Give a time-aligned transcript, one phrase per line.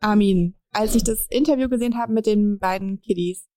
[0.00, 3.48] Armin, als ich das Interview gesehen habe mit den beiden Kiddies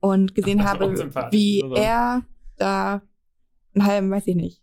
[0.00, 0.88] und gesehen habe,
[1.30, 1.80] wie oder?
[1.80, 2.22] er
[2.56, 3.02] da
[3.74, 4.62] einen halben, weiß ich nicht,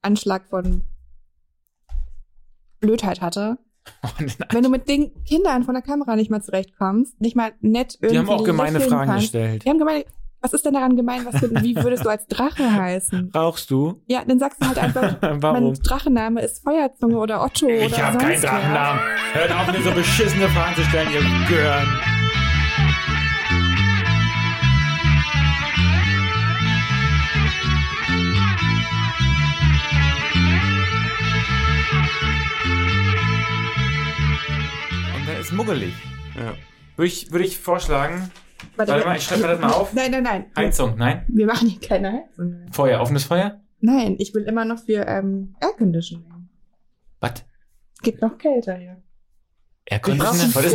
[0.00, 0.82] Anschlag von
[2.80, 3.58] Blödheit hatte.
[4.50, 8.12] Wenn du mit den Kindern von der Kamera nicht mal zurechtkommst, nicht mal nett irgendwie
[8.12, 9.24] Die haben auch gemeine Fragen kannst.
[9.32, 9.64] gestellt.
[9.64, 10.04] Die haben gemeine,
[10.42, 11.24] was ist denn daran gemein?
[11.24, 13.30] Was, für- wie würdest du als Drache heißen?
[13.34, 14.00] Rauchst du?
[14.06, 15.74] Ja, dann sagst du halt einfach, mein Warum?
[15.74, 18.42] Drachenname ist Feuerzunge oder Otto oder Ich habe sonst keinen.
[18.42, 19.00] Drachennamen.
[19.32, 21.88] Hört auf, mir so beschissene Fragen zu stellen, ihr Gören.
[35.16, 35.94] Und dann ist muggelig.
[36.34, 36.54] Ja.
[36.96, 38.30] Würde ich, würde ich vorschlagen,
[38.76, 39.92] Warte, Warte mal, ich schreibe mir das mal auf.
[39.92, 40.44] Nein, nein, nein.
[40.56, 41.24] Heizung, nein?
[41.28, 42.66] Wir machen hier keine Heizung.
[42.70, 43.60] Feuer, offenes Feuer?
[43.80, 46.48] Nein, ich will immer noch für ähm, Air Conditioning.
[47.20, 47.44] Was?
[47.94, 49.02] Es gibt noch kälter hier.
[49.84, 50.14] Air ist wir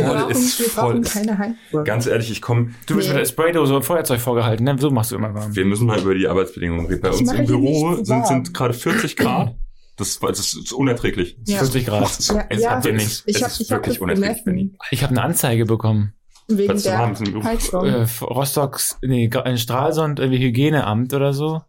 [0.04, 1.84] brauchen, ist wir brauchen keine Heizung.
[1.84, 2.74] Ganz ehrlich, ich komme.
[2.86, 3.14] Du bist Nee.
[3.14, 4.76] mit der Spraydose und Feuerzeug vorgehalten, ne?
[4.78, 5.56] So machst du immer warm.
[5.56, 7.00] Wir müssen mal über die Arbeitsbedingungen reden.
[7.00, 9.54] Bei Ich uns im Büro sind, sind gerade 40 Grad.
[9.98, 11.36] Das, das ist unerträglich.
[11.44, 11.58] Ja.
[11.58, 12.02] 50 Grad.
[12.28, 12.80] Ja, Es ja.
[12.84, 13.24] ihr nicht.
[13.26, 14.70] Ich Es habe ist ich hab wirklich das unerträglich.
[14.92, 16.12] Ich habe eine Anzeige bekommen.
[16.48, 16.98] Wegen der.
[17.44, 17.84] Heizung.
[17.86, 21.62] Äh, Rostocks, nee, in Stralsund, irgendwie Hygieneamt oder so.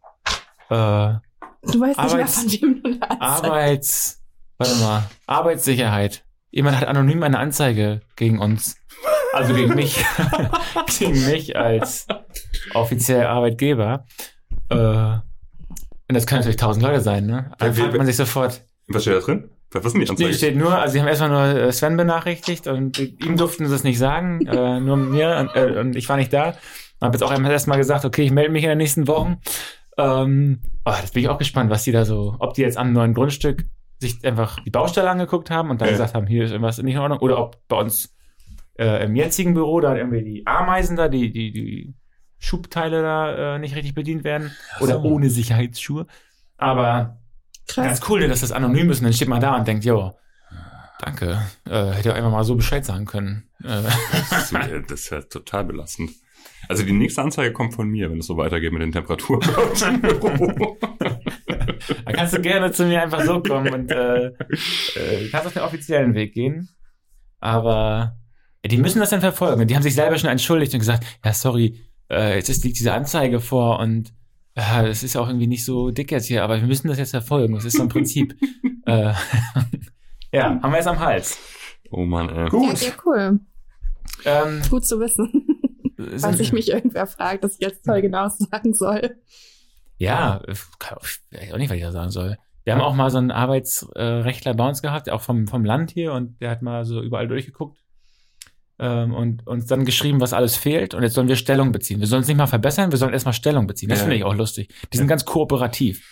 [0.69, 1.19] Äh, du
[1.63, 4.23] weißt nicht mehr, Arbeits- von wem du eine Anzeige Arbeits,
[4.57, 6.23] warte mal, Arbeitssicherheit.
[6.51, 8.77] Jemand hat anonym eine Anzeige gegen uns.
[9.33, 10.03] Also gegen mich.
[10.99, 12.07] gegen mich als
[12.73, 14.05] offiziell Arbeitgeber.
[14.69, 17.51] Äh, und das können natürlich tausend Leute sein, ne?
[17.59, 18.63] Dann fragt man sich sofort.
[18.87, 19.51] Was steht da drin?
[19.71, 20.33] Was ist denn die Nee, Anzeige?
[20.33, 23.83] steht nur, also sie haben erstmal nur äh, Sven benachrichtigt und ihm durften sie es
[23.83, 26.55] nicht sagen, äh, nur mir und, äh, und ich war nicht da.
[27.01, 29.37] Habe jetzt auch erstmal gesagt, okay, ich melde mich in den nächsten Wochen.
[29.97, 32.93] Ähm, oh, das bin ich auch gespannt, was die da so, ob die jetzt am
[32.93, 33.65] neuen Grundstück
[33.99, 35.93] sich einfach die Baustelle angeguckt haben und dann Ja.
[35.93, 37.19] gesagt haben, hier ist irgendwas nicht in Ordnung.
[37.19, 38.15] Oder ob bei uns
[38.77, 41.93] äh, im jetzigen Büro da irgendwie die Ameisen da, die, die, die
[42.37, 44.51] Schubteile da äh, nicht richtig bedient werden.
[44.81, 45.03] Oder so.
[45.03, 46.05] ohne Sicherheitsschuhe.
[46.57, 47.18] Aber
[47.69, 47.85] Krass.
[47.85, 50.11] Ganz cool, dass das anonym ist und dann steht man da und denkt, jo,
[50.99, 51.41] danke.
[51.69, 53.47] Äh, hätte einfach mal so Bescheid sagen können.
[53.63, 53.83] Äh,
[54.29, 56.11] Das ist, äh, das ist ja total belastend.
[56.67, 59.61] Also die nächste Anzeige kommt von mir, wenn es so weitergeht mit den Temperaturen bei
[59.63, 60.77] uns im Büro.
[60.79, 65.61] da kannst du gerne zu mir einfach so kommen und äh, äh, kannst auf den
[65.61, 66.69] offiziellen Weg gehen.
[67.39, 68.17] Aber
[68.63, 69.67] ja, die müssen das dann verfolgen.
[69.67, 71.79] Die haben sich selber schon entschuldigt und gesagt, ja, sorry,
[72.09, 74.11] äh, jetzt ist, liegt diese Anzeige vor und
[74.59, 77.11] äh, es ist auch irgendwie nicht so dick jetzt hier, aber wir müssen das jetzt
[77.11, 77.55] verfolgen.
[77.55, 78.35] Das ist so ein Prinzip.
[78.85, 79.13] äh,
[80.31, 81.37] ja, haben wir jetzt am Hals.
[81.91, 82.49] Oh Mann, ey.
[82.51, 83.39] Ja, ja, cool.
[84.25, 85.45] Ähm, Gut zu wissen.
[86.17, 89.17] Falls sich mich irgendwer fragt, dass ich jetzt toll genau sagen soll.
[89.97, 92.37] Ja, ich auch nicht, was ich da sagen soll.
[92.63, 96.13] Wir haben auch mal so einen Arbeitsrechtler bei uns gehabt, auch vom, vom Land hier,
[96.13, 97.77] und der hat mal so überall durchgeguckt
[98.79, 100.93] ähm, und uns dann geschrieben, was alles fehlt.
[100.93, 101.99] Und jetzt sollen wir Stellung beziehen.
[101.99, 103.89] Wir sollen es nicht mal verbessern, wir sollen erstmal Stellung beziehen.
[103.89, 104.03] Das Ja.
[104.03, 104.69] finde ich auch lustig.
[104.93, 106.07] Die sind ganz kooperativ.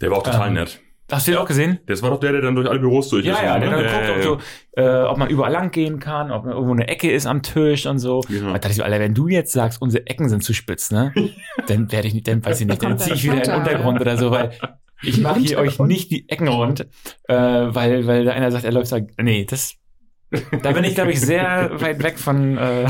[0.00, 0.80] Der war auch total Ähm, nett.
[1.10, 1.78] Hast du den auch gesehen?
[1.86, 3.42] Das war doch der, der dann durch alle Büros durch Ja, ist.
[3.42, 3.66] ja, ne?
[3.66, 4.40] der dann ja, guckt, ja, ob,
[4.76, 7.84] so, äh, ob man überall lang gehen kann, ob irgendwo eine Ecke ist am Tisch
[7.84, 8.22] und so.
[8.30, 8.40] Ja.
[8.40, 11.12] Da dachte ich so, Alter, wenn du jetzt sagst, unsere Ecken sind zu spitz, ne?
[11.66, 14.00] dann werde ich nicht, dann weiß ich nicht, dann ziehe ich wieder in den Untergrund
[14.00, 14.52] oder so, weil
[15.02, 16.86] ich mache hier euch nicht die Ecken rund,
[17.28, 19.74] äh, weil, weil da einer sagt, er läuft da, nee, das,
[20.62, 22.88] da bin ich, glaube ich, sehr weit weg von, äh,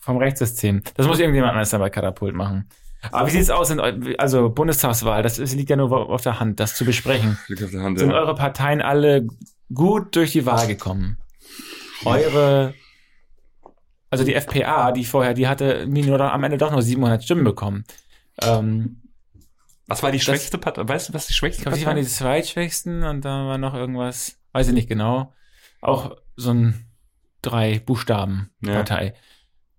[0.00, 0.82] vom Rechtssystem.
[0.94, 2.68] Das muss irgendjemand anders dann bei Katapult machen.
[3.12, 3.70] Aber wie sieht's aus?
[3.70, 3.80] In,
[4.18, 7.38] also Bundestagswahl, das ist, liegt ja nur auf der Hand, das zu besprechen.
[7.48, 8.16] Liegt auf der Hand, Sind ja.
[8.16, 9.26] eure Parteien alle
[9.72, 11.16] gut durch die Wahl gekommen?
[12.04, 12.74] Eure,
[14.10, 17.84] also die FPA, die vorher, die hatte nur am Ende doch nur 700 Stimmen bekommen.
[18.42, 19.02] Ähm,
[19.86, 20.86] Was war die schwächste Partei?
[20.86, 23.74] Weißt du, was die schwächste glaube, die Partei waren die zweitschwächsten und dann war noch
[23.74, 25.32] irgendwas, weiß ich nicht genau.
[25.80, 26.86] Auch so ein
[27.42, 28.74] drei Buchstaben Ja.
[28.74, 29.14] Partei.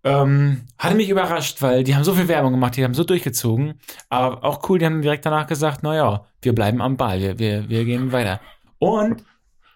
[0.03, 3.79] Ähm, hatte mich überrascht, weil die haben so viel Werbung gemacht, die haben so durchgezogen.
[4.09, 7.37] Aber auch cool, die haben direkt danach gesagt, na ja, wir bleiben am Ball, wir,
[7.37, 8.41] wir, wir gehen weiter.
[8.79, 9.23] Und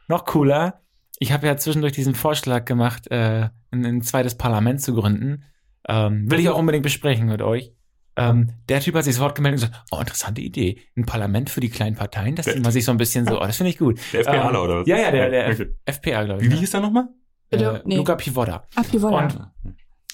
[0.08, 0.82] noch cooler,
[1.20, 5.44] ich habe ja zwischendurch diesen Vorschlag gemacht, äh, ein, ein zweites Parlament zu gründen.
[5.88, 7.75] Ähm, will ich auch unbedingt besprechen mit euch.
[8.18, 10.80] Ähm, der Typ hat sich das Wort gemeldet und gesagt, oh, interessante Idee.
[10.96, 13.58] Ein Parlament für die kleinen Parteien, dass man sich so ein bisschen so, oh, das
[13.58, 14.00] finde ich gut.
[14.14, 14.88] Der FPA Ähm, oder was?
[14.88, 15.76] Ja, ja, der, der Okay.
[15.86, 16.48] FPA, glaube ich.
[16.48, 16.60] Wie, wie ne?
[16.62, 17.10] hieß der nochmal?
[17.52, 17.98] Äh, Nee.
[17.98, 18.68] Luca Pivoda.
[18.92, 19.34] Wie wollen Und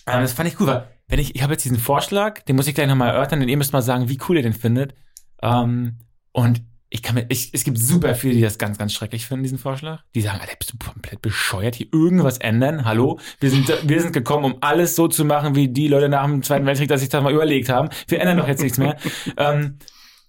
[0.08, 2.68] ähm, das fand ich cool, weil wenn ich, ich habe jetzt diesen Vorschlag, den muss
[2.68, 4.96] ich gleich nochmal erörtern, denn ihr müsst mal sagen, wie cool ihr den findet.
[5.42, 6.00] Ähm,
[6.32, 9.44] und ich kann mir, ich, es gibt super viele, die das ganz, ganz schrecklich finden,
[9.44, 10.04] diesen Vorschlag.
[10.14, 12.84] Die sagen, Alter, bist du komplett bescheuert, hier irgendwas ändern?
[12.84, 13.18] Hallo?
[13.40, 16.44] Wir sind, wir sind gekommen, um alles so zu machen, wie die Leute nach dem
[16.44, 17.90] Zweiten Weltkrieg, dass sich das mal überlegt haben.
[18.10, 18.98] Wir ändern doch jetzt nichts mehr.
[19.38, 19.78] ähm,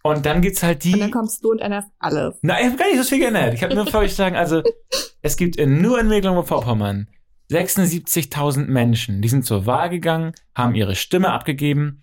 [0.05, 0.95] Und dann gibt's halt die.
[0.95, 2.37] Und dann kommst du und änderst alles.
[2.43, 3.55] Nein, ich habe gar nicht so viel geändert.
[3.55, 4.63] Ich habe nur vorgeschlagen, also
[5.23, 7.09] es gibt in, nur in Mecklenburg-Vorpommern
[7.51, 12.02] 76.000 Menschen, die sind zur Wahl gegangen, haben ihre Stimme abgegeben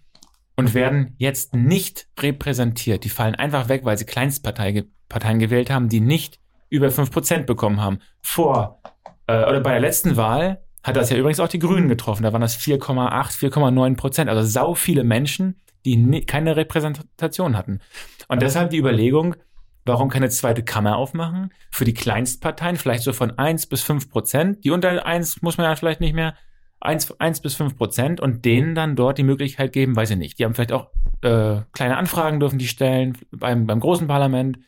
[0.59, 3.06] und werden jetzt nicht repräsentiert.
[3.06, 8.00] Die fallen einfach weg, weil sie Kleinstparteien gewählt haben, die nicht über 5% bekommen haben.
[8.21, 8.81] Vor,
[9.27, 12.23] äh, oder bei der letzten Wahl hat das ja übrigens auch die Grünen getroffen.
[12.23, 14.29] Da waren das 4,8, 4,9 Prozent.
[14.29, 17.79] Also sau viele Menschen, die keine Repräsentation hatten.
[18.27, 19.38] Und deshalb die Überlegung,
[19.85, 21.53] warum keine zweite Kammer aufmachen?
[21.71, 24.65] Für die Kleinstparteien vielleicht so von 1 bis 5 Prozent.
[24.65, 26.35] Die unter 1 muss man ja vielleicht nicht mehr.
[26.81, 30.40] 1, 1 bis 5 Prozent und denen dann dort die Möglichkeit geben, weiß ich nicht.
[30.40, 30.88] Die haben vielleicht auch
[31.22, 34.60] äh, kleine Anfragen dürfen die stellen beim, beim großen Parlament.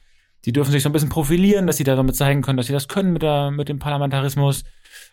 [0.45, 2.73] Die dürfen sich so ein bisschen profilieren, dass sie da damit zeigen können, dass sie
[2.73, 4.63] das können mit, der, mit dem Parlamentarismus.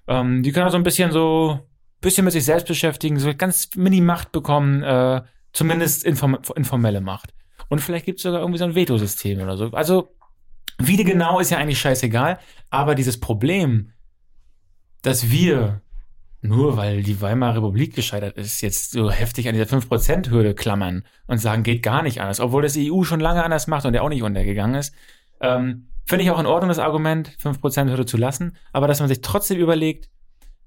[0.07, 1.61] Ähm, die können auch so ein bisschen so,
[2.01, 5.23] bisschen mit sich selbst beschäftigen, so ganz Mini-Macht bekommen, äh,
[5.53, 7.35] zumindest inform informelle Macht.
[7.69, 9.71] Und vielleicht gibt es sogar irgendwie so ein Vetosystem oder so.
[9.73, 10.17] Also,
[10.79, 12.39] wie die genau ist ja eigentlich scheißegal,
[12.71, 13.93] aber dieses Problem,
[15.03, 15.83] dass wir
[16.41, 21.39] nur weil die Weimarer Republik gescheitert ist, jetzt so heftig an dieser 5%-Hürde klammern und
[21.39, 24.09] sagen, geht gar nicht anders, obwohl das EU schon lange anders macht und der auch
[24.09, 24.95] nicht untergegangen ist.
[25.41, 29.21] Ähm, Finde ich auch in Ordnung, das Argument, 5%-Hürde zu lassen, aber dass man sich
[29.21, 30.09] trotzdem überlegt,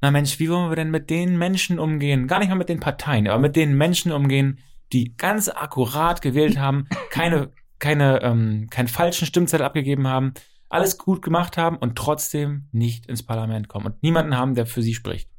[0.01, 2.27] na Mensch, wie wollen wir denn mit den Menschen umgehen?
[2.27, 4.59] Gar nicht mal mit den Parteien, aber mit den Menschen umgehen,
[4.94, 10.33] die ganz akkurat gewählt haben, keine, keine, ähm, keinen falschen Stimmzettel abgegeben haben,
[10.69, 14.81] alles gut gemacht haben und trotzdem nicht ins Parlament kommen und niemanden haben, der für
[14.81, 15.31] sie spricht.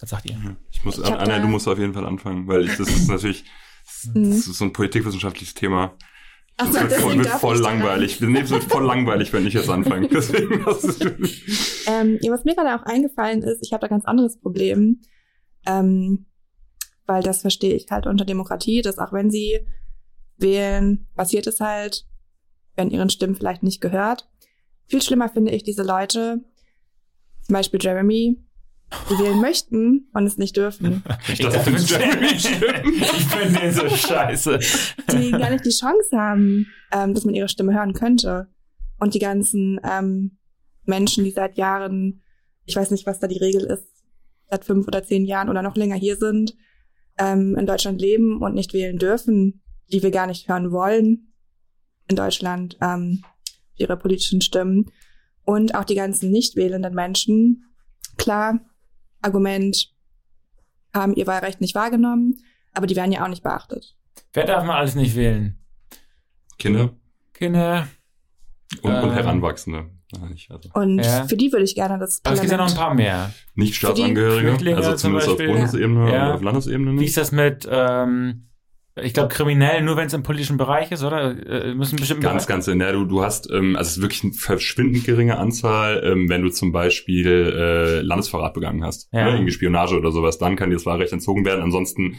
[0.00, 0.56] Was sagt ihr?
[0.70, 3.44] Ich muss, ich Anna, du musst auf jeden Fall anfangen, weil ich, das ist natürlich,
[4.14, 4.30] mhm.
[4.30, 5.96] das ist so ein politikwissenschaftliches Thema.
[6.56, 8.20] Ach das wird, voll, wird voll langweilig.
[8.20, 10.08] Nee, es wird voll langweilig, wenn ich jetzt anfange.
[10.12, 10.52] Deswegen,
[11.86, 15.00] ähm, ja, was mir gerade auch eingefallen ist, ich habe da ganz anderes Problem.
[15.66, 16.26] Ähm,
[17.06, 19.66] weil das verstehe ich halt unter Demokratie, dass auch wenn sie
[20.36, 22.06] wählen, passiert es halt,
[22.76, 24.28] werden ihren Stimmen vielleicht nicht gehört.
[24.86, 26.44] Viel schlimmer finde ich diese Leute,
[27.42, 28.38] zum Beispiel Jeremy,
[29.08, 31.02] die wählen möchten und es nicht dürfen.
[31.28, 34.58] Ich, dachte, das Jeremy ich finde den so scheiße.
[35.12, 38.48] Die gar nicht die Chance haben, ähm, dass man ihre Stimme hören könnte.
[38.98, 40.38] Und die ganzen ähm,
[40.84, 42.22] Menschen, die seit Jahren,
[42.64, 43.86] ich weiß nicht, was da die Regel ist,
[44.50, 46.54] seit fünf oder zehn Jahren oder noch länger hier sind,
[47.18, 49.62] ähm, in Deutschland leben und nicht wählen dürfen,
[49.92, 51.32] die wir gar nicht hören wollen
[52.08, 53.22] in Deutschland, ähm,
[53.76, 54.90] ihre politischen Stimmen.
[55.44, 57.64] Und auch die ganzen nicht wählenden Menschen.
[58.18, 58.60] Klar,
[59.22, 59.92] Argument,
[60.94, 62.38] haben ihr Wahlrecht nicht wahrgenommen,
[62.72, 63.96] aber die werden ja auch nicht beachtet.
[64.32, 65.58] Wer darf man alles nicht wählen?
[66.58, 66.94] Kinder.
[67.32, 67.88] Kinder.
[68.82, 69.90] Und, ähm, und Heranwachsende.
[70.12, 70.70] Also.
[70.74, 71.24] Und ja.
[71.26, 73.32] für die würde ich gerne das Aber es gibt ja noch ein paar mehr.
[73.54, 76.26] Nicht Staatsangehörige, also zumindest auf Bundesebene ja.
[76.26, 77.00] oder auf Landesebene nicht.
[77.00, 78.49] Wie ist das mit, ähm,
[79.02, 81.30] ich glaube, kriminell nur wenn es im politischen Bereich ist, oder?
[81.46, 84.32] Äh, müssen bestimmt ganz, ganz, ja, du, du hast, ähm, also es ist wirklich eine
[84.32, 89.22] verschwindend geringe Anzahl, ähm, wenn du zum Beispiel äh, Landesverrat begangen hast, ja.
[89.22, 91.62] oder irgendwie Spionage oder sowas, dann kann dir das Wahlrecht entzogen werden.
[91.62, 92.16] Ansonsten,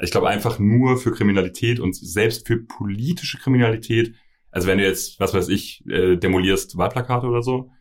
[0.00, 4.14] ich glaube einfach nur für Kriminalität und selbst für politische Kriminalität
[4.54, 7.72] also wenn du jetzt, was weiß ich, äh, demolierst Wahlplakate oder so,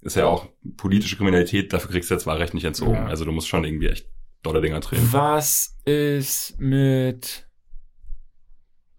[0.00, 2.94] ist ja auch politische Kriminalität, dafür kriegst du jetzt Wahlrecht nicht entzogen.
[2.94, 3.06] Ja.
[3.06, 4.08] Also du musst schon irgendwie echt
[4.42, 5.08] dolle Dinger drehen.
[5.12, 7.47] Was ist mit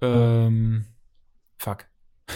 [0.02, 0.86] ähm,
[1.58, 1.86] fuck.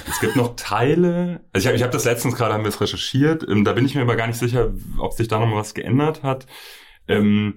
[0.10, 2.82] Es gibt noch Teile, also ich habe ich hab das letztens gerade, haben wir es
[2.82, 5.58] recherchiert, ähm, da bin ich mir aber gar nicht sicher, ob sich da noch mal
[5.58, 6.48] was geändert hat.
[7.08, 7.56] Ähm,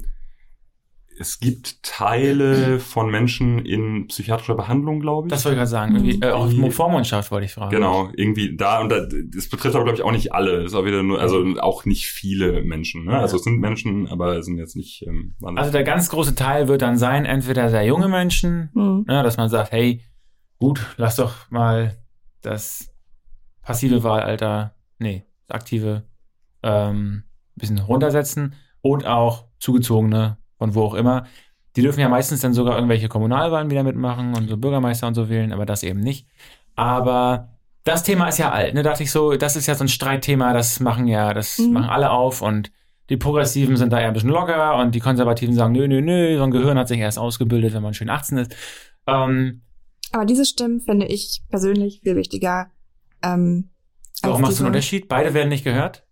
[1.18, 5.30] es gibt Teile von Menschen in psychiatrischer Behandlung, glaube ich.
[5.30, 5.94] Das wollte ich gerade sagen.
[5.94, 7.70] Irgendwie, äh, auch Vormundschaft wollte ich fragen.
[7.70, 10.58] Genau, irgendwie da und da, das betrifft aber glaube ich auch nicht alle.
[10.62, 13.04] Das ist auch wieder nur, also auch nicht viele Menschen.
[13.04, 13.18] Ne?
[13.18, 15.06] Also es sind Menschen, aber es sind jetzt nicht.
[15.06, 19.04] Ähm, also der ganz große Teil wird dann sein, entweder sehr junge Menschen, mhm.
[19.06, 20.02] ne, dass man sagt, hey,
[20.58, 21.96] gut, lass doch mal
[22.42, 22.92] das
[23.62, 26.04] passive Wahlalter, nee, das aktive,
[26.62, 27.23] ähm,
[27.54, 31.26] bisschen runtersetzen und auch zugezogene von wo auch immer.
[31.76, 35.28] Die dürfen ja meistens dann sogar irgendwelche Kommunalwahlen wieder mitmachen und so Bürgermeister und so
[35.28, 36.26] wählen, aber das eben nicht.
[36.75, 38.82] Aber das Thema ist ja alt, ne?
[38.82, 41.72] Dachte ich so, das ist ja so ein Streitthema, das machen ja, das mhm.
[41.72, 42.72] machen alle auf und
[43.08, 46.36] die Progressiven sind da ja ein bisschen lockerer und die Konservativen sagen, nö, nö, nö,
[46.36, 48.56] so ein Gehirn hat sich erst ausgebildet, wenn man schön 18 ist.
[49.06, 49.62] Ähm,
[50.12, 52.70] aber diese Stimmen finde ich persönlich viel wichtiger.
[53.22, 53.70] Ähm,
[54.22, 55.08] Warum machst du einen Unterschied?
[55.08, 56.04] Beide werden nicht gehört?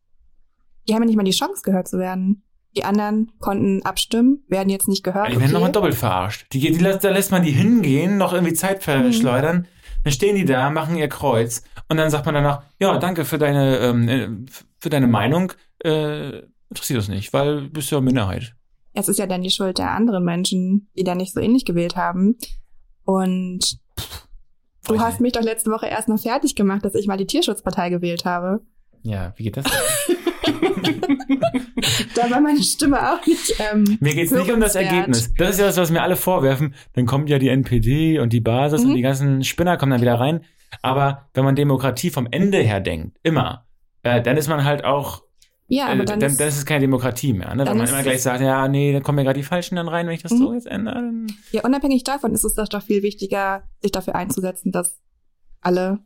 [0.87, 2.43] Die haben ja nicht mal die Chance, gehört zu werden.
[2.77, 5.31] Die anderen konnten abstimmen, werden jetzt nicht gehört.
[5.31, 6.47] Die werden nochmal doppelt verarscht.
[6.53, 9.59] Die, die, die, da lässt man die hingehen, noch irgendwie Zeit verschleudern.
[9.59, 9.67] Mhm.
[10.03, 13.39] Dann stehen die da, machen ihr Kreuz und dann sagt man danach, ja, danke für
[13.39, 14.29] deine, ähm, äh,
[14.79, 15.53] für deine Meinung.
[15.79, 18.55] Äh, interessiert uns nicht, weil du bist ja Minderheit.
[18.93, 21.97] Es ist ja dann die Schuld der anderen Menschen, die da nicht so ähnlich gewählt
[21.97, 22.37] haben.
[23.05, 23.79] Und
[24.87, 27.89] Du hast mich doch letzte Woche erst noch fertig gemacht, dass ich mal die Tierschutzpartei
[27.89, 28.61] gewählt habe.
[29.03, 29.65] Ja, wie geht das?
[32.15, 33.55] da war meine Stimme auch nicht.
[33.59, 35.33] Ähm, mir geht's nicht um das Ergebnis.
[35.37, 36.75] Das ist ja das, was mir alle vorwerfen.
[36.95, 38.91] Dann kommt ja die NPD und die Basis mhm.
[38.91, 40.45] und die ganzen Spinner kommen dann wieder rein.
[40.83, 43.67] Aber wenn man Demokratie vom Ende her denkt, immer,
[44.03, 45.23] äh, dann ist man halt auch
[45.67, 47.55] ja, aber äh, dann, dann, ist, dann ist es keine Demokratie mehr.
[47.55, 47.67] Ne?
[47.67, 50.07] Wenn man immer gleich sagt, ja, nee, dann kommen ja gerade die Falschen dann rein,
[50.07, 50.39] wenn ich das mhm.
[50.39, 51.03] so jetzt ändere.
[51.53, 55.01] Ja, unabhängig davon ist es doch viel wichtiger, sich dafür einzusetzen, dass
[55.63, 56.01] alle,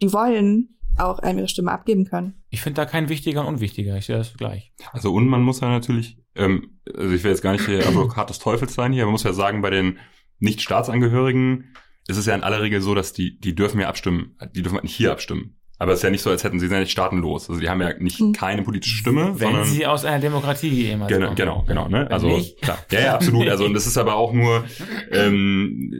[0.00, 2.42] die wollen, auch einem ihre Stimme abgeben können.
[2.50, 3.96] Ich finde da kein wichtiger und unwichtiger.
[3.96, 4.72] Ich sehe das gleich.
[4.92, 8.30] Also und man muss ja natürlich, ähm, also ich will jetzt gar nicht der Advokat
[8.30, 9.98] des Teufels sein hier, man muss ja sagen, bei den
[10.38, 11.74] Nicht-Staatsangehörigen
[12.08, 14.76] ist es ja in aller Regel so, dass die, die dürfen ja abstimmen, die dürfen
[14.76, 15.56] halt nicht hier abstimmen.
[15.80, 17.48] Aber es ist ja nicht so, als hätten sie sind ja nicht staatenlos.
[17.48, 18.34] Also die haben ja nicht hm.
[18.34, 21.36] keine politische Stimme, Wenn sondern sie aus einer Demokratie jemals genau, kommen.
[21.36, 21.88] Genau, genau.
[21.88, 22.06] Ne?
[22.10, 22.78] Also klar.
[22.90, 23.48] Ja, ja, absolut.
[23.48, 24.64] Also und das ist aber auch nur,
[25.10, 25.90] ähm,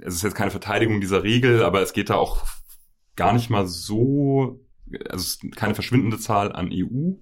[0.00, 2.46] es ist jetzt keine Verteidigung dieser Regel, aber es geht da auch
[3.16, 4.64] gar nicht mal so,
[5.08, 7.14] also keine verschwindende Zahl an EU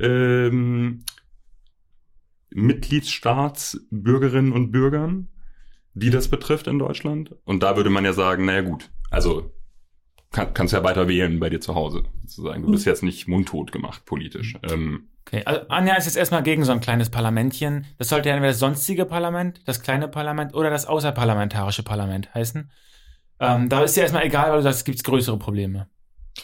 [0.00, 1.04] ähm,
[2.50, 5.28] Mitgliedstaatsbürgerinnen und Bürgern,
[5.94, 7.34] die das betrifft in Deutschland.
[7.44, 9.52] Und da würde man ja sagen, naja gut, also
[10.30, 12.62] kann, kannst ja weiter wählen bei dir zu Hause, sozusagen.
[12.62, 12.90] Du bist mhm.
[12.90, 14.56] jetzt nicht mundtot gemacht politisch.
[14.62, 17.86] Ähm, okay, also Anja ist jetzt erstmal gegen so ein kleines Parlamentchen.
[17.98, 22.70] Das sollte ja entweder das sonstige Parlament, das kleine Parlament oder das außerparlamentarische Parlament heißen.
[23.40, 25.88] Ähm, da ist ja erstmal egal, weil du sagst, es gibt größere Probleme.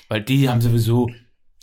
[0.08, 1.10] Weil die haben sowieso.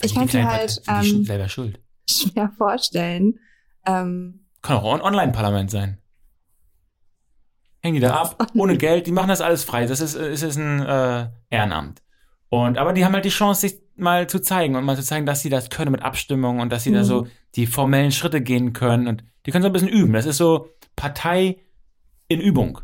[0.01, 1.79] Ich kann mir halt ähm, selber schuld.
[2.09, 3.39] schwer vorstellen.
[3.85, 5.97] Ähm, kann auch ein Online-Parlament sein.
[7.81, 9.85] Hängen die da ab, ohne Geld, die machen das alles frei.
[9.85, 12.01] Das ist, ist, ist ein äh, Ehrenamt.
[12.49, 15.25] Und aber die haben halt die Chance, sich mal zu zeigen und mal zu zeigen,
[15.25, 16.95] dass sie das können mit Abstimmung und dass sie mhm.
[16.95, 20.13] da so die formellen Schritte gehen können und die können so ein bisschen üben.
[20.13, 21.57] Das ist so Partei
[22.27, 22.81] in Übung.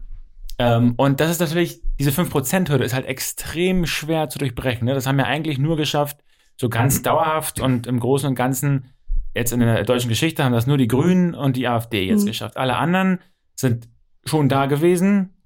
[0.59, 4.85] Ähm, und das ist natürlich, diese 5%-Hürde ist halt extrem schwer zu durchbrechen.
[4.85, 4.93] Ne?
[4.93, 6.17] Das haben wir eigentlich nur geschafft,
[6.59, 8.91] so ganz dauerhaft und im Großen und Ganzen,
[9.35, 12.27] jetzt in der deutschen Geschichte haben das nur die Grünen und die AfD jetzt mhm.
[12.27, 12.57] geschafft.
[12.57, 13.19] Alle anderen
[13.55, 13.89] sind
[14.25, 15.37] schon da gewesen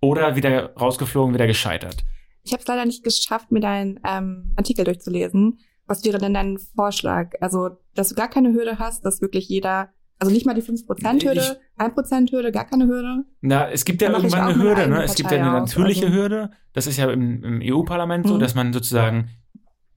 [0.00, 2.04] oder wieder rausgeflogen, wieder gescheitert.
[2.42, 5.58] Ich habe es leider nicht geschafft, mir deinen ähm, Artikel durchzulesen.
[5.86, 7.32] Was wäre denn dein Vorschlag?
[7.40, 9.90] Also, dass du gar keine Hürde hast, dass wirklich jeder,
[10.20, 13.24] also nicht mal die 5%-Hürde, 1%-Hürde, gar keine Hürde?
[13.40, 15.02] Na, es gibt ja irgendwann eine Hürde, ne?
[15.02, 16.16] Es gibt ja eine natürliche also.
[16.16, 16.50] Hürde.
[16.74, 18.40] Das ist ja im, im EU-Parlament so, mhm.
[18.40, 19.30] dass man sozusagen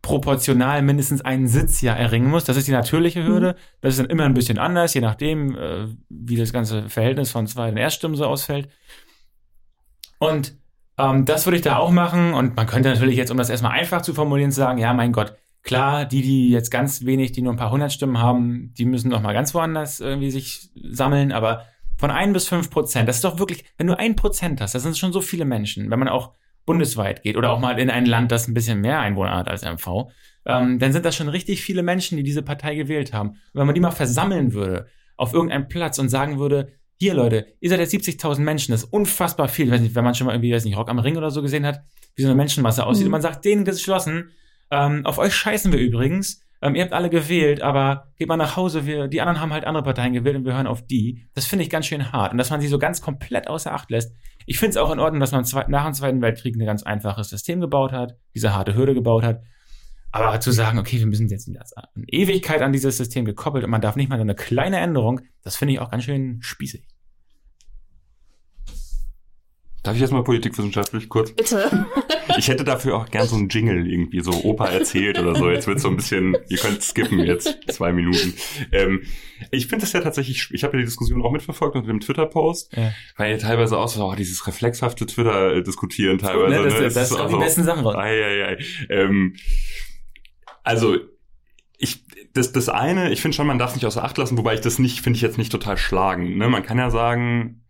[0.02, 2.46] proportional mindestens einen Sitz ja erringen muss.
[2.46, 3.54] Das ist die natürliche Hürde.
[3.54, 3.62] Mhm.
[3.82, 7.46] Das ist dann immer ein bisschen anders, je nachdem, äh, wie das ganze Verhältnis von
[7.46, 8.70] zweiten Erststimmen so ausfällt.
[10.20, 10.56] Und
[10.98, 12.34] ähm, das würde ich da auch machen.
[12.34, 15.36] Und man könnte natürlich jetzt, um das erstmal einfach zu formulieren, sagen, ja, mein Gott,
[15.64, 19.10] klar, die, die jetzt ganz wenig, die nur ein paar hundert Stimmen haben, die müssen
[19.10, 21.32] noch mal ganz woanders irgendwie sich sammeln.
[21.32, 21.66] Aber
[21.98, 24.84] von ein bis fünf Prozent, das ist doch wirklich, wenn du ein Prozent hast, das
[24.84, 25.90] sind schon so viele Menschen.
[25.90, 26.34] Wenn man auch
[26.66, 29.64] bundesweit geht oder auch mal in ein Land, das ein bisschen mehr Einwohner hat als
[29.64, 30.10] MV,
[30.46, 33.30] ähm, dann sind das schon richtig viele Menschen, die diese Partei gewählt haben.
[33.30, 37.48] Und wenn man die mal versammeln würde auf irgendeinem Platz und sagen würde, hier Leute,
[37.60, 39.66] ihr seid jetzt 70.000 Menschen, das ist unfassbar viel.
[39.66, 41.42] Ich weiß nicht, wenn man schon mal irgendwie, weiß nicht, Rock am Ring oder so
[41.42, 41.82] gesehen hat,
[42.16, 43.04] wie so eine Menschenmasse aussieht.
[43.04, 43.08] Mhm.
[43.08, 44.32] Und man sagt denen geschlossen,
[44.74, 46.42] ähm, auf euch scheißen wir übrigens.
[46.62, 48.86] Ähm, ihr habt alle gewählt, aber geht mal nach Hause.
[48.88, 51.28] Wir, die anderen haben halt andere Parteien gewählt und wir hören auf die.
[51.36, 52.32] Das finde ich ganz schön hart.
[52.32, 54.16] Und dass man sie so ganz komplett außer Acht lässt.
[54.46, 57.30] Ich finde es auch in Ordnung, dass man nach dem Zweiten Weltkrieg ein ganz einfaches
[57.30, 59.42] System gebaut hat, diese harte Hürde gebaut hat.
[60.12, 61.58] Aber zu sagen, okay, wir müssen jetzt in
[62.08, 65.74] Ewigkeit an dieses System gekoppelt und man darf nicht mal eine kleine Änderung, das finde
[65.74, 66.84] ich auch ganz schön spießig.
[69.84, 71.32] Darf ich jetzt mal politikwissenschaftlich kurz?
[71.34, 71.86] Bitte.
[72.38, 75.52] Ich hätte dafür auch gern so einen Jingle irgendwie, so Opa erzählt oder so.
[75.52, 78.34] Jetzt wird so ein bisschen, ihr könnt skippen jetzt zwei Minuten.
[78.72, 79.04] Ähm,
[79.52, 82.76] ich finde das ja tatsächlich, ich habe ja die Diskussion auch mitverfolgt unter dem Twitter-Post,
[82.78, 82.94] ja.
[83.18, 86.56] weil ja teilweise auch so, oh, dieses reflexhafte Twitter-Diskutieren teilweise.
[86.56, 86.82] Ne, das, ne?
[86.82, 87.96] das, das, das sind die besten Sachen raus.
[87.96, 88.58] Ei, ei, ei.
[88.90, 89.36] Ähm,
[90.64, 90.96] also,
[91.78, 94.62] ich, das, das eine, ich finde schon, man darf nicht außer Acht lassen, wobei ich
[94.62, 96.38] das nicht, finde ich jetzt nicht total schlagen.
[96.38, 96.48] Ne?
[96.48, 97.63] Man kann ja sagen,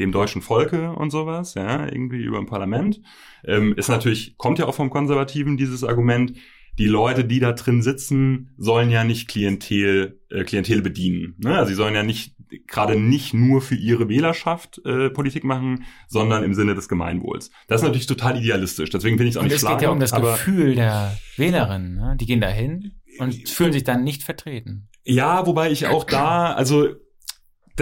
[0.00, 3.00] dem deutschen Volke und sowas, ja, irgendwie über ein Parlament,
[3.44, 6.34] ähm, ist natürlich, kommt ja auch vom Konservativen dieses Argument,
[6.78, 11.34] die Leute, die da drin sitzen, sollen ja nicht Klientel, äh, Klientel bedienen.
[11.38, 11.56] Ne?
[11.56, 12.34] Also sie sollen ja nicht
[12.66, 17.50] gerade nicht nur für ihre Wählerschaft äh, Politik machen, sondern im Sinne des Gemeinwohls.
[17.68, 18.90] Das ist natürlich total idealistisch.
[18.90, 19.76] Deswegen finde ich es auch und nicht schlagend.
[19.76, 21.94] Es geht ja um das Gefühl der Wählerinnen.
[21.94, 22.16] Ne?
[22.18, 24.88] Die gehen da hin und fühlen sich dann nicht vertreten.
[25.04, 26.88] Ja, wobei ich auch da, also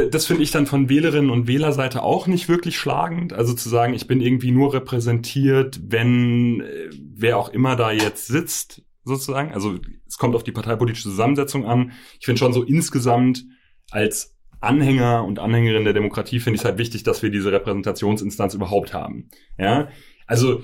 [0.07, 3.33] das finde ich dann von Wählerinnen und Wählerseite auch nicht wirklich schlagend.
[3.33, 8.27] Also zu sagen, ich bin irgendwie nur repräsentiert, wenn äh, wer auch immer da jetzt
[8.27, 9.53] sitzt, sozusagen.
[9.53, 11.93] Also es kommt auf die parteipolitische Zusammensetzung an.
[12.21, 13.45] Ich finde schon so insgesamt
[13.91, 18.55] als Anhänger und Anhängerin der Demokratie finde ich es halt wichtig, dass wir diese Repräsentationsinstanz
[18.55, 19.29] überhaupt haben.
[19.57, 19.89] Ja,
[20.27, 20.63] also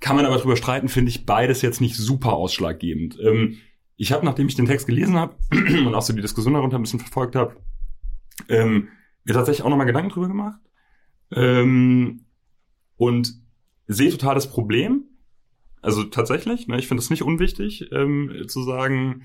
[0.00, 3.18] kann man aber drüber streiten, finde ich beides jetzt nicht super ausschlaggebend.
[3.22, 3.58] Ähm,
[3.96, 6.82] ich habe, nachdem ich den Text gelesen habe und auch so die Diskussion darunter ein
[6.82, 7.56] bisschen verfolgt habe,
[8.48, 8.88] ähm,
[9.24, 10.60] mir tatsächlich auch nochmal Gedanken drüber gemacht
[11.32, 12.24] ähm,
[12.96, 13.34] und
[13.86, 15.04] sehe total das Problem.
[15.80, 19.24] Also tatsächlich, ne, ich finde es nicht unwichtig ähm, zu sagen,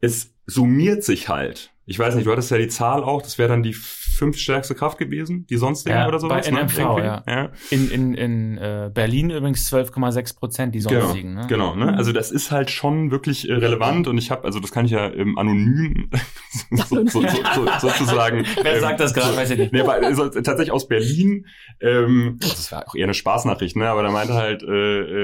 [0.00, 1.72] es summiert sich halt.
[1.86, 3.76] Ich weiß nicht, du hattest ja die Zahl auch, das wäre dann die
[4.20, 6.46] fünftstärkste Kraft gewesen, die sonstigen Ja, oder sowas.
[6.46, 7.04] bei NMV, ne?
[7.04, 7.24] ja.
[7.26, 7.50] ja.
[7.70, 11.34] In, in, in äh, Berlin übrigens 12,6 Prozent, die Genau, sonstigen.
[11.34, 11.46] Ne?
[11.48, 11.74] genau.
[11.74, 11.96] Ne?
[11.96, 14.90] Also das ist halt schon wirklich äh, relevant und ich habe, also das kann ich
[14.90, 16.10] ja ähm, anonym
[16.70, 18.44] so, so, so, so, sozusagen.
[18.62, 19.72] Wer ähm, sagt das gerade, weiß ich nicht.
[19.72, 21.46] Nee, aber also, tatsächlich aus Berlin.
[21.80, 23.88] Ähm, das war auch eher eine Spaßnachricht, ne?
[23.88, 24.66] Aber da meinte halt äh,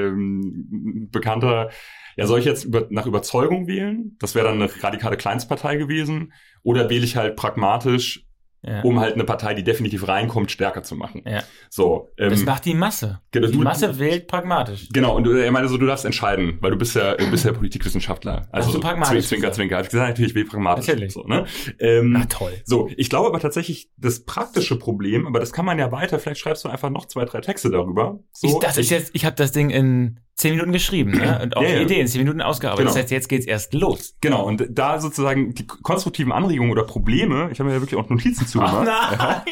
[0.07, 1.69] ähm, Bekannter,
[2.17, 4.17] ja, soll ich jetzt über, nach Überzeugung wählen?
[4.19, 6.33] Das wäre dann eine radikale Kleinstpartei gewesen.
[6.63, 8.26] Oder wähle ich halt pragmatisch,
[8.63, 8.81] Ja.
[8.83, 11.23] um halt eine Partei, die definitiv reinkommt, stärker zu machen.
[11.25, 11.45] Ja.
[11.71, 12.11] So.
[12.19, 13.21] Ähm, Das macht die Masse.
[13.31, 14.89] genau, Die du- Masse wählt pragmatisch.
[14.93, 17.45] Genau, und du- er meinte so, du darfst entscheiden, weil du bist ja, du bist
[17.45, 18.49] ja Politikwissenschaftler.
[18.51, 19.53] Also du pragmatisch Zwinker?
[19.53, 19.81] Zwinker.
[19.83, 20.89] Ich gesagt, natürlich ich pragmatisch.
[20.89, 21.13] Natürlich.
[21.13, 21.45] So, ne?
[21.79, 22.53] ähm, Na toll.
[22.65, 26.41] so, ich glaube aber tatsächlich, das praktische Problem, aber das kann man ja weiter, vielleicht
[26.41, 28.19] schreibst du einfach noch zwei, drei Texte darüber.
[28.33, 31.41] So, ich, das ist jetzt, ich habe das Ding in 10 Minuten geschrieben ne?
[31.43, 31.81] und auch Ja, die ja.
[31.83, 32.85] Idee in 10 Minuten ausgearbeitet.
[32.85, 32.95] Genau.
[32.95, 34.17] Das heißt, jetzt geht's erst los.
[34.21, 38.09] Genau, und da sozusagen die konstruktiven Anregungen oder Probleme, ich habe mir ja wirklich auch
[38.11, 38.87] Notizen zugemacht.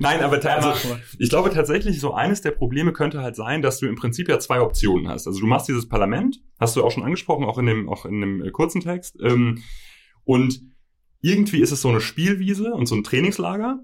[0.00, 0.72] Nein, aber ta- also,
[1.18, 4.38] ich glaube tatsächlich, so eines der Probleme könnte halt sein, dass du im Prinzip ja
[4.38, 5.26] zwei Optionen hast.
[5.26, 8.20] Also du machst dieses Parlament, hast du auch schon angesprochen, auch in dem, auch in
[8.20, 9.16] dem äh, kurzen Text.
[9.22, 9.62] Ähm,
[10.24, 10.60] und
[11.20, 13.80] irgendwie ist es so eine Spielwiese und so ein Trainingslager.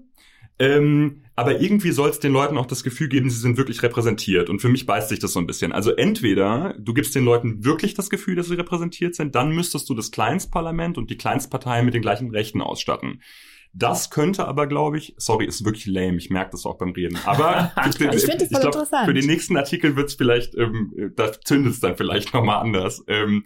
[0.59, 4.49] Ähm, aber irgendwie soll es den Leuten auch das Gefühl geben, sie sind wirklich repräsentiert.
[4.49, 5.71] Und für mich beißt sich das so ein bisschen.
[5.71, 9.89] Also entweder du gibst den Leuten wirklich das Gefühl, dass sie repräsentiert sind, dann müsstest
[9.89, 13.21] du das Kleinstparlament und die Kleinstpartei mit den gleichen Rechten ausstatten.
[13.71, 17.17] Das könnte aber, glaube ich, sorry, ist wirklich lame, ich merke das auch beim Reden.
[17.25, 19.05] Aber Ich finde das voll glaub, interessant.
[19.05, 23.03] für den nächsten Artikel wird es vielleicht, ähm, da zündet es dann vielleicht nochmal anders.
[23.07, 23.43] Ähm,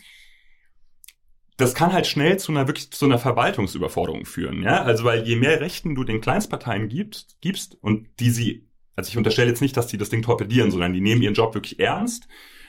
[1.58, 4.82] das kann halt schnell zu einer wirklich zu einer Verwaltungsüberforderung führen, ja.
[4.84, 9.18] Also weil je mehr Rechten du den Kleinstparteien gibst, gibst und die sie, also ich
[9.18, 12.28] unterstelle jetzt nicht, dass die das Ding torpedieren, sondern die nehmen ihren Job wirklich ernst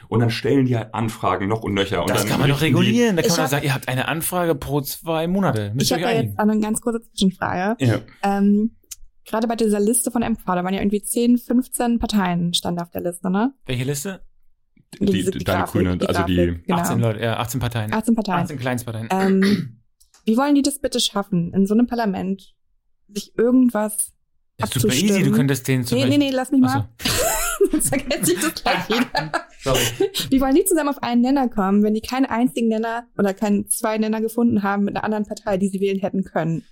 [0.09, 2.03] und dann stellen die halt Anfragen noch und nöcher.
[2.03, 3.17] Und Das dann kann man doch regulieren.
[3.17, 5.73] Da kann Ich man doch hab- sagen, ihr habt eine Anfrage pro zwei Monate.
[5.75, 7.83] Müsst Ich habe jetzt eine ganz kurze Zwischenfrage.
[7.83, 8.01] Ja.
[8.23, 8.77] Ähm,
[9.25, 12.91] gerade bei dieser Liste von MV, da waren ja irgendwie 10, 15 Parteien stand auf
[12.91, 13.55] der Liste, ne?
[13.65, 14.21] Welche Liste?
[15.01, 16.65] Die, Diese- die, die deine Grafik, Grüne, die also die, Grafik.
[16.67, 16.79] Genau.
[16.79, 17.93] 18 Leute, ja, 18 Parteien.
[17.93, 18.43] 18 Parteien.
[18.43, 19.09] 18 Kleinstparteien.
[19.11, 19.81] Ähm,
[20.25, 22.55] wie wollen die das bitte schaffen, in so einem Parlament
[23.09, 24.13] sich irgendwas
[24.57, 25.05] das ist super easy.
[25.07, 25.31] abzustimmen?
[25.33, 26.29] Du könntest den zum Nee, nee, Beispiel...
[26.31, 26.89] nee, lass mich mal.
[27.71, 29.33] Sonst vergesse ich das gleich wieder.
[29.63, 29.81] Sorry.
[30.31, 33.67] Wie wollen die zusammen auf einen Nenner kommen, wenn die keinen einzigen Nenner oder keinen
[33.69, 36.63] zwei Nenner gefunden haben mit einer anderen Partei, die sie wählen hätten können?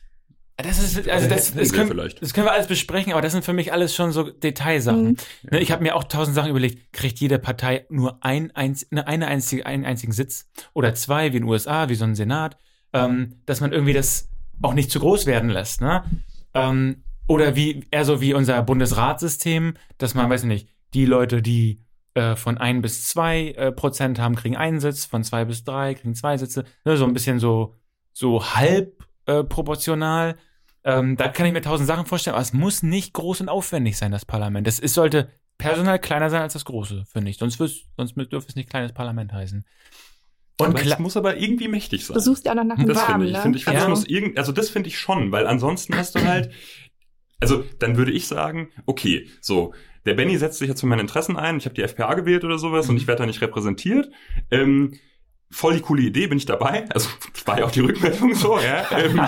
[0.57, 2.23] Das ist, also das, das, wir können, vielleicht.
[2.23, 5.05] das können wir alles besprechen, aber das sind für mich alles schon so Detailsachen.
[5.05, 5.17] Mhm.
[5.51, 6.93] Ne, ich habe mir auch tausend Sachen überlegt.
[6.93, 11.39] Kriegt jede Partei nur ein, einz, eine, eine einzige, einen einzigen Sitz oder zwei, wie
[11.39, 12.59] in den USA, wie so ein Senat,
[12.93, 14.29] ähm, dass man irgendwie das
[14.61, 16.05] auch nicht zu groß werden lässt, ne?
[16.55, 21.41] Ähm, oder wie eher so wie unser Bundesratssystem, dass man, weiß ich nicht, die Leute,
[21.41, 21.81] die
[22.15, 25.95] äh, von ein bis zwei äh, Prozent haben, kriegen einen Sitz, von zwei bis drei
[25.95, 27.75] kriegen zwei Sitze, ne, so ein bisschen so
[28.13, 30.37] so halb äh, proportional.
[30.85, 33.97] Ähm, da kann ich mir tausend Sachen vorstellen, aber es muss nicht groß und aufwendig
[33.97, 34.67] sein, das Parlament.
[34.67, 37.39] Es, es sollte personal kleiner sein als das große, finde ich.
[37.39, 37.59] Sonst,
[37.97, 39.65] sonst dürfte es nicht kleines Parlament heißen.
[40.59, 42.15] Und Aber es muss aber irgendwie mächtig sein.
[42.15, 43.33] Du suchst ja auch noch nach einem Das finde ich.
[43.33, 43.43] ne?
[43.43, 46.15] Find ich find, das also, muss irgend, also das finde ich schon, weil ansonsten hast
[46.15, 46.51] du halt,
[47.41, 49.73] also dann würde ich sagen, okay, so,
[50.05, 52.59] der Benny setzt sich jetzt für meine Interessen ein, ich habe die FPA gewählt oder
[52.59, 54.11] sowas und ich werde da nicht repräsentiert.
[54.51, 54.99] Ähm,
[55.53, 56.87] voll die coole Idee, bin ich dabei.
[56.91, 57.09] Also
[57.45, 58.85] war ja auch die Rückmeldung so, ja.
[58.99, 59.21] Ähm,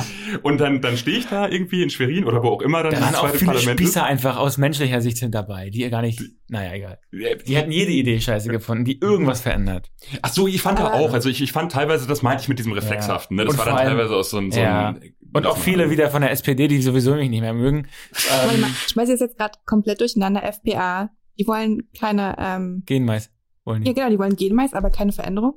[0.43, 2.99] und dann, dann stehe ich da irgendwie in Schwerin oder wo auch immer dann da
[3.01, 3.87] das waren auch zweite viele Parlament ist.
[3.87, 6.99] Spießer einfach aus menschlicher Sicht sind dabei, die gar nicht, naja, egal.
[7.13, 9.91] Die hätten jede Idee scheiße gefunden, die irgendwas verändert.
[10.23, 12.49] Ach so, ich fand da Aber- auch, also ich, ich fand teilweise, das meinte ich
[12.49, 13.45] mit diesem Reflexhaften, ne?
[13.45, 14.95] Das Und war dann allem- teilweise aus so, ein- so Ja.
[15.33, 17.89] Und auch viele wieder von der SPD, die sowieso mich nicht mehr mögen.
[18.31, 20.43] warte mal, Ähm, ich schmeiß jetzt gerade komplett durcheinander.
[20.45, 23.31] FPA, die wollen keine, ähm, Genmais
[23.65, 23.89] wollen die.
[23.89, 25.55] ja genau, die wollen Genmais, aber keine Veränderung.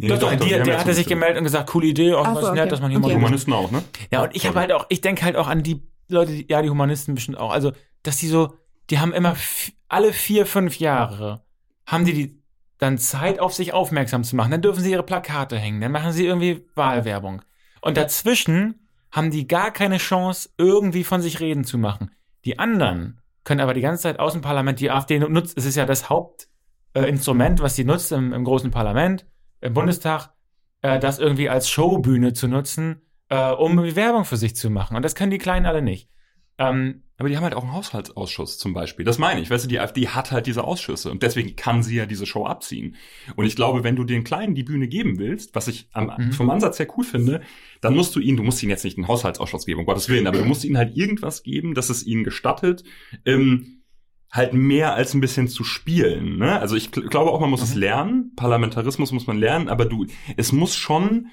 [0.00, 2.46] Nee, doch, doch, die, der hatte sich gemeldet und gesagt, coole Idee, auch Ach was
[2.46, 2.70] so, nett, okay.
[2.70, 3.08] dass man hier Okay.
[3.08, 3.82] mal Humanisten auch, ne?
[4.12, 6.62] Ja, und ich habe halt auch, ich denke halt auch an die Leute, die, ja,
[6.62, 7.50] die Humanisten bestimmt auch.
[7.50, 7.72] Also,
[8.04, 8.54] dass die so,
[8.90, 9.34] die haben immer
[9.88, 11.42] alle vier, fünf Jahre
[11.84, 12.42] haben die, die
[12.78, 14.52] dann Zeit, auf sich aufmerksam zu machen.
[14.52, 17.42] Dann dürfen sie ihre Plakate hängen, dann machen sie irgendwie Wahlwerbung.
[17.80, 22.12] Und dazwischen haben die gar keine Chance, irgendwie von sich reden zu machen.
[22.44, 25.76] Die anderen können aber die ganze Zeit aus dem Parlament, die AfD nutzt, es ist
[25.76, 26.48] ja das Hauptinstrument,
[26.94, 29.26] äh, Instrument, was sie nutzt im, im großen Parlament,
[29.60, 30.32] im Bundestag,
[30.82, 34.96] äh, das irgendwie als Showbühne zu nutzen, äh, um Werbung für sich zu machen.
[34.96, 36.08] Und das können die Kleinen alle nicht.
[36.58, 39.04] Ähm, aber die haben halt auch einen Haushaltsausschuss zum Beispiel.
[39.04, 39.50] Das meine ich.
[39.50, 42.46] Weißt du, die AfD hat halt diese Ausschüsse und deswegen kann sie ja diese Show
[42.46, 42.96] abziehen.
[43.36, 46.32] Und ich glaube, wenn du den Kleinen die Bühne geben willst, was ich am, mhm.
[46.32, 47.42] vom Ansatz her cool finde,
[47.80, 50.26] dann musst du ihnen, du musst ihnen jetzt nicht einen Haushaltsausschuss geben, um Gottes Willen,
[50.28, 52.84] aber du musst ihnen halt irgendwas geben, dass es ihnen gestattet,
[53.24, 53.77] ähm,
[54.30, 56.38] halt mehr als ein bisschen zu spielen.
[56.38, 56.60] Ne?
[56.60, 57.66] Also ich glaube auch, man muss mhm.
[57.66, 58.32] es lernen.
[58.36, 61.28] Parlamentarismus muss man lernen, aber du, es muss schon,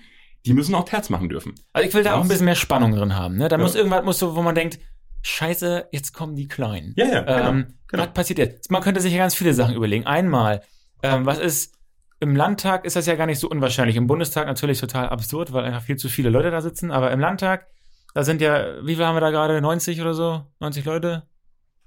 [0.46, 1.56] die müssen auch Terz machen dürfen.
[1.74, 2.18] Also ich will da was?
[2.18, 3.36] auch ein bisschen mehr Spannung drin haben.
[3.38, 3.50] Ne?
[3.50, 3.62] Da ja.
[3.62, 4.80] muss irgendwas, muss so, wo man denkt,
[5.24, 6.94] Scheiße, jetzt kommen die Kleinen.
[6.96, 7.22] Ja, ja.
[7.22, 8.04] Genau, ähm, genau.
[8.04, 8.70] Was passiert jetzt?
[8.70, 10.06] Man könnte sich ja ganz viele Sachen überlegen.
[10.06, 10.62] Einmal,
[11.02, 11.74] ähm, was ist,
[12.20, 13.96] im Landtag ist das ja gar nicht so unwahrscheinlich.
[13.96, 16.92] Im Bundestag natürlich total absurd, weil einfach viel zu viele Leute da sitzen.
[16.92, 17.68] Aber im Landtag,
[18.14, 19.60] da sind ja, wie viel haben wir da gerade?
[19.60, 20.44] 90 oder so?
[20.60, 21.24] 90 Leute?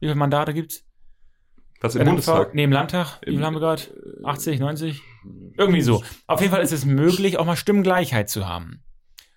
[0.01, 0.85] Wie viele Mandate gibt's?
[1.81, 2.55] Was im Bundestag?
[2.55, 3.21] Nee, im Landtag.
[3.25, 3.83] Wie viel haben wir gerade?
[4.25, 5.03] 80, 90?
[5.57, 6.03] Irgendwie so.
[6.27, 8.83] Auf jeden Fall ist es möglich, auch mal Stimmengleichheit zu haben.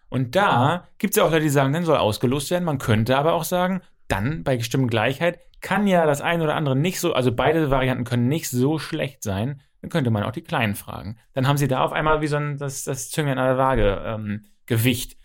[0.10, 2.66] Und da gibt es ja auch Leute, die sagen, dann soll ausgelost werden.
[2.66, 7.00] Man könnte aber auch sagen, dann bei Stimmengleichheit kann ja das eine oder andere nicht
[7.00, 9.62] so, also beide Varianten können nicht so schlecht sein.
[9.82, 11.18] Dann könnte man auch die Kleinen fragen.
[11.34, 14.04] Dann haben sie da auf einmal wie so ein das, das Zünglein an der Waage
[14.06, 15.18] ähm, Gewicht.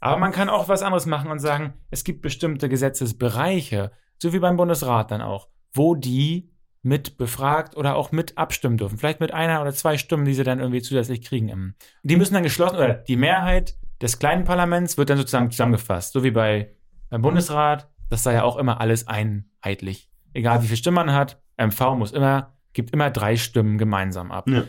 [0.00, 4.40] Aber man kann auch was anderes machen und sagen, es gibt bestimmte Gesetzesbereiche, so wie
[4.40, 6.51] beim Bundesrat dann auch, wo die
[6.82, 8.98] mit befragt oder auch mit abstimmen dürfen.
[8.98, 11.74] Vielleicht mit einer oder zwei Stimmen, die sie dann irgendwie zusätzlich kriegen.
[12.02, 16.24] Die müssen dann geschlossen, oder die Mehrheit des kleinen Parlaments wird dann sozusagen zusammengefasst, so
[16.24, 16.74] wie bei,
[17.08, 17.88] beim Bundesrat.
[18.10, 20.10] Das sei ja auch immer alles einheitlich.
[20.34, 24.48] Egal wie viele Stimmen man hat, MV muss immer, gibt immer drei Stimmen gemeinsam ab.
[24.48, 24.64] Ja.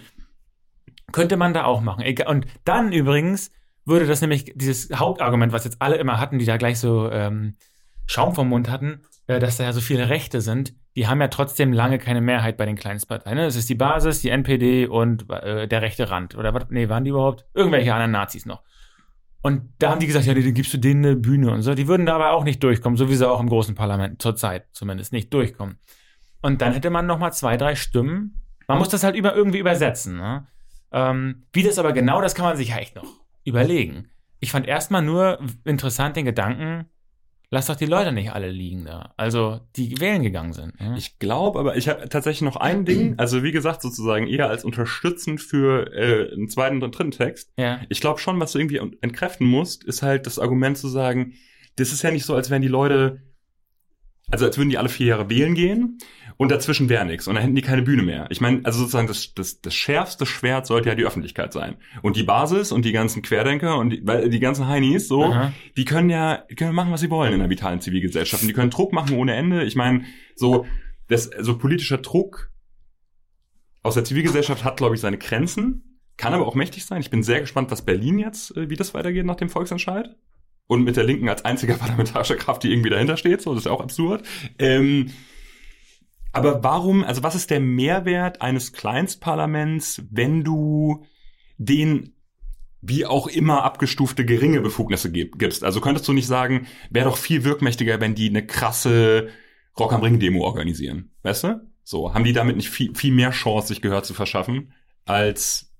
[1.11, 2.05] Könnte man da auch machen.
[2.27, 3.51] Und dann übrigens
[3.85, 7.57] würde das nämlich dieses Hauptargument, was jetzt alle immer hatten, die da gleich so ähm,
[8.05, 11.27] Schaum vom Mund hatten, äh, dass da ja so viele Rechte sind, die haben ja
[11.27, 13.37] trotzdem lange keine Mehrheit bei den Kleinstparteien.
[13.37, 13.45] Ne?
[13.45, 16.35] Das ist die Basis, die NPD und äh, der rechte Rand.
[16.35, 16.65] Oder was?
[16.69, 17.45] Nee, waren die überhaupt?
[17.53, 18.61] Irgendwelche anderen Nazis noch.
[19.41, 21.73] Und da haben die gesagt, ja, dann gibst du denen eine Bühne und so.
[21.73, 24.67] Die würden da aber auch nicht durchkommen, so wie sie auch im großen Parlament zurzeit
[24.71, 25.79] zumindest nicht durchkommen.
[26.41, 28.41] Und dann hätte man noch mal zwei, drei Stimmen.
[28.67, 30.17] Man muss das halt über, irgendwie übersetzen.
[30.17, 30.47] Ne?
[30.91, 33.07] Ähm, wie das aber genau, das kann man sich ja echt noch
[33.43, 34.07] überlegen.
[34.39, 36.85] Ich fand erstmal nur interessant den Gedanken,
[37.53, 39.13] lass doch die Leute nicht alle liegen da.
[39.15, 40.73] Also, die wählen gegangen sind.
[40.79, 40.95] Ja?
[40.97, 44.65] Ich glaube, aber ich habe tatsächlich noch ein Ding, also wie gesagt, sozusagen eher als
[44.65, 47.51] unterstützend für äh, einen zweiten und dritten Text.
[47.55, 47.81] Ja.
[47.89, 51.33] Ich glaube schon, was du irgendwie entkräften musst, ist halt das Argument zu sagen,
[51.75, 53.21] das ist ja nicht so, als wären die Leute,
[54.31, 55.97] also als würden die alle vier Jahre wählen gehen
[56.37, 58.27] und dazwischen wäre nichts und dann hätten die keine Bühne mehr.
[58.29, 61.75] Ich meine, also sozusagen das, das, das schärfste Schwert sollte ja die Öffentlichkeit sein.
[62.01, 65.53] Und die Basis und die ganzen Querdenker und die, weil die ganzen Heinis, so, Aha.
[65.77, 68.43] die können ja die können machen, was sie wollen in einer vitalen Zivilgesellschaft.
[68.43, 69.63] Und die können Druck machen ohne Ende.
[69.63, 70.03] Ich meine,
[70.35, 70.65] so,
[71.07, 72.49] das, so politischer Druck
[73.83, 77.01] aus der Zivilgesellschaft hat, glaube ich, seine Grenzen, kann aber auch mächtig sein.
[77.01, 80.15] Ich bin sehr gespannt, was Berlin jetzt, äh, wie das weitergeht nach dem Volksentscheid.
[80.73, 83.65] Und mit der Linken als einziger parlamentarischer Kraft, die irgendwie dahinter steht, so, das ist
[83.65, 84.25] ja auch absurd.
[84.57, 85.11] Ähm,
[86.31, 91.05] aber warum, also was ist der Mehrwert eines Kleinstparlaments, wenn du
[91.57, 92.15] den
[92.81, 95.63] wie auch immer abgestufte geringe Befugnisse gibst?
[95.63, 99.29] Also könntest du nicht sagen, wäre doch viel wirkmächtiger, wenn die eine krasse
[99.79, 101.61] Rock am Ring Demo organisieren, weißt du?
[101.83, 104.73] So, haben die damit nicht viel, viel mehr Chance, sich Gehör zu verschaffen,
[105.05, 105.71] als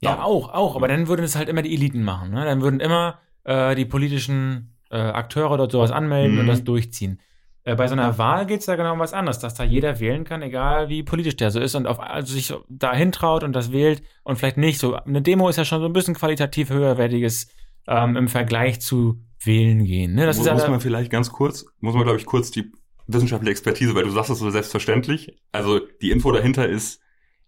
[0.00, 2.44] ja, ja auch, auch, aber dann würden es halt immer die Eliten machen, ne?
[2.44, 6.40] Dann würden immer äh, die politischen äh, Akteure dort sowas anmelden mhm.
[6.40, 7.20] und das durchziehen.
[7.64, 10.00] Äh, bei so einer Wahl geht es da genau um was anderes, dass da jeder
[10.00, 13.52] wählen kann, egal wie politisch der so ist und auf, also sich da hintraut und
[13.52, 14.78] das wählt und vielleicht nicht.
[14.78, 17.48] So eine Demo ist ja schon so ein bisschen qualitativ höherwertiges
[17.86, 20.14] ähm, im Vergleich zu wählen gehen.
[20.14, 20.26] Ne?
[20.26, 22.72] Das muss, ist muss man vielleicht ganz kurz, muss man glaube ich kurz die
[23.06, 25.38] wissenschaftliche Expertise, weil du sagst das so selbstverständlich.
[25.52, 27.00] Also die Info dahinter ist,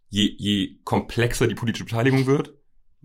[0.08, 2.54] je, je komplexer die politische Beteiligung wird,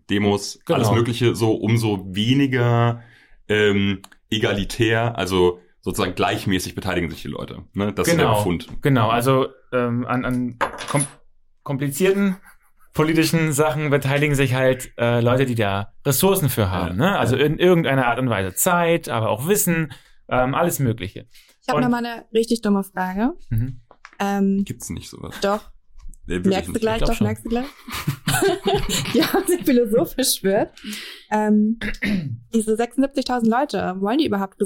[0.10, 0.78] Demos, genau.
[0.78, 3.02] alles Mögliche, so umso weniger
[3.48, 7.64] ähm, egalitär, also sozusagen gleichmäßig beteiligen sich die Leute.
[7.74, 7.94] Ne?
[7.94, 8.68] Das genau, ist der Befund.
[8.82, 11.06] Genau, also ähm, an, an kom
[11.64, 12.38] komplizierten
[12.94, 17.00] politischen Sachen beteiligen sich halt äh, Leute, die da Ressourcen für haben.
[17.00, 17.12] Ja.
[17.12, 17.20] Ne?
[17.20, 19.92] Also in irgendeiner Art und Weise Zeit, aber auch Wissen,
[20.28, 21.28] ähm, alles Mögliche.
[21.62, 23.34] Ich habe nochmal eine richtig dumme Frage.
[23.50, 23.82] Mhm.
[24.20, 25.40] Ähm, Gibt's nicht sowas?
[25.42, 25.72] Doch.
[26.30, 27.66] Nee, merkst du gleich, doch, merkst du gleich.
[29.16, 30.70] die haben sich philosophisch wird.
[31.32, 31.80] Ähm,
[32.54, 34.62] diese 76.000 Leute, wollen die überhaupt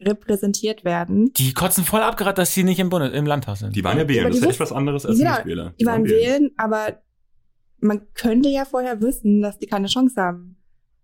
[0.00, 1.34] repräsentiert werden.
[1.34, 3.76] Die kotzen voll ab, gerade, dass sie nicht im, Bundes im Landtag sind.
[3.76, 5.70] Die waren ja wählen, das ist ja echt was anderes als genau, Nichtwähler.
[5.72, 7.02] Die, die waren, wählen, aber
[7.80, 10.56] man könnte ja vorher wissen, dass die keine Chance haben,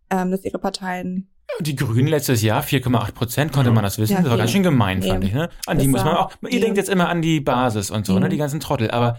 [0.09, 1.29] ähm, dass ihre Parteien
[1.61, 4.13] die Grünen letztes Jahr 4,8 Prozent konnte man das wissen.
[4.13, 4.25] Ja, okay.
[4.25, 5.33] Das war ganz schön gemein, fand ich.
[5.33, 5.49] Ne?
[5.67, 6.33] An das die muss man auch.
[6.49, 8.29] Ihr denkt jetzt immer an die Basis und so, ne?
[8.29, 8.91] Die ganzen Trottel.
[8.91, 9.17] Aber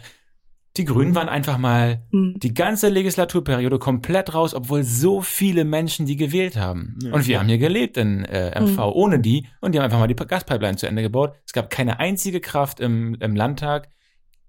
[0.77, 2.35] die Grünen waren einfach mal Hm.
[2.37, 6.97] die ganze Legislaturperiode komplett raus, obwohl so viele Menschen die gewählt haben.
[7.03, 7.13] Ja.
[7.13, 8.91] Und wir haben hier gelebt in äh, MV Mhm.
[8.93, 11.33] ohne die und die haben einfach mal die Gaspipeline zu Ende gebaut.
[11.45, 13.89] Es gab keine einzige Kraft im, im Landtag,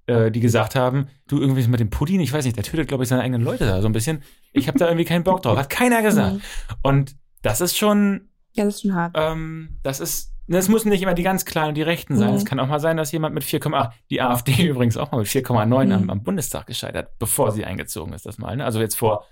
[0.06, 3.02] äh, die gesagt haben, du irgendwie mit dem Putin, ich weiß nicht, der tötet, glaube
[3.04, 4.22] ich, seine eigenen Leute da so ein bisschen.
[4.52, 5.58] Ich habe da irgendwie keinen Bock drauf.
[5.58, 6.34] Hat keiner gesagt.
[6.36, 6.40] Mhm.
[6.82, 9.14] Und das ist schon, Ja, das ist schon hart.
[9.18, 12.30] ähm, das ist, das müssen nicht immer die ganz Kleinen und die Rechten sein.
[12.30, 12.36] Mhm.
[12.36, 15.26] Es kann auch mal sein, dass jemand mit 4,8, die AfD übrigens auch mal mit
[15.28, 16.10] 4,9 am, Mhm.
[16.10, 18.56] am Bundestag gescheitert, bevor sie eingezogen ist, das mal.
[18.56, 18.64] Ne?
[18.64, 19.24] Also jetzt vor,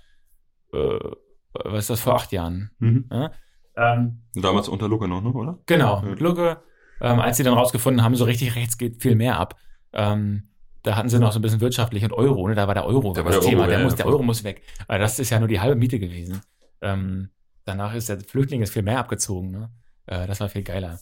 [0.73, 0.99] äh,
[1.53, 2.71] was ist das, vor acht Jahren.
[2.79, 3.05] Mhm.
[3.09, 3.31] Ne?
[3.75, 5.59] Ähm, Damals unter Luca noch, ne, oder?
[5.65, 6.09] genau, Ja.
[6.09, 6.61] mit Lucke.
[6.99, 9.55] Ähm, als sie dann rausgefunden haben, so richtig rechts geht viel mehr ab.
[9.93, 10.49] Ähm,
[10.81, 12.55] da hatten sie noch so ein bisschen wirtschaftlich und Euro, ne?
[12.55, 13.61] Da war der Euro Da war das der Thema.
[13.63, 14.05] Euro, der, ja, muss, ja, der.
[14.07, 14.63] Euro muss weg.
[14.87, 16.41] Aber das ist ja nur die halbe Miete gewesen.
[16.81, 17.29] Ähm,
[17.65, 19.51] danach ist der Flüchtling ist viel mehr abgezogen.
[19.51, 19.69] Ne?
[20.07, 20.99] Äh, das war viel geiler.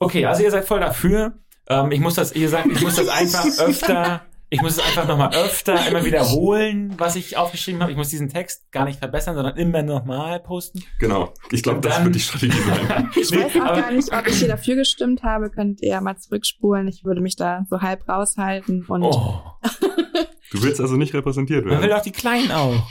[0.00, 1.38] Okay, also ihr seid voll dafür.
[1.68, 5.08] Ähm, ich muss das, ihr sagt, ich muss das einfach öfter, ich muss es einfach
[5.08, 7.90] nochmal öfter immer wiederholen, was ich aufgeschrieben habe.
[7.92, 10.82] Ich muss diesen Text gar nicht verbessern, sondern immer nochmal posten.
[11.00, 11.32] Genau.
[11.50, 13.10] Ich glaube, das wird die Strategie sein.
[13.16, 15.50] Ich Nee, weiß auch aber- gar nicht, ob ich hier dafür gestimmt habe.
[15.50, 16.86] Könnt ihr ja mal zurückspulen.
[16.88, 18.84] Ich würde mich da so halb raushalten.
[18.86, 19.40] Und Oh,
[20.52, 21.96] Du willst also nicht repräsentiert man will werden.
[21.96, 22.86] doch die Kleinen auch.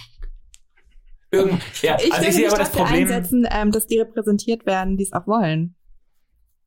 [1.34, 3.02] Irgend, ja, ich also würde ich sehe mich aber das dafür Problem.
[3.08, 5.76] einsetzen, ähm, dass die repräsentiert werden, die es auch wollen.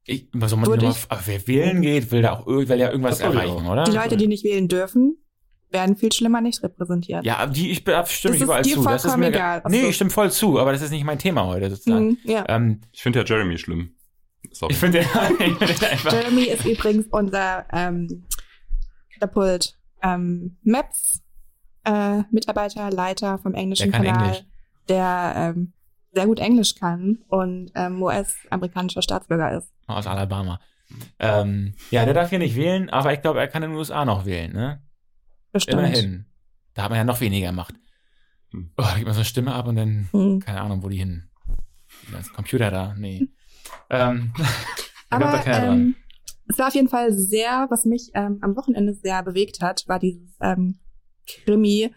[0.05, 3.21] Ich, was soll man Würde ich- wer wählen geht, will da auch will ja irgendwas
[3.21, 3.73] erreichen, auch.
[3.73, 3.85] oder?
[3.85, 5.17] Die Leute, die nicht wählen dürfen,
[5.71, 7.25] werden viel schlimmer nicht repräsentiert.
[7.25, 8.83] Ja, aber die, ich stimme Das ich überall ist dir zu.
[8.85, 11.19] Das ist vollkommen mir egal, Nee, ich stimme voll zu, aber das ist nicht mein
[11.19, 12.07] Thema heute sozusagen.
[12.11, 12.45] Mhm, ja.
[12.49, 13.91] Ähm, Ich finde ja Jeremy schlimm.
[14.53, 14.73] Sorry.
[14.73, 15.01] ich finde
[15.41, 16.13] ich finde einfach.
[16.13, 18.27] Jeremy ist übrigens unser ähm,
[19.13, 21.21] Katapult ähm, Maps
[21.85, 24.45] äh, Mitarbeiter, Leiter vom englischen Der kann Kanal, Englisch.
[24.89, 25.73] Der ähm,
[26.13, 29.73] sehr gut Englisch kann und ähm, US-amerikanischer Staatsbürger ist.
[29.87, 30.61] Aus Alabama.
[31.19, 34.05] Ähm, ja, der darf hier nicht wählen, aber ich glaube, er kann in den USA
[34.05, 34.83] noch wählen, ne?
[35.53, 35.79] Bestimmt.
[35.79, 36.27] Immerhin.
[36.75, 37.75] Da hat man ja noch weniger Macht.
[38.51, 38.73] Hm.
[38.77, 40.41] Oh, da gibt man so eine Stimme ab und dann, Hm.
[40.41, 41.29] keine Ahnung, wo die hin.
[42.13, 43.29] Da ist ein Computer da, nee.
[43.91, 44.33] ähm,
[45.11, 45.97] da Aber ähm,
[46.49, 49.99] es war auf jeden Fall sehr, was mich ähm, am Wochenende sehr bewegt hat, war
[49.99, 50.79] dieses ähm,
[51.27, 51.93] Krimi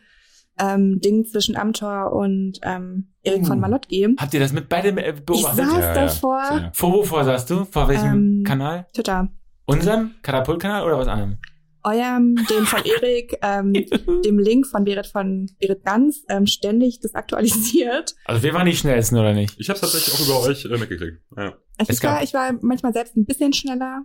[0.60, 3.62] ähm, Ding zwischen Amtor und ähm, Erik von Uh.
[3.62, 4.15] Malotki.
[4.19, 5.65] Habt ihr das mit beide äh, Ich beobachtet?
[5.65, 6.72] saß Ja, ja, davor, sehr.
[6.74, 7.65] Vor wovor saßt du?
[7.65, 8.86] Vor welchem Ähm, Kanal?
[8.93, 9.30] Twitter,
[9.65, 11.38] Unserem Katapultkanal oder was anderem?
[11.84, 13.72] eurem, dem von Erik, ähm,
[14.26, 18.15] dem Link von Berit von Berit Ganz ähm, ständig das aktualisiert.
[18.26, 19.56] Also wir waren die schnellsten, oder nicht?
[19.60, 21.22] Ich habe tatsächlich auch über euch äh, mitgekriegt.
[21.38, 21.54] Ja.
[21.78, 24.02] Also Es ich, war, ich war manchmal selbst ein bisschen schneller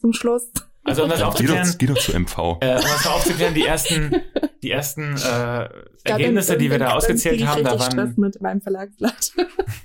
[0.00, 0.50] zum Schluss.
[0.84, 2.38] Also um das Geh aufzuklären, doch, geh doch zu MV.
[2.38, 4.16] äh, um das mal aufzuklären, die ersten,
[4.62, 5.68] die ersten äh,
[6.04, 9.32] Ergebnisse, die wir da ausgezählt haben, da richtig Stress waren, mit meinem Verlagsblatt.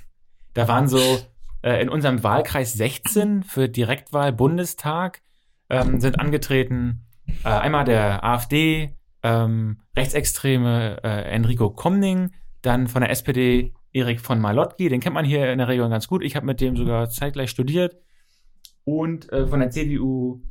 [0.54, 0.98] da waren so
[1.62, 5.22] äh, in unserem Wahlkreis 16 für Direktwahl Bundestag
[5.70, 7.06] ähm, sind angetreten
[7.44, 12.32] äh, einmal der AfD, ähm, rechtsextreme äh, Enrico Komning,
[12.62, 16.08] dann von der SPD Erik von Malotki, den kennt man hier in der Region ganz
[16.08, 16.22] gut.
[16.22, 17.96] Ich habe mit dem sogar zeitgleich studiert.
[18.84, 20.42] Und äh, von der CDU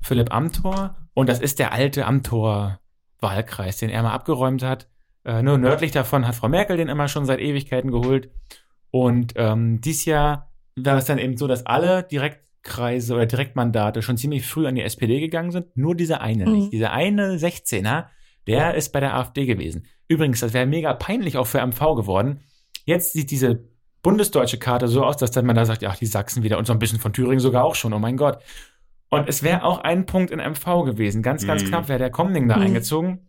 [0.00, 0.96] Philipp Amthor.
[1.14, 4.88] Und das ist der alte Amthor-Wahlkreis, den er mal abgeräumt hat.
[5.24, 8.30] Äh, nur nördlich davon hat Frau Merkel den immer schon seit Ewigkeiten geholt.
[8.90, 14.16] Und ähm, dies Jahr war es dann eben so, dass alle Direktkreise oder Direktmandate schon
[14.16, 15.76] ziemlich früh an die SPD gegangen sind.
[15.76, 16.52] Nur dieser eine Mhm.
[16.52, 16.72] nicht.
[16.72, 18.06] Dieser eine 16er,
[18.46, 19.86] der ist bei der AfD gewesen.
[20.08, 22.40] Übrigens, das wäre mega peinlich auch für MV geworden.
[22.84, 23.64] Jetzt sieht diese
[24.02, 26.72] bundesdeutsche Karte so aus, dass dann man da sagt, ach, die Sachsen wieder und so
[26.72, 28.38] ein bisschen von Thüringen sogar auch schon, oh mein Gott.
[29.08, 31.22] Und es wäre auch ein Punkt in MV gewesen.
[31.22, 31.68] Ganz, ganz Mhm.
[31.68, 32.62] knapp wäre der Komning da Mhm.
[32.62, 33.28] eingezogen.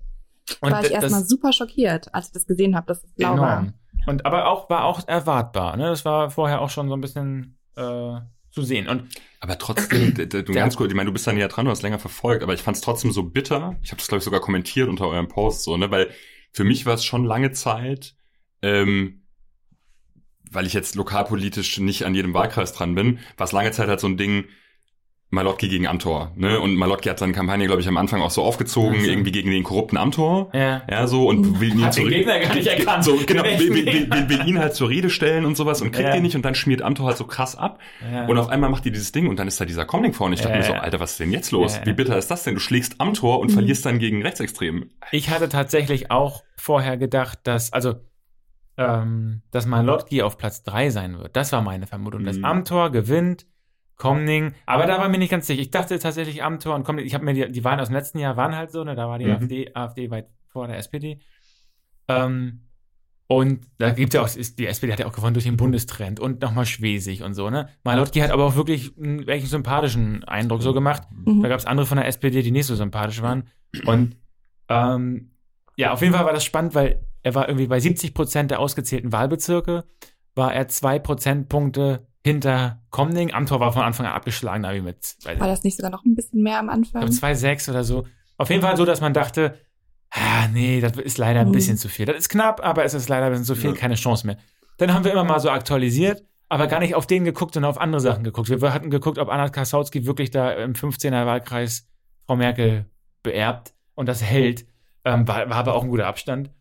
[0.62, 3.60] Und war ich erstmal super schockiert, als ich das gesehen habe, dass es blau war.
[3.60, 3.74] enorm.
[4.06, 5.76] Und aber auch war auch erwartbar.
[5.78, 5.88] Ne?
[5.88, 8.20] Das war vorher auch schon so ein bisschen äh,
[8.52, 8.88] zu sehen.
[8.88, 9.04] Und
[9.40, 12.00] Aber trotzdem, du ganz kurz, ich meine, du bist da näher dran, du hast länger
[12.00, 13.76] verfolgt, aber ich fand es trotzdem so bitter.
[13.84, 15.92] Ich habe das, glaube ich, sogar kommentiert unter eurem Post, so, ne?
[15.92, 16.10] Weil
[16.54, 18.16] für mich war es schon lange Zeit,
[18.63, 19.24] ähm,
[20.50, 24.00] weil ich jetzt lokalpolitisch nicht an jedem Wahlkreis dran bin, war es lange Zeit halt
[24.00, 24.46] so ein Ding,
[25.30, 26.58] Malotki gegen Amtor, ne?
[26.62, 29.10] Und Malotki hat seine Kampagne, glaube ich, am Anfang auch so aufgezogen, Ach so.
[29.10, 30.50] irgendwie gegen den korrupten Amtor.
[30.54, 33.04] ja, Ja, so, und will ihn Hat den zurück- Gegner gar nicht erkannt.
[33.04, 35.92] So, genau, Den will, will, will, will, ihn halt zur Rede stellen und sowas und
[35.92, 36.16] kriegt Ja.
[36.16, 37.80] ihn nicht und dann schmiert Amtor halt so krass ab.
[38.10, 38.26] ja.
[38.26, 40.36] Und auf einmal macht die dieses Ding und dann ist da dieser Comlink vorne.
[40.36, 40.74] Ich dachte Ja, mir so.
[40.74, 41.82] Alter, was ist denn jetzt los?
[41.84, 42.54] Wie bitter ist das denn?
[42.54, 43.54] Du schlägst am Tor und Mhm.
[43.56, 44.92] verlierst dann gegen Rechtsextremen.
[45.12, 47.96] Ich hatte tatsächlich auch vorher gedacht, dass, also,
[48.78, 51.36] ähm, dass Malotki auf Platz 3 sein wird.
[51.36, 52.24] Das war meine Vermutung.
[52.24, 52.46] Das Mhm.
[52.46, 53.46] Amtor gewinnt,
[53.98, 55.62] Komning, aber da war mir nicht ganz sicher.
[55.62, 58.20] Ich dachte tatsächlich Amtor und Komning, ich habe mir die, die Wahlen aus dem letzten
[58.20, 59.32] Jahr waren halt so, ne, da war die Mhm.
[59.32, 61.20] AfD, AfD weit vor der SPD.
[62.08, 62.62] Ähm,
[63.30, 66.20] und da gibt ja auch, ist, die SPD hat ja auch gewonnen durch den Bundestrend
[66.20, 67.68] und nochmal Schwesig und so, ne?
[67.84, 71.04] Malotki hat aber auch wirklich einen, welchen sympathischen Eindruck so gemacht.
[71.12, 71.42] Mhm.
[71.44, 73.50] Da gab es andere von der SPD, die nicht so sympathisch waren.
[73.86, 74.16] Und
[74.70, 75.32] Ähm,
[75.78, 78.60] ja, auf jeden Fall war das spannend, weil er war irgendwie bei 70 Prozent der
[78.60, 79.86] ausgezählten Wahlbezirke,
[80.36, 83.34] war er zwei Prozentpunkte hinter Komning.
[83.34, 86.44] Amtor war von Anfang an abgeschlagen, wie mit, War das nicht sogar noch ein bisschen
[86.44, 87.04] mehr am Anfang?
[87.08, 88.06] ich glaube 2,6 oder so.
[88.38, 89.58] Auf jeden Fall so, dass man dachte,
[90.12, 91.52] ah, nee, das ist leider ein Mhm.
[91.54, 92.06] bisschen zu viel.
[92.06, 93.76] Das ist knapp, aber es ist leider ein bisschen zu viel, Ja.
[93.76, 94.38] keine Chance mehr.
[94.78, 97.80] Dann haben wir immer mal so aktualisiert, aber gar nicht auf den geguckt, sondern auf
[97.82, 98.50] andere Sachen geguckt.
[98.50, 101.88] Wir hatten geguckt, ob Anna Kasautsky wirklich da im 15er Wahlkreis
[102.26, 102.86] Frau Merkel
[103.24, 104.66] beerbt und das hält.
[105.04, 106.52] Ähm, war, war aber auch ein guter Abstand.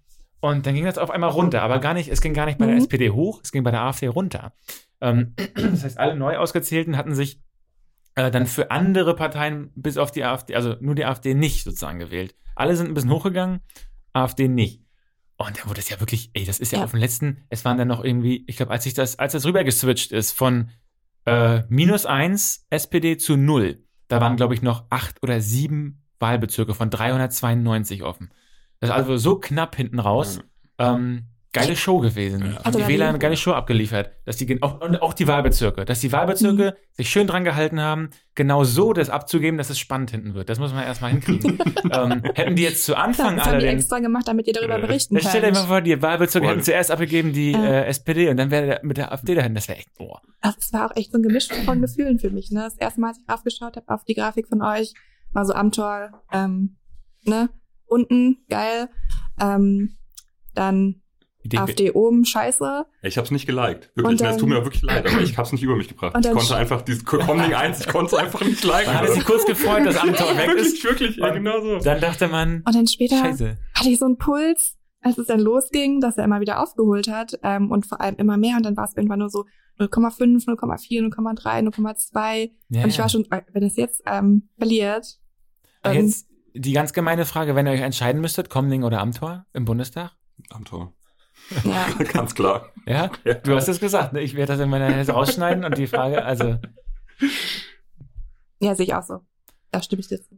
[0.41, 2.67] Und dann ging das auf einmal runter, aber gar nicht, es ging gar nicht bei
[2.67, 2.83] der Mhm.
[2.83, 4.53] SPD hoch, es ging bei der AfD runter.
[5.01, 7.41] Ähm, das heißt, alle neu ausgezählten hatten sich
[8.15, 11.99] äh, dann für andere Parteien bis auf die AfD, also nur die AfD nicht sozusagen
[11.99, 12.35] gewählt.
[12.55, 13.61] Alle sind ein bisschen hochgegangen,
[14.13, 14.83] AfD nicht.
[15.37, 16.85] Und dann wurde es ja wirklich, ey, das ist ja, Ja.
[16.85, 19.45] auf dem letzten, es waren dann noch irgendwie, ich glaube, als ich das, als das
[19.45, 20.71] rüber geswitcht ist von
[21.27, 26.73] äh, minus eins SPD zu null, da waren, glaube ich, noch acht oder sieben Wahlbezirke
[26.73, 28.31] von 392 offen.
[28.81, 30.41] Das ist also so knapp hinten raus.
[30.79, 31.25] Ähm,
[31.61, 32.41] geile Show gewesen.
[32.41, 32.47] Ja.
[32.47, 34.11] Haben Also die da Wähler eine geile Show abgeliefert.
[34.25, 35.85] Dass die, auch, und auch die Wahlbezirke.
[35.85, 40.11] Dass die Wahlbezirke sich schön dran gehalten haben, genau so das abzugeben, dass es spannend
[40.11, 40.49] hinten wird.
[40.49, 41.59] Das muss man erstmal hinkriegen.
[41.93, 45.15] ähm, hätten die jetzt zu Anfang das haben die extra gemacht, damit ihr darüber berichten
[45.15, 45.69] Dann stell dir mal könnt.
[45.69, 46.53] vor, die Wahlbezirke Boah.
[46.53, 49.55] hätten zuerst abgegeben die äh, SPD und dann wäre der mit der AfD dahin.
[49.55, 50.17] Das wäre echt, oh.
[50.41, 52.51] Also, es war auch echt so ein Gemisch von Gefühlen für mich.
[52.51, 52.61] Ne?
[52.61, 54.95] Das erste Mal, als ich raufgeschaut habe auf die Grafik von euch,
[55.33, 56.77] war so am Tor, ähm,
[57.25, 57.49] ne,
[57.87, 58.89] unten, geil.
[59.41, 59.97] Ähm,
[60.55, 61.03] dann
[61.49, 62.87] Die AfD oben, scheiße.
[63.03, 63.91] Ich hab's nicht geliked.
[63.95, 64.07] Wirklich.
[64.07, 66.17] Und es dann- tut mir wirklich leid, aber ich hab's nicht über mich gebracht.
[66.19, 68.87] Ich konnte einfach dieses Coming 1, ich konnte es einfach nicht liken.
[68.93, 70.83] Da hat es sich kurz gefreut, dass Amtor weg ist.
[70.83, 71.79] wirklich, wirklich, ja, genau so.
[71.79, 73.57] Dann dachte man, Und dann später scheiße.
[73.75, 77.39] hatte ich so einen Puls, als es dann losging, dass er immer wieder aufgeholt hat
[77.43, 78.57] ähm, und vor allem immer mehr.
[78.57, 79.45] Und dann war es irgendwann nur so
[79.79, 82.51] 0,5, 0,4, 0,3, 0,2.
[82.71, 85.19] Ja, und ich war schon, äh, wenn es jetzt ähm, verliert,
[85.83, 89.67] dann, Jetzt die ganz gemeine Frage, wenn ihr euch entscheiden müsstet, Komning oder Amtor im
[89.67, 90.13] Bundestag?
[90.51, 90.95] Am Tor.
[91.65, 91.87] Ja.
[92.13, 92.73] Ganz klar.
[92.87, 93.11] Ja?
[93.25, 93.35] Ja.
[93.35, 94.21] Du hast es gesagt, ne?
[94.23, 96.59] Ich werde das in meiner Hälfte rausschneiden und die Frage, also,
[98.61, 99.21] ja, sehe ich auch so.
[99.71, 100.35] Da stimme ich dir zu.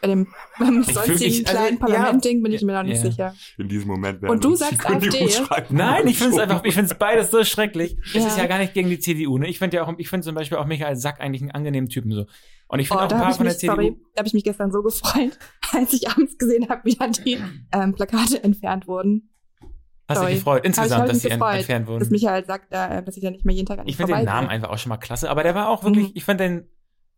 [0.00, 0.26] Bei dem
[0.58, 1.86] beim sonstigen also, kleinen ja.
[1.86, 3.10] Parlament-Ding bin ich mir noch nicht Ja.
[3.10, 3.34] sicher.
[3.56, 5.30] In diesem Moment Und du sagst AfD?
[5.70, 7.96] Nein, ich finde es einfach, ich finde es beides so schrecklich.
[8.08, 8.26] Es Ja.
[8.26, 9.48] ist ja gar nicht gegen die CDU, ne?
[9.48, 12.12] Ich finde ja auch, ich finde zum Beispiel auch Michael Sack eigentlich einen angenehmen Typen
[12.12, 12.26] so.
[12.68, 13.74] Und ich Oh, finde auch da ein paar von mich, der CDU.
[13.76, 15.38] sorry, da habe ich mich gestern so gefreut,
[15.72, 17.38] als ich abends gesehen habe, wie dann die
[17.72, 19.30] ähm, Plakate entfernt wurden.
[20.08, 20.30] Hast sorry.
[20.32, 22.00] dich gefreut, insgesamt, dass sie gefreut, entfernt wurden.
[22.00, 24.24] Dass Michael sagt, äh, dass ich da nicht mehr jeden Tag an Ich finde den.
[24.24, 26.12] Namen einfach auch schon mal klasse, aber der war auch wirklich, Mhm.
[26.14, 26.68] ich fand den,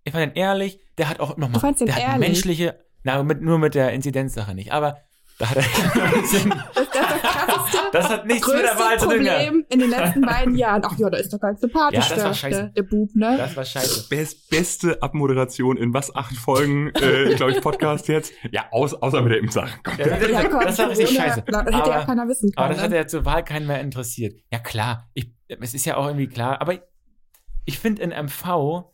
[0.05, 2.18] ich fand den ehrlich, der hat auch nochmal, Du der hat ehrlich?
[2.20, 4.99] menschliche, na, mit, nur mit der Inzidenzsache nicht, aber
[5.38, 5.62] da hat er,
[6.22, 9.16] Das ist das das hat nichts mit der größte Wahl zu tun.
[9.16, 10.83] Problem in den letzten beiden Jahren.
[10.85, 12.59] Ach ja, da ist doch ganz sympathisch, Ja, das war der, scheiße.
[12.61, 13.37] der, der Bub, ne?
[13.38, 14.09] Das war scheiße.
[14.09, 18.33] Best, beste Abmoderation in was acht Folgen, äh, glaube ich, Podcast jetzt.
[18.51, 19.79] Ja, aus, außer mit der Impfsache.
[19.99, 21.42] Ja, das, Ja, komm, das war richtig scheiße.
[21.46, 22.64] Das hätte ja Aber, keiner wissen können.
[22.64, 22.96] aber das hat ne?
[22.96, 24.35] ja zur Wahl keinen mehr interessiert.
[24.53, 26.81] Ja klar, ich, es ist ja auch irgendwie klar, aber ich,
[27.64, 28.85] ich finde in MV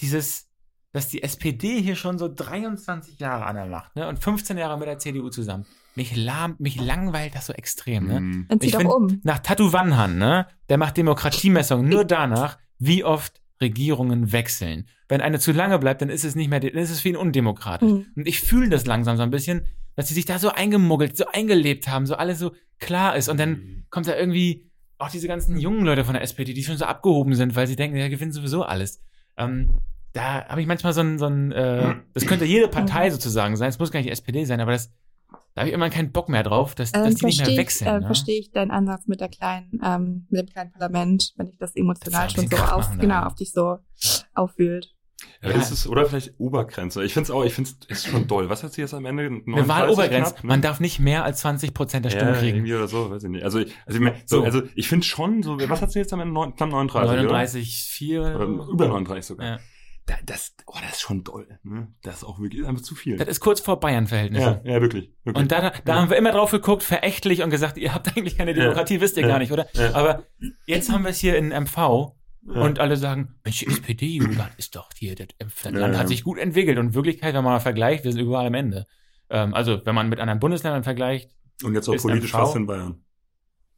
[0.00, 0.48] dieses,
[0.92, 4.78] dass die SPD hier schon so 23 Jahre an der Macht, ne, und 15 Jahre
[4.78, 5.66] mit der CDU zusammen.
[6.00, 8.20] Mich lahmt, mich langweilt das so extrem, ne?
[8.20, 8.46] Mm.
[8.48, 9.20] Dann zieh ich doch find- um.
[9.22, 14.86] Nach Tatu Wanhan, ne, der macht Demokratiemessungen nur danach, wie oft Regierungen wechseln.
[15.08, 17.16] Wenn eine zu lange bleibt, dann ist es nicht mehr, dann ist es für ihn
[17.16, 17.90] undemokratisch.
[17.90, 18.06] Mhm.
[18.16, 21.26] Und ich fühle das langsam so ein bisschen, dass sie sich da so eingemuggelt, so
[21.26, 23.28] eingelebt haben, so alles so klar ist.
[23.28, 26.76] Und dann kommt da irgendwie auch diese ganzen jungen Leute von der SPD, die schon
[26.76, 29.02] so abgehoben sind, weil sie denken, ja, gewinnen sowieso alles.
[29.36, 29.70] Ähm,
[30.12, 33.68] da habe ich manchmal so ein, so ein äh, das könnte jede Partei sozusagen sein,
[33.68, 34.92] es muss gar nicht die SPD sein, aber das,
[35.54, 37.52] da habe ich immer keinen Bock mehr drauf, dass, dass Ähm, die nicht mehr verstehe
[37.54, 37.88] ich, wechseln.
[37.88, 38.06] äh, ne?
[38.06, 41.74] verstehe ich deinen Ansatz mit der kleinen, ähm, mit dem kleinen Parlament, wenn ich das
[41.76, 43.26] emotional Das schon so auf, machen, genau, ja.
[43.26, 43.78] auf dich so
[44.34, 44.94] aufwühlt.
[45.42, 47.04] Ja, das ist, oder vielleicht Obergrenze.
[47.04, 48.48] Ich finde es auch, ich finde es ist schon doll.
[48.48, 49.24] Was hat sie jetzt am Ende?
[49.26, 50.30] Eine 39 Wahlobergrenze.
[50.32, 50.48] knapp, ne?
[50.48, 52.56] Man darf nicht mehr als 20 Prozent der Stimmen ja, kriegen.
[52.58, 53.44] irgendwie oder so, weiß ich nicht.
[53.44, 54.44] Also, ich- also, ich, so, So.
[54.44, 56.32] also ich finde schon so, was hat sie jetzt am Ende?
[56.56, 58.34] Knapp 39, 39, 4 oder?
[58.48, 58.68] oder?
[58.72, 59.46] Über 39 sogar.
[59.46, 59.58] Ja.
[60.10, 61.46] Da, das, oh, das ist schon doll.
[61.62, 61.86] Ne?
[62.02, 63.16] Das ist auch wirklich einfach zu viel.
[63.16, 64.60] Das ist kurz vor Bayern-Verhältnisse.
[64.64, 65.12] ja, ja, wirklich.
[65.22, 65.40] wirklich.
[65.40, 68.50] Und da, da haben wir immer drauf geguckt, verächtlich und gesagt, ihr habt eigentlich keine
[68.50, 68.56] Ja.
[68.62, 69.28] Demokratie, wisst ihr Ja.
[69.28, 69.68] gar nicht, oder?
[69.74, 69.94] Ja.
[69.94, 70.24] Aber
[70.66, 72.60] jetzt haben wir es hier in MV Ja.
[72.60, 76.00] und alle sagen, Mensch, die SPD, Jugendland ist doch hier, das das Ja, Land ja.
[76.00, 76.76] hat sich gut entwickelt.
[76.78, 78.86] Und in Wirklichkeit, wenn man mal vergleicht, wir sind überall am Ende.
[79.28, 81.30] Ähm, also, wenn man mit anderen Bundesländern vergleicht,
[81.62, 82.38] Und jetzt auch politisch MV.
[82.40, 83.04] fast in Bayern.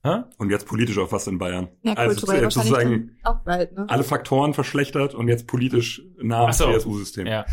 [0.05, 0.23] Hä?
[0.39, 1.69] Und jetzt politisch auch fast in Bayern.
[1.83, 3.87] Ja, also kulturell jetzt wahrscheinlich sozusagen bald, ne?
[3.89, 6.73] alle Faktoren verschlechtert und jetzt politisch nah am so.
[6.73, 7.27] CSU-System.
[7.27, 7.45] Ja.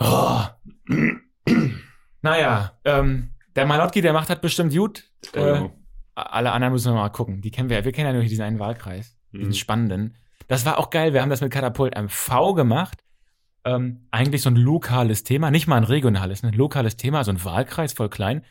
[0.00, 0.40] Oh.
[2.22, 5.04] naja, ähm, der Malotki, der macht hat bestimmt gut.
[5.32, 5.72] Äh, Genau.
[6.14, 7.40] alle anderen müssen wir mal gucken.
[7.40, 9.52] Die kennen wir, wir kennen ja nur diesen einen Wahlkreis, diesen Mhm.
[9.54, 10.16] spannenden.
[10.48, 11.12] Das war auch geil.
[11.12, 12.98] Wir haben das mit Katapult MV gemacht.
[13.68, 17.44] ähm, eigentlich so ein lokales Thema, nicht mal ein regionales, ein lokales Thema, so ein
[17.44, 18.44] Wahlkreis voll klein.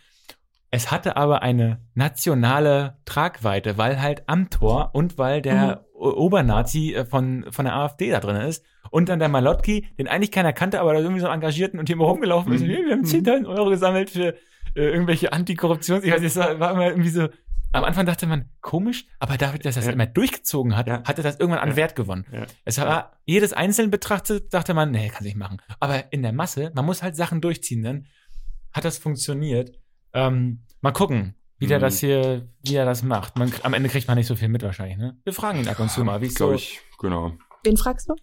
[0.76, 6.02] Es hatte aber eine nationale Tragweite, weil halt Amtor und weil der mhm.
[6.02, 8.66] Obernazi äh, von, von der AfD da drin ist.
[8.92, 11.96] Und dann der Malotki, den eigentlich keiner kannte, aber da irgendwie so engagierten und hier
[11.96, 12.64] immer rumgelaufen ist.
[12.64, 12.68] Mhm.
[12.68, 14.34] Wir haben 10.000 Euro gesammelt für
[14.76, 16.04] äh, irgendwelche Antikorruptions...
[16.04, 17.30] Ich weiß nicht, es war immer irgendwie so...
[17.72, 19.94] Am Anfang dachte man, komisch, aber dadurch, dass er das ja.
[19.94, 21.04] immer durchgezogen hat, ja.
[21.06, 21.76] hatte das irgendwann an ja.
[21.78, 22.26] Wert gewonnen.
[22.66, 25.62] Es war jedes einzeln betrachtet, dachte man, nee, kann ich machen.
[25.80, 28.08] Aber in der Masse, man muss halt Sachen durchziehen, dann
[28.74, 29.72] hat das funktioniert.
[30.16, 31.82] Ähm, mal gucken, wie der mhm.
[31.82, 33.38] das hier, wie er das macht.
[33.38, 35.18] Man, am Ende kriegt man nicht so viel mit wahrscheinlich, ne?
[35.24, 36.54] Wir fragen ihn ab und zu mal, wie es so.
[36.54, 37.34] ich, genau.
[37.64, 38.16] Wen fragst du?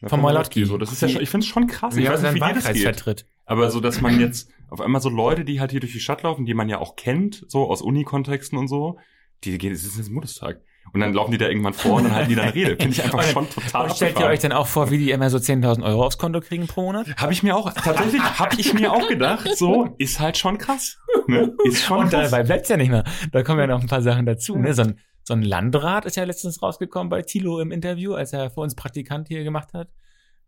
[0.00, 0.64] Ja, von Molotki.
[0.64, 1.94] So, das ist ja schon, ich finde es schon krass.
[1.94, 2.82] Wie ich weiß nicht, wie das geht.
[2.82, 3.26] Vertritt.
[3.44, 6.22] Aber so, dass man jetzt auf einmal so Leute, die halt hier durch die Stadt
[6.22, 8.98] laufen, die man ja auch kennt, so aus Uni-Kontexten und so,
[9.44, 10.62] die gehen, es ist jetzt Bundestag.
[10.92, 12.76] Und dann laufen die da irgendwann vor und dann halten die da eine Rede.
[12.76, 15.30] Finde ich einfach schon total Und stellt ihr euch dann auch vor, wie die immer
[15.30, 17.06] so 10.000 Euro aufs Konto kriegen pro Monat?
[17.16, 20.98] Habe ich mir auch, tatsächlich habe ich mir auch gedacht, so, ist halt schon krass.
[21.28, 21.54] Ne?
[21.64, 22.30] Ist schon und krass.
[22.30, 23.04] dabei bleibt's ja nicht mehr.
[23.30, 24.56] Da kommen ja noch ein paar Sachen dazu.
[24.56, 24.74] Ne?
[24.74, 28.50] So, ein, so ein Landrat ist ja letztens rausgekommen bei Thilo im Interview, als er
[28.50, 29.90] für uns Praktikant hier gemacht hat.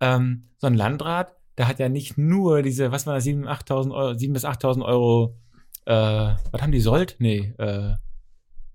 [0.00, 3.94] Ähm, so ein Landrat, der hat ja nicht nur diese, was war das, 7.000, 8.000
[3.94, 5.36] Euro, 7.000 bis 8.000 Euro,
[5.84, 5.92] äh,
[6.50, 7.16] was haben die sollt?
[7.20, 7.92] Nee, äh,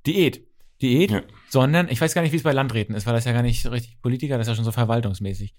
[0.06, 0.47] Diät.
[0.82, 1.22] Diät, ja.
[1.50, 3.66] sondern ich weiß gar nicht, wie es bei Landräten ist, weil das ja gar nicht
[3.72, 5.56] richtig Politiker, das ist ja schon so verwaltungsmäßig.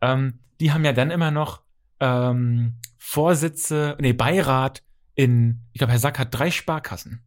[0.00, 1.62] Ähm, die haben ja dann immer noch
[2.00, 4.82] ähm, Vorsitze, nee, Beirat
[5.14, 7.24] in, ich glaube, Herr Sack hat drei Sparkassen.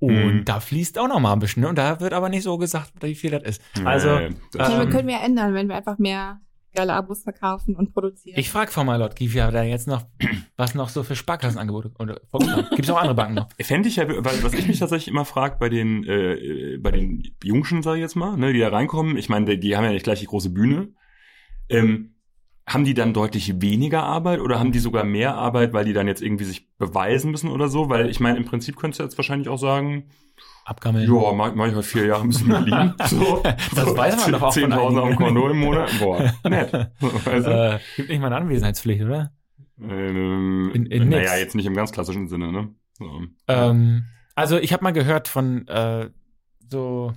[0.00, 0.44] Und mhm.
[0.44, 1.62] da fließt auch noch mal ein bisschen.
[1.62, 1.68] Ne?
[1.68, 3.62] Und da wird aber nicht so gesagt, wie viel das ist.
[3.84, 6.40] Also, nee, das ähm, können wir ja ändern, wenn wir einfach mehr
[6.74, 8.38] geile Abos verkaufen und produzieren.
[8.38, 10.06] Ich frage Frau Malot, wie da jetzt noch,
[10.56, 11.90] was noch so für Sparkassenangebote
[12.70, 13.48] Gibt es auch andere Banken noch?
[13.60, 17.22] Fände ich ja, weil, was ich mich tatsächlich immer frage bei den, äh, bei den
[17.42, 19.90] Jungschen, sag ich jetzt mal, ne, die da reinkommen, ich meine, die, die haben ja
[19.90, 20.92] nicht gleich die große Bühne.
[21.68, 22.14] Ähm,
[22.68, 26.06] haben die dann deutlich weniger Arbeit oder haben die sogar mehr Arbeit, weil die dann
[26.06, 27.88] jetzt irgendwie sich beweisen müssen oder so?
[27.88, 30.10] Weil ich meine, im Prinzip könntest du jetzt wahrscheinlich auch sagen,
[30.68, 31.10] abgammeln.
[31.10, 32.94] Ja, halt vier Jahre ein bisschen Berlin.
[33.06, 35.90] So, das so weiß man doch auch 10.000 am Konto im Monat.
[35.98, 36.72] Boah, nett.
[36.72, 36.96] Weißt
[37.46, 37.50] du?
[37.50, 39.32] äh, gibt nicht mal eine Anwesenheitspflicht, oder?
[39.80, 42.68] Ähm, in, in naja, jetzt nicht im ganz klassischen Sinne, ne?
[42.92, 43.22] So.
[43.46, 44.04] Ähm,
[44.34, 46.10] also ich habe mal gehört von äh,
[46.68, 47.12] so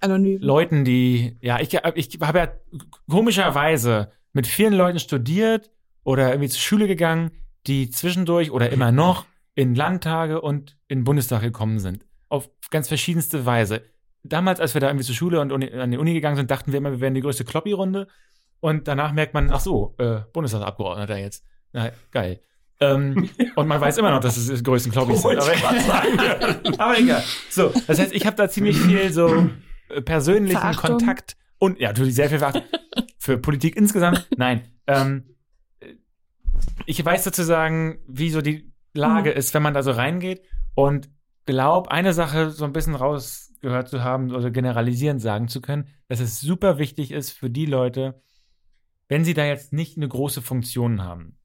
[0.00, 0.40] Anonym.
[0.40, 2.48] Leuten, die, ja, ich, ich habe ja
[3.08, 5.70] komischerweise mit vielen Leuten studiert
[6.04, 7.30] oder irgendwie zur Schule gegangen,
[7.66, 13.46] die zwischendurch oder immer noch in Landtage und in Bundestag gekommen sind auf ganz verschiedenste
[13.46, 13.82] Weise.
[14.22, 16.78] Damals, als wir da irgendwie zur Schule und an die Uni gegangen sind, dachten wir
[16.78, 18.08] immer, wir wären die größte Kloppi-Runde.
[18.60, 21.44] Und danach merkt man, ach so, äh, Bundestagsabgeordneter jetzt.
[21.72, 22.40] Na, geil.
[22.80, 25.38] ähm, und man weiß immer noch, dass es die größten Kloppis sind.
[25.38, 27.22] Aber, aber egal.
[27.50, 29.48] So, das heißt, ich habe da ziemlich viel so
[29.88, 30.98] äh, persönlichen Verachtung.
[30.98, 32.62] Kontakt und ja, natürlich sehr viel Verachtung
[33.18, 34.28] für Politik insgesamt.
[34.36, 34.62] Nein.
[34.86, 35.36] Ähm,
[36.86, 39.36] ich weiß sozusagen, wie so die Lage mhm.
[39.36, 40.42] ist, wenn man da so reingeht.
[40.74, 41.08] Und
[41.46, 46.20] glaube, eine Sache so ein bisschen rausgehört zu haben oder generalisierend sagen zu können, dass
[46.20, 48.20] es super wichtig ist für die Leute,
[49.08, 51.38] wenn sie da jetzt nicht eine große Funktion haben,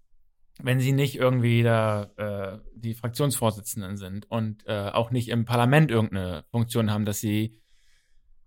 [0.62, 5.92] wenn sie nicht irgendwie da äh, die Fraktionsvorsitzenden sind und äh, auch nicht im Parlament
[5.92, 7.62] irgendeine Funktion haben, dass sie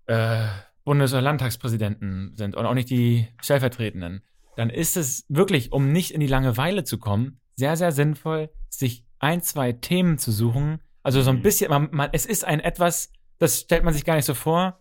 [0.07, 0.46] äh,
[0.84, 4.22] Bundes- oder Landtagspräsidenten sind und auch nicht die Stellvertretenden,
[4.57, 9.05] dann ist es wirklich, um nicht in die Langeweile zu kommen, sehr, sehr sinnvoll, sich
[9.18, 11.42] ein, zwei Themen zu suchen, also so ein mhm.
[11.42, 14.80] bisschen, man, man, es ist ein etwas, das stellt man sich gar nicht so vor.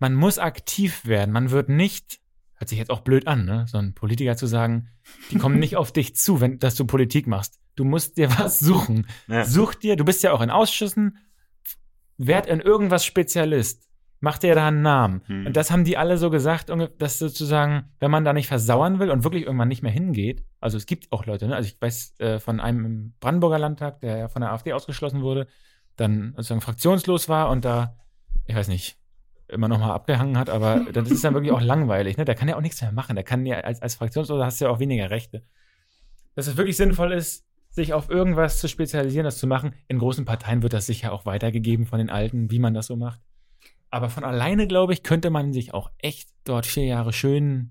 [0.00, 1.32] Man muss aktiv werden.
[1.32, 2.20] Man wird nicht,
[2.56, 3.64] hört sich jetzt auch blöd an, ne?
[3.68, 4.90] So ein Politiker zu sagen,
[5.30, 7.60] die kommen nicht auf dich zu, wenn, dass du Politik machst.
[7.76, 9.06] Du musst dir was suchen.
[9.28, 9.44] Ja.
[9.44, 11.18] Such dir, du bist ja auch in Ausschüssen,
[12.18, 13.88] werd in irgendwas Spezialist.
[14.24, 15.20] Mach dir da einen Namen.
[15.26, 15.46] Hm.
[15.48, 19.10] Und das haben die alle so gesagt, dass sozusagen, wenn man da nicht versauern will
[19.10, 21.54] und wirklich irgendwann nicht mehr hingeht, also es gibt auch Leute, ne?
[21.54, 25.20] also ich weiß äh, von einem im Brandenburger Landtag, der ja von der AfD ausgeschlossen
[25.20, 25.46] wurde,
[25.96, 27.98] dann sozusagen fraktionslos war und da,
[28.46, 28.96] ich weiß nicht,
[29.46, 32.24] immer noch mal abgehangen hat, aber das ist dann wirklich auch langweilig, ne?
[32.24, 33.16] Der kann ja auch nichts mehr machen.
[33.16, 35.42] Der kann ja als, als Fraktionsloser hast du ja auch weniger Rechte.
[36.34, 39.74] Dass es wirklich sinnvoll ist, sich auf irgendwas zu spezialisieren, das zu machen.
[39.86, 42.96] In großen Parteien wird das sicher auch weitergegeben von den Alten, wie man das so
[42.96, 43.20] macht.
[43.94, 47.70] Aber von alleine, glaube ich, könnte man sich auch echt dort vier Jahre schön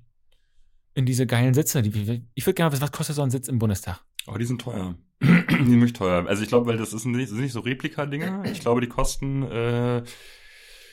[0.93, 1.81] in diese geilen Sitze.
[1.81, 3.99] Die, ich würde gerne wissen, was kostet so ein Sitz im Bundestag?
[4.27, 4.95] Oh, die sind teuer.
[5.21, 6.25] die sind nämlich teuer.
[6.25, 8.45] Also ich glaube, weil das ist nicht, das sind nicht so Replika-Dinger.
[8.45, 10.03] Ich glaube, die kosten äh,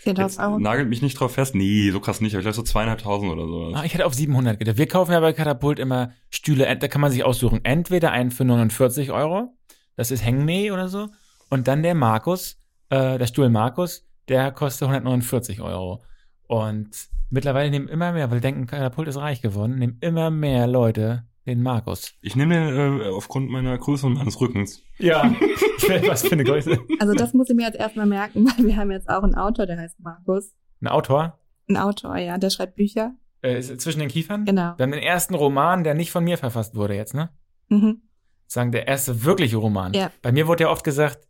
[0.04, 0.58] 10.000 Euro.
[0.58, 1.54] Nagelt mich nicht drauf fest.
[1.54, 2.34] Nee, so krass nicht.
[2.34, 3.72] Aber ich glaube so zweieinhalbtausend oder so.
[3.72, 4.78] Ah, ich hätte auf 700 gedacht.
[4.78, 6.76] Wir kaufen ja bei Katapult immer Stühle.
[6.76, 7.60] Da kann man sich aussuchen.
[7.62, 9.56] Entweder einen für 49 Euro.
[9.94, 11.06] Das ist Hengmei oder so.
[11.50, 12.58] Und dann der Markus,
[12.88, 16.02] äh, der Stuhl Markus der kostet 149 Euro.
[16.46, 16.90] Und
[17.30, 21.24] mittlerweile nehmen immer mehr, weil die denken, Katapult ist reich geworden, nehmen immer mehr Leute
[21.46, 22.12] den Markus.
[22.20, 24.82] Ich nehme den äh, aufgrund meiner Größe und meines Rückens.
[24.98, 25.34] Ja,
[26.06, 26.78] was für eine Größe.
[26.98, 29.66] Also das muss ich mir jetzt erstmal merken, weil wir haben jetzt auch einen Autor,
[29.66, 30.52] der heißt Markus.
[30.80, 31.38] Ein Autor?
[31.68, 33.14] Ein Autor, ja, der schreibt Bücher.
[33.42, 34.44] Äh, ist zwischen den Kiefern?
[34.44, 34.74] Genau.
[34.76, 37.30] Wir haben den ersten Roman, der nicht von mir verfasst wurde jetzt, ne?
[37.68, 38.02] Mhm.
[38.46, 39.94] Sagen, der erste wirkliche Roman.
[39.94, 40.10] Ja.
[40.22, 41.20] Bei mir wurde ja oft gesagt,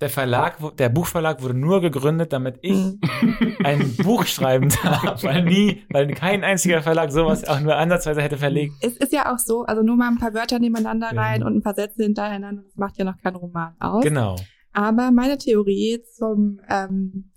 [0.00, 2.98] der Verlag, der Buchverlag wurde nur gegründet, damit ich
[3.64, 8.38] ein Buch schreiben darf, weil nie, weil kein einziger Verlag sowas auch nur ansatzweise hätte
[8.38, 8.72] verlegt.
[8.80, 11.20] Es ist ja auch so, also nur mal ein paar Wörter nebeneinander Ja.
[11.20, 14.02] rein und ein paar Sätze hintereinander, das macht ja noch keinen Roman aus.
[14.02, 14.36] Genau.
[14.72, 17.32] Aber meine Theorie zum ähm,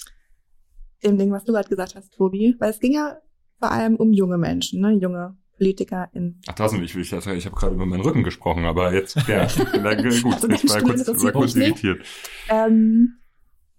[1.04, 3.18] dem Ding, was du gerade gesagt hast, Tobi, weil es ging ja
[3.60, 6.96] vor allem um junge Menschen, ne, junge Politiker in Ach, das nicht.
[6.96, 9.48] Ich, ich, ich habe gerade über meinen Rücken gesprochen, aber jetzt, ja,
[9.82, 10.70] na, gut, ich Also war Menschen
[11.06, 12.06] kurz, war kurz irritiert.
[12.50, 13.20] ähm,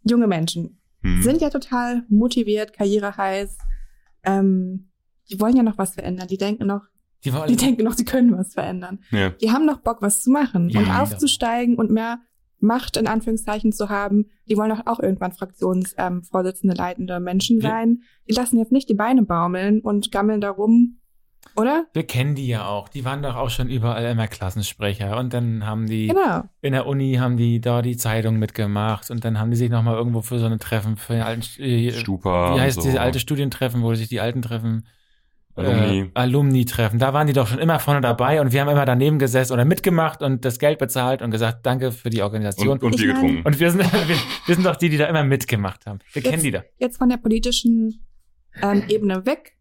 [0.05, 1.21] junge Menschen Hm.
[1.23, 3.59] sind ja total motiviert, karriereheiß.
[4.25, 4.89] Ähm,
[5.31, 6.29] die wollen ja noch was verändern.
[6.29, 6.81] Die denken noch,
[7.27, 9.01] Die wollen die denken noch, sie können was verändern.
[9.11, 9.29] ja.
[9.31, 12.21] Die haben noch Bock, was zu machen Ja, und aufzusteigen und mehr
[12.59, 14.31] Macht in Anführungszeichen zu haben.
[14.49, 17.69] Die wollen doch auch irgendwann Fraktionsvorsitzende, ähm, leitende Menschen Ja.
[17.69, 18.03] sein.
[18.27, 21.01] Die lassen jetzt nicht die Beine baumeln und gammeln da rum,
[21.57, 21.87] oder?
[21.93, 22.89] Wir kennen die ja auch.
[22.89, 25.17] Die waren doch auch schon überall immer Klassensprecher.
[25.19, 26.43] Und dann haben die Genau.
[26.61, 29.95] in der Uni haben die da die Zeitung mitgemacht und dann haben die sich nochmal
[29.97, 32.55] irgendwo für so eine Treffen, für den alten äh, Stupa.
[32.57, 32.83] Wie heißt so.
[32.83, 34.87] diese alte Studientreffen, wo sich die Alten treffen?
[35.57, 36.01] Alumni.
[36.01, 36.99] Äh, Alumni-Treffen.
[36.99, 39.65] Da waren die doch schon immer vorne dabei und wir haben immer daneben gesessen oder
[39.65, 42.71] mitgemacht und das Geld bezahlt und gesagt, danke für die Organisation.
[42.71, 43.43] und, und Bier getrunken.
[43.47, 46.01] Und wir sind, wir, wir sind doch die, die da immer mitgemacht haben.
[46.13, 46.65] Wir Jetzt- kennen die da.
[46.79, 48.05] Jetzt von der politischen
[48.61, 49.53] ähm, Ebene weg.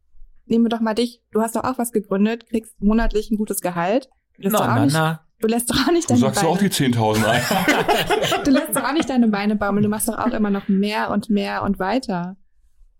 [0.46, 1.22] Nehmen wir doch mal dich.
[1.32, 4.10] Du hast doch auch was gegründet, kriegst monatlich ein gutes Gehalt.
[4.38, 5.26] Du lässt, doch, Na, auch na, nicht, na.
[5.40, 6.50] du lässt doch auch nicht Du deine sagst Beine.
[6.50, 7.42] auch die 10.000 ein.
[8.44, 11.12] Du lässt doch auch nicht deine Beine baumeln, du machst doch auch immer noch mehr
[11.12, 12.36] und mehr und weiter.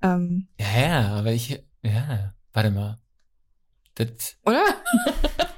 [0.02, 2.98] Ähm, Ja, ja, aber ich, ja, warte mal.
[3.96, 4.64] Das oder?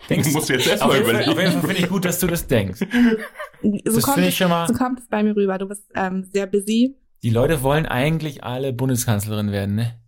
[0.10, 1.52] denkst Du musst jetzt erstmal Fall, auf jeden überlegen.
[1.54, 2.80] Fall finde ich gut, dass du das denkst.
[2.80, 4.68] So Das kommt, finde ich schon mal.
[4.68, 5.58] so kommt es bei mir rüber.
[5.58, 6.98] Du bist ähm, sehr busy.
[7.24, 10.00] Die Leute wollen eigentlich alle Bundeskanzlerin werden, ne?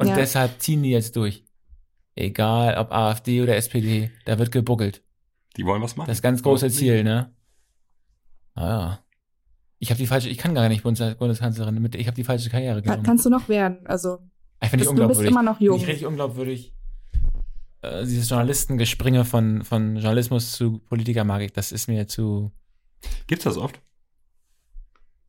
[0.00, 0.14] Und Ja.
[0.16, 1.44] deshalb ziehen die jetzt durch.
[2.14, 5.02] Egal, ob AfD oder SPD, da wird gebuckelt.
[5.56, 6.08] Die wollen was machen.
[6.08, 7.34] Das ganz große Ziel, ne?
[8.54, 9.04] Ah ja.
[9.78, 12.50] Ich habe die falsche, ich kann gar nicht Bundes Bundeskanzlerin mit, ich habe die falsche
[12.50, 13.02] Karriere genommen.
[13.02, 13.86] kannst du noch werden?
[13.86, 14.18] Also,
[14.62, 15.30] ich finde ich bist, du bist unglaubwürdig.
[15.30, 15.76] immer noch jung.
[15.76, 16.74] ich richtig unglaubwürdig.
[17.82, 22.52] Äh, dieses Journalistengespringe von, von Journalismus zu Politiker mag ich, das ist mir zu.
[23.26, 23.80] Gibt's das oft?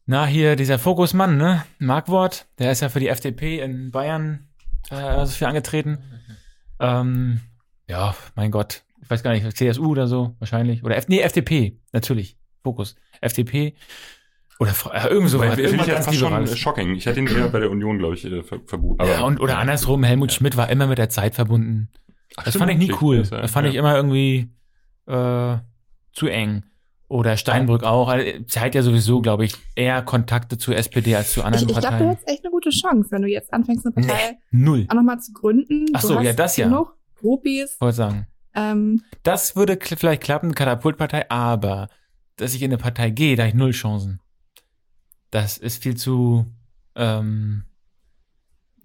[0.05, 1.63] Na, hier dieser Fokusmann, ne?
[1.79, 4.47] Markwort, der ist ja für die FDP in Bayern
[4.89, 5.97] äh, so viel angetreten.
[6.79, 7.41] Ähm,
[7.87, 8.83] ja, mein Gott.
[9.03, 10.83] Ich weiß gar nicht, CSU oder so, wahrscheinlich.
[10.83, 12.37] Oder F nee, FDP, natürlich.
[12.63, 12.95] Fokus.
[13.19, 13.75] FDP.
[14.59, 15.55] Oder äh, irgend so was.
[15.55, 16.95] Finde ich ja fast schon äh, shocking.
[16.95, 19.03] Ich hätte ihn eher bei der Union, glaube ich, äh, ver verbucht.
[19.03, 21.89] ja, und, oder andersrum, Helmut Schmidt war immer mit der Zeit verbunden.
[22.37, 23.17] Ach, Das stimmt, fand ich nie cool.
[23.17, 23.71] ist ja- Das fand ja.
[23.71, 24.51] ich immer irgendwie
[25.07, 25.57] äh,
[26.13, 26.63] zu eng.
[27.07, 28.07] Oder Steinbrück auch.
[28.07, 31.73] Also, zeigt ja sowieso, glaube ich, eher Kontakte zur SPD als zu Ich, anderen ich
[31.75, 32.09] glaube, du Parteien.
[32.17, 34.85] hast echt eine gute Chance, wenn du jetzt anfängst, eine Partei Null.
[34.89, 35.85] auch nochmal zu gründen.
[35.93, 36.65] Ach Du so, hast ja, das ja.
[36.67, 37.75] Genug Groupies.
[37.79, 38.27] Wollte sagen.
[38.55, 41.87] Ähm, Das würde kl- vielleicht klappen, Katapultpartei, aber
[42.37, 44.19] dass ich in eine Partei gehe, da habe ich null Chancen.
[45.29, 46.45] Das ist viel zu.
[46.95, 47.63] Ähm,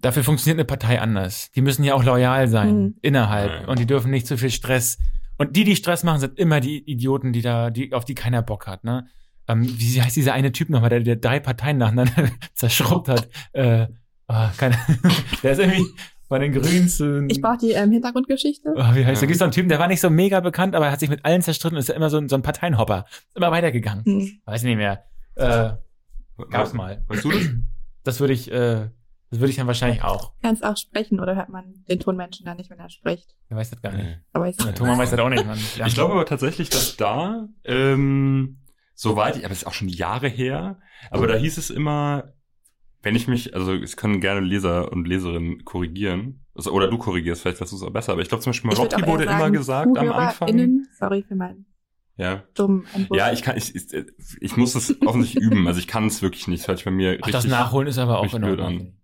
[0.01, 1.51] dafür funktioniert eine Partei anders.
[1.53, 2.95] Die müssen ja auch loyal sein Mhm.
[3.03, 4.99] innerhalb und die dürfen nicht zu viel Stress.
[5.39, 8.43] Und die, die Stress machen, sind immer die Idioten, die da, die auf die keiner
[8.43, 8.85] Bock hat.
[8.85, 9.07] Ne?
[9.49, 13.29] Ähm, wie heißt dieser eine Typ nochmal, der, der drei Parteien nacheinander zerschrubbt hat?
[13.53, 13.87] Äh,
[14.29, 14.77] oh, keine,
[15.43, 15.85] der ist irgendwie
[16.29, 17.25] bei den Grünen zu.
[17.29, 18.71] ich brauche die ähm, Hintergrundgeschichte.
[18.75, 19.13] Oh, wie heißt der?
[19.15, 19.21] Ja.
[19.21, 21.09] Gibt es so einen Typen, der war nicht so mega bekannt, aber er hat sich
[21.11, 23.05] mit allen zerstritten und ist ja immer so, ein- so ein Parteienhopper.
[23.29, 24.05] Ist immer weitergegangen.
[24.05, 24.41] Hm.
[24.45, 25.05] Weiß nicht mehr.
[25.37, 25.71] Äh,
[26.51, 27.05] gab's mal.
[27.07, 27.43] Weißt du das?
[28.03, 28.89] Das würde ich, äh,
[29.31, 30.33] das würde ich dann wahrscheinlich auch.
[30.43, 33.37] Kannst auch sprechen oder hört man den Tonmenschen da nicht, wenn er spricht.
[33.49, 34.19] Wer weiß das gar nicht.
[34.33, 35.59] Aber ich, Der Thomas weiß das auch nicht, Mann.
[35.77, 35.87] Ja.
[35.87, 38.59] Ich glaube aber tatsächlich, dass da, ähm,
[38.97, 40.81] soweit, ich, aber das ist auch schon Jahre her,
[41.11, 42.33] aber da hieß es immer,
[43.03, 47.43] wenn ich mich, also es können gerne Leser und Leserinnen korrigieren, also, oder du korrigierst,
[47.43, 49.39] vielleicht weißt du es auch besser, aber ich glaube zum Beispiel ich Marotti wurde sagen,
[49.39, 50.49] immer gesagt am Anfang.
[50.49, 51.67] ZuhörerInnen, Sorry für meinen
[52.17, 52.43] Ja.
[53.11, 53.87] Ja, ich kann, ich, ich,
[54.41, 56.91] ich muss es offensichtlich üben, also ich kann es wirklich nicht, das hört sich bei
[56.91, 58.97] mir Ach, richtig das Nachholen ist aber auch in Ordnung.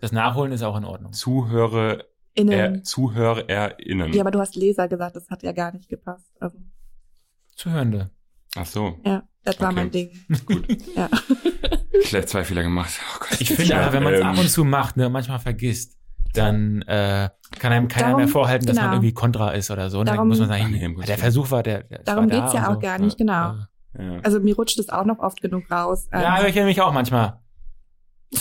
[0.00, 1.12] Das Nachholen ist auch in Ordnung.
[1.12, 2.52] Zuhörer, Innen.
[2.52, 4.12] er, ZuhörerInnen.
[4.12, 6.34] ja, aber du hast Leser gesagt, das hat ja gar nicht gepasst.
[6.40, 6.58] Also,
[7.54, 8.10] Zuhörende.
[8.56, 9.74] Ach so, ja, das war Okay.
[9.76, 10.10] mein Ding.
[10.46, 10.66] gut.
[10.94, 11.08] Ja.
[12.02, 12.90] Vielleicht zwei Fehler gemacht.
[13.14, 13.40] Oh Gott.
[13.40, 15.96] Ich finde aber, wenn man es Ähm, ab und zu macht, ne, und manchmal vergisst,
[16.34, 18.94] dann äh, kann einem keiner Darum- mehr vorhalten, dass man genau.
[18.96, 20.00] irgendwie kontra ist oder so.
[20.00, 21.84] Und dann Darum- muss man sagen, Ach nee, der ich- Versuch war der.
[21.84, 22.78] der es Darum war da geht's ja auch so.
[22.80, 23.54] gar nicht, genau.
[23.98, 24.20] Ja.
[24.22, 26.06] Also mir rutscht es auch noch oft genug raus.
[26.12, 27.40] Ähm, Ja, höre ich nämlich auch manchmal.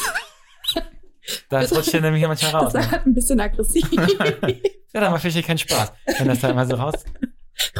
[1.50, 2.74] Das rutscht ja nämlich manchmal raus.
[2.74, 3.90] Das war ein bisschen aggressiv.
[3.92, 6.94] ja, da macht vielleicht keinen Spaß, wenn das da immer so raus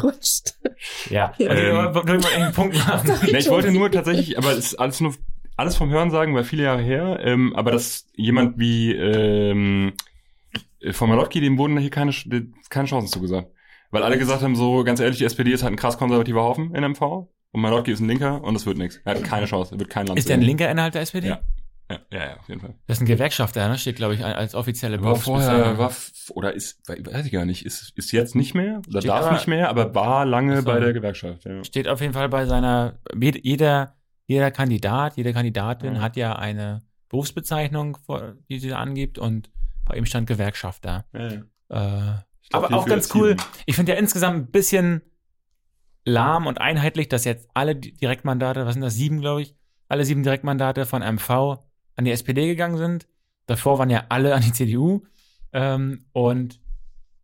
[0.02, 0.54] rutscht.
[1.10, 1.48] Ja, Ja.
[1.48, 2.20] also, Ähm.
[2.20, 3.10] mal einen Punkt machen.
[3.30, 5.14] Ne, ich wollte nur tatsächlich, aber es ist alles nur
[5.56, 9.94] alles vom Hören sagen, weil viele Jahre her, ähm, aber dass jemand wie ähm,
[10.80, 12.12] äh, von Malotki, dem wurden hier keine,
[12.68, 13.50] keine Chancen zugesagt.
[13.90, 16.74] Weil alle gesagt haben, so ganz ehrlich, die SPD ist halt ein krass konservativer Haufen
[16.74, 17.00] in MV
[17.52, 19.00] und Malotki ist ein Linker und das wird nichts.
[19.04, 21.28] Er hat keine Chance, er wird kein Land Ist der ein linker innerhalb der SPD?
[21.28, 21.40] Ja.
[21.90, 22.74] Ja, ja, ja, auf jeden Fall.
[22.86, 23.78] Das ist ein Gewerkschafter, ne?
[23.78, 25.92] Steht, glaube ich, als offizielle War vorher, war,
[26.30, 29.34] oder ist, weiß ich gar nicht, ist, ist jetzt nicht mehr oder Steht darf aber-
[29.34, 31.44] nicht mehr, aber war lange bei der Gewerkschaft.
[31.44, 31.62] Ja.
[31.62, 33.94] Steht auf jeden Fall bei seiner, jed- jeder,
[34.26, 36.00] jeder Kandidat, jede Kandidatin Ja.
[36.00, 37.98] hat ja eine Berufsbezeichnung,
[38.48, 39.50] die sie da angibt und
[39.84, 41.04] bei ihm stand Gewerkschafter.
[41.12, 41.36] Ja, ja.
[41.68, 42.14] Äh,
[42.50, 43.36] glaub, aber auch ganz cool.
[43.66, 45.02] Ich finde ja insgesamt ein bisschen
[46.04, 49.54] lahm und einheitlich, dass jetzt alle Di- Direktmandate, was sind das, sieben, glaube ich,
[49.88, 51.58] alle sieben Direktmandate von MV
[51.96, 53.06] an die SPD gegangen sind.
[53.46, 55.02] Davor waren ja alle an die CDU.
[55.52, 56.60] Ähm, und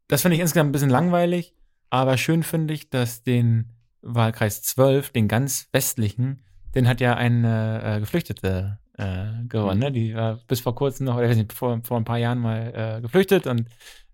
[0.09, 1.55] das finde ich insgesamt ein bisschen langweilig,
[1.91, 6.43] aber schön finde ich, dass den Wahlkreis 12, den ganz westlichen,
[6.75, 9.81] den hat ja eine äh, Geflüchtete äh, gewonnen.
[9.81, 9.93] Ne?
[9.93, 12.39] Die war bis vor kurzem noch, oder ich weiß nicht, vor, vor ein paar Jahren
[12.39, 13.66] mal äh, geflüchtet und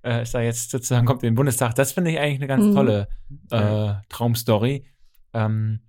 [0.02, 1.74] äh, ist da jetzt sozusagen, kommt in den Bundestag.
[1.74, 2.74] Das finde ich eigentlich eine ganz Mhm.
[2.74, 3.08] tolle
[3.50, 4.84] äh, Traumstory.
[5.34, 5.80] Ähm,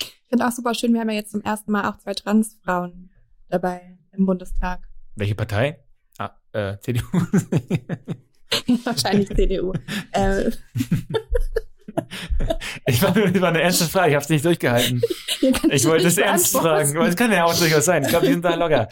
[0.00, 3.10] Ich finde auch super schön, wir haben ja jetzt zum ersten Mal auch zwei Transfrauen
[3.52, 4.80] dabei im Bundestag.
[5.14, 5.78] welche Partei?
[6.18, 7.04] Ah, äh, CDU.
[8.84, 9.72] Wahrscheinlich CDU.
[10.12, 10.50] Äh,
[12.86, 15.00] ich war, das war eine ernste Frage, ich habe es nicht durchgehalten.
[15.70, 18.02] Ich wollte es ernst fragen, aber es kann ja auch durchaus sein.
[18.04, 18.88] Ich glaube, die sind da locker.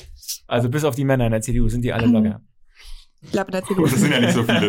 [0.48, 2.40] Also bis auf die Männer in der CDU sind die alle locker.
[3.22, 4.68] Ich glaube, in der CDU Gut, das sind ja nicht so viele.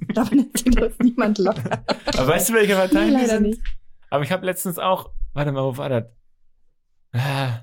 [0.00, 1.84] Ich glaube, in der CDU ist niemand locker.
[2.18, 3.42] Aber weißt du, welche Partei die Leider sind?
[3.44, 3.60] nicht.
[4.10, 6.04] Aber ich habe letztens auch, warte mal, wo war das?
[7.12, 7.60] Ah,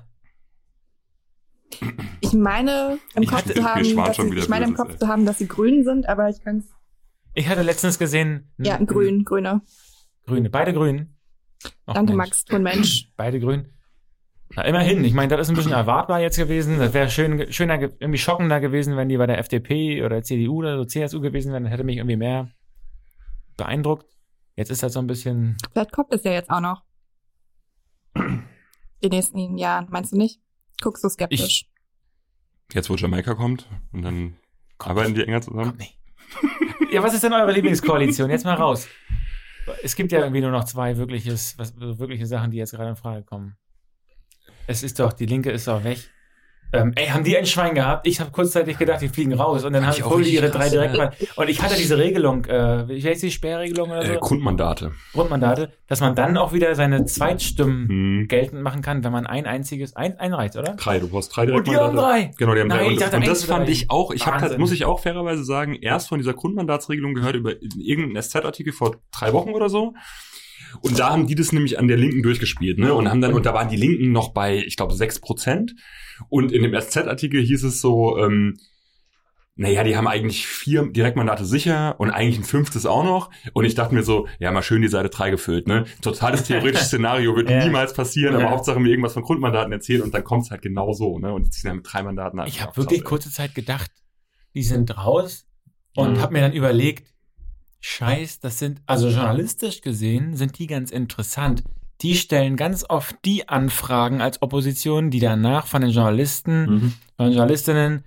[2.20, 5.24] Ich meine, im Ich Kopf hatte- zu haben, sie, ich meine im Kopf zu haben,
[5.26, 6.64] dass sie grün sind, aber ich kann es.
[7.34, 8.52] Ich hatte letztens gesehen.
[8.58, 9.62] Ja, grün, grüne.
[10.26, 11.16] Grüne, beide grün.
[11.86, 12.28] Ach, Danke, Mensch.
[12.30, 13.12] Max, du ein Mensch.
[13.16, 13.72] Beide grün.
[14.56, 15.04] Na, immerhin.
[15.04, 16.78] Ich meine, das ist ein bisschen erwartbar jetzt gewesen.
[16.78, 20.56] Das wäre schön, schöner, ge- irgendwie schockender gewesen, wenn die bei der FDP oder CDU
[20.58, 21.64] oder so CSU gewesen wären.
[21.64, 22.50] Das hätte mich irgendwie mehr
[23.56, 24.06] beeindruckt.
[24.56, 25.56] Jetzt ist das so ein bisschen.
[25.72, 26.82] Vielleicht kommt es ja jetzt auch noch.
[29.02, 30.40] Die nächsten Jahren, meinst du nicht?
[30.80, 31.66] Guckst du skeptisch?
[32.72, 34.36] Jetzt, wo Jamaika kommt und dann
[34.78, 35.76] arbeiten die enger zusammen.
[35.76, 36.94] Komm, nee.
[36.94, 38.30] ja, was ist denn eure Lieblingskoalition?
[38.30, 38.86] Jetzt mal raus.
[39.82, 42.96] Es gibt ja irgendwie nur noch zwei wirkliches, was, wirkliche Sachen, die jetzt gerade in
[42.96, 43.56] Frage kommen.
[44.66, 45.98] Es ist doch, die Linke ist doch weg.
[46.72, 48.06] Ähm, ey, haben die ein Schwein gehabt?
[48.06, 51.10] Ich habe kurzzeitig gedacht, die fliegen raus und dann haben die ihre drei krass, Direktmann.
[51.36, 54.12] Und ich hatte diese Regelung, äh, wie heißt die Sperrregelung oder so?
[54.12, 54.92] Äh, Grundmandate.
[55.12, 58.28] Grundmandate, dass man dann auch wieder seine Zweitstimmen Hm.
[58.28, 60.74] geltend machen kann, wenn man ein einziges, ein, einreicht, oder?
[60.74, 62.30] Drei, du brauchst drei Und die haben drei.
[62.38, 62.86] Genau, die haben Nein, drei.
[62.86, 63.72] ich Und, dachte, und das fand drei.
[63.72, 64.60] ich auch, ich habe, Wahnsinn.
[64.60, 69.32] muss ich auch fairerweise sagen, erst von dieser Grundmandatsregelung gehört über irgendeinen SZ-Artikel vor drei
[69.32, 69.94] Wochen oder so.
[70.82, 72.94] Und da haben die das nämlich an der Linken durchgespielt, ne?
[72.94, 75.74] Und haben dann, und da waren die Linken noch bei, ich glaube, sechs Prozent.
[76.28, 78.56] Und in dem SZ-Artikel hieß es so, ähm,
[79.56, 83.30] naja, die haben eigentlich vier Direktmandate sicher und eigentlich ein fünftes auch noch.
[83.52, 85.84] Und ich dachte mir so, ja, mal schön die Seite drei gefüllt, ne?
[86.00, 87.62] Totales theoretisches Szenario wird Ja.
[87.64, 88.50] niemals passieren, aber Ja.
[88.50, 91.32] Hauptsache mir irgendwas von Grundmandaten erzählen und dann kommt es halt genau so, ne?
[91.32, 92.46] Und die ziehen dann mit drei Mandaten ab.
[92.48, 93.90] Ich habe wirklich kurze Zeit gedacht,
[94.54, 95.46] die sind raus
[95.94, 96.22] und Mhm.
[96.22, 97.12] habe mir dann überlegt,
[97.80, 101.62] scheiß, das sind, also journalistisch gesehen, sind die ganz interessant.
[102.02, 106.62] Die stellen ganz oft die Anfragen als Opposition, die danach von den Journalisten.
[106.62, 106.92] Mhm.
[107.18, 108.04] und Journalistinnen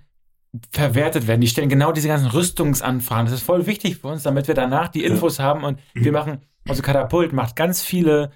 [0.70, 1.40] verwertet werden.
[1.40, 3.26] Die stellen genau diese ganzen Rüstungsanfragen.
[3.26, 6.42] Das ist voll wichtig für uns, damit wir danach die Infos haben und wir machen,
[6.68, 8.30] also Katapult macht ganz viele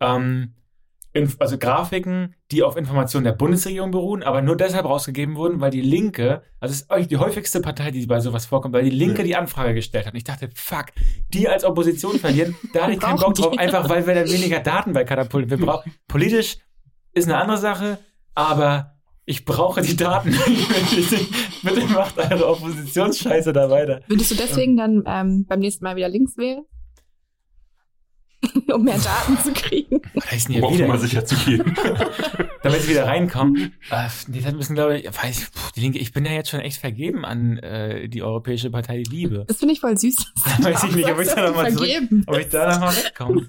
[0.00, 0.54] ähm,
[1.38, 5.80] also Grafiken, die auf Informationen der Bundesregierung beruhen, aber nur deshalb rausgegeben wurden, weil die
[5.80, 9.18] Linke, also es ist eigentlich die häufigste Partei, die bei sowas vorkommt, weil die Linke
[9.18, 9.24] Ja.
[9.24, 10.12] die Anfrage gestellt hat.
[10.12, 10.86] Und ich dachte, fuck,
[11.34, 14.60] die als Opposition verlieren, da hatte ich keinen Bock drauf, einfach weil wir dann weniger
[14.60, 15.50] Daten bei Katapult.
[15.50, 16.58] Wir brauchen politisch
[17.12, 17.98] ist eine andere Sache,
[18.34, 18.94] aber
[19.24, 20.30] ich brauche die Daten.
[21.62, 24.00] Bitte macht eure Oppositionsscheiße da weiter.
[24.06, 26.62] Würdest du deswegen dann ähm, beim nächsten Mal wieder links wählen?
[28.72, 30.00] um mehr Daten zu kriegen.
[30.30, 30.86] Heißt denn Um wieder?
[30.86, 31.74] mal sicher zu gehen.
[32.62, 33.74] damit sie wieder reinkommen.
[33.90, 36.50] Äh, nee, das müssen, glaube ich, weiß ich, puh, die Linke, ich bin ja jetzt
[36.50, 39.44] schon echt vergeben an äh, die Europäische Partei Die Liebe.
[39.46, 40.16] Das finde ich voll süß.
[40.44, 42.24] Da weiß ich nicht, ob ich da noch mal zurück, vergeben.
[42.26, 43.46] ob ich da noch mal wegkomme.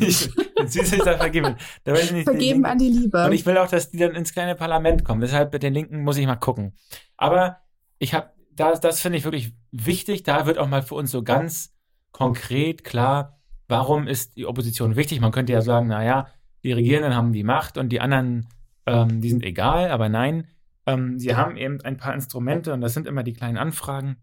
[0.00, 0.30] ich
[0.66, 1.56] süß, ich da vergeben.
[1.84, 3.24] Da weiß ich nicht, Vergeben an die Liebe.
[3.24, 5.20] Und ich will auch, dass die dann ins kleine Parlament kommen.
[5.20, 6.74] Deshalb mit den Linken muss ich mal gucken.
[7.16, 7.58] Aber
[7.98, 10.22] ich habe, das, das finde ich wirklich wichtig.
[10.24, 11.74] Da wird auch mal für uns so ganz
[12.12, 13.37] konkret klar,
[13.68, 15.20] warum ist die Opposition wichtig.
[15.20, 16.28] Man könnte ja sagen, naja,
[16.64, 18.46] die Regierenden haben die Macht und die anderen,
[18.86, 19.90] ähm, die sind egal.
[19.90, 20.46] Aber nein,
[20.86, 24.16] Ähm, sie haben eben ein paar Instrumente und das sind immer die kleinen Anfragen.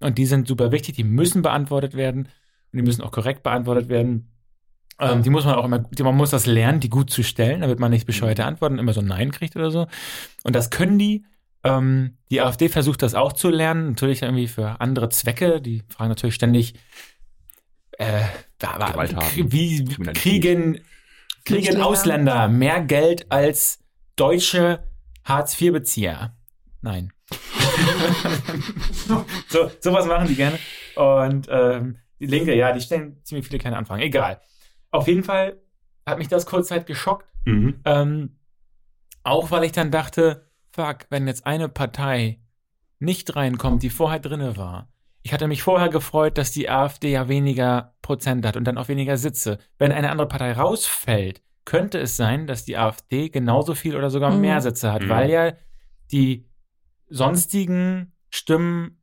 [0.00, 2.28] Und die sind super wichtig, die müssen beantwortet werden
[2.70, 4.30] und die müssen auch korrekt beantwortet werden.
[5.00, 7.62] Ähm, die muss man auch immer, die, man muss das lernen, die gut zu stellen,
[7.62, 8.44] damit man nicht bescheuerte.
[8.44, 9.86] Antworten immer so ein Nein kriegt oder so.
[10.44, 11.24] Und das können die.
[11.64, 15.62] Ähm, die AfD versucht das auch zu lernen, natürlich irgendwie für andere Zwecke.
[15.62, 16.74] Die fragen natürlich ständig,
[17.98, 18.22] äh,
[18.58, 19.84] da war, wie
[20.14, 20.80] kriegen,
[21.44, 21.80] kriegen.
[21.80, 23.84] Ausländer mehr Geld als
[24.16, 24.82] deutsche
[25.24, 26.36] Hartz-IV-Bezieher?
[26.82, 27.12] Nein.
[29.48, 30.58] so, sowas machen die gerne.
[30.94, 34.02] Und ähm, die Linke, ja, die stellen ziemlich viele kleine Anfragen.
[34.02, 34.40] Egal.
[34.90, 35.60] Auf jeden Fall
[36.06, 37.26] hat mich das kurzzeit geschockt.
[37.44, 37.80] Mhm.
[37.84, 38.38] Ähm,
[39.24, 42.40] auch weil ich dann dachte, fuck, wenn jetzt eine Partei
[42.98, 44.88] nicht reinkommt, die vorher drinne war.
[45.26, 48.86] Ich hatte mich vorher gefreut, dass die AfD ja weniger Prozent hat und dann auch
[48.86, 49.58] weniger Sitze.
[49.76, 54.30] Wenn eine andere Partei rausfällt, könnte es sein, dass die AfD genauso viel oder sogar
[54.30, 54.40] Mhm.
[54.40, 55.08] mehr Sitze hat, Mhm.
[55.08, 55.52] weil ja
[56.12, 56.48] die
[57.08, 59.02] sonstigen Stimmen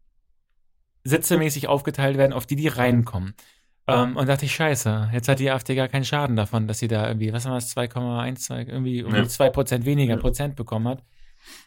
[1.03, 3.33] sitzemäßig aufgeteilt werden, auf die die reinkommen.
[3.85, 6.87] Ähm, und dachte ich, scheiße, jetzt hat die AfD gar keinen Schaden davon, dass sie
[6.87, 9.23] da irgendwie, was war das, 2,12, irgendwie um Ja.
[9.23, 10.21] die 2% weniger Ja.
[10.21, 11.03] Prozent bekommen hat.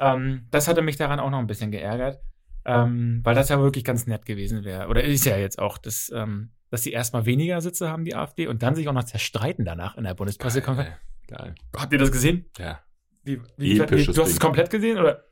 [0.01, 2.21] Ähm, das hatte mich daran auch noch ein bisschen geärgert,
[2.67, 4.89] ähm, weil das ja wirklich ganz nett gewesen wäre.
[4.89, 8.49] Oder ist ja jetzt auch, dass, ähm, dass sie erstmal weniger Sitze haben, die AfD,
[8.49, 10.97] und dann sich auch noch zerstreiten danach in der Bundespressekonferenz.
[11.29, 11.55] Geil.
[11.77, 12.47] Habt ihr das gesehen?
[12.59, 12.81] Ja.
[13.25, 15.25] Wie, wie, wie, Episches du hast es komplett gesehen, oder?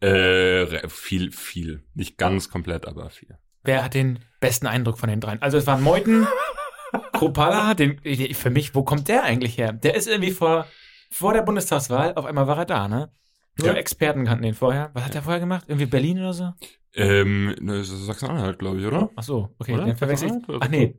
[0.00, 1.84] Äh, viel, viel.
[1.94, 3.38] Nicht ganz komplett, aber viel.
[3.64, 5.40] Wer hat den besten Eindruck von den dreien?
[5.40, 6.26] Also es waren Meuthen,
[7.12, 8.00] Kropala, den,
[8.34, 9.72] für mich, wo kommt der eigentlich her?
[9.72, 10.66] Der ist irgendwie vor,
[11.10, 13.12] vor der Bundestagswahl, auf einmal war er da, ne?
[13.58, 13.74] Nur Ja.
[13.74, 14.90] Experten kannten den vorher.
[14.94, 15.64] Was hat er vorher gemacht?
[15.68, 16.50] Irgendwie Berlin oder so?
[16.94, 19.10] Ähm, ne, das ist Sachsen-Anhalt, glaube ich, oder?
[19.16, 19.84] Ach so, okay, Oder?
[19.86, 20.32] den verwechsel ich.
[20.34, 20.62] Sachsen-Anhalt?
[20.64, 20.98] Ach nee,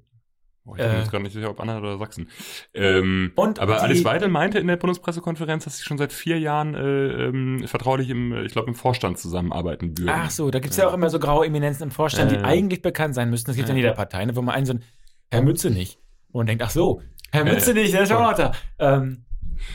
[0.66, 1.00] Oh, ich bin Äh.
[1.00, 2.30] jetzt gerade nicht sicher, ob Anhalt oder Sachsen.
[2.74, 6.40] Ähm, Und aber die- Alice Weidel meinte in der Bundespressekonferenz, dass sie schon seit vier
[6.40, 10.10] Jahren äh, ähm, vertraulich im, äh, ich glaube, im Vorstand zusammenarbeiten würden.
[10.10, 10.86] ach so, da gibt's ja.
[10.86, 10.90] Ja.
[10.90, 12.44] auch immer so graue Eminenzen im Vorstand, die Ja.
[12.44, 13.48] eigentlich bekannt sein müssten.
[13.48, 14.84] Das gibt ja in jeder Partei, ne, wo man einen so ein
[15.32, 16.00] Herr Mütze nicht.
[16.32, 17.02] Man denkt, ach so,
[17.34, 18.54] Herr Ja, Mütze nicht, der ist schon auch da.
[18.80, 19.26] Ähm,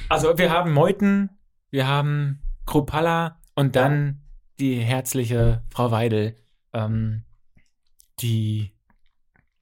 [0.08, 1.28] also wir haben Meuthen,
[1.70, 4.20] wir haben Kropala und dann
[4.60, 6.36] die herzliche Frau Weidel,
[6.72, 7.24] ähm,
[8.20, 8.72] die,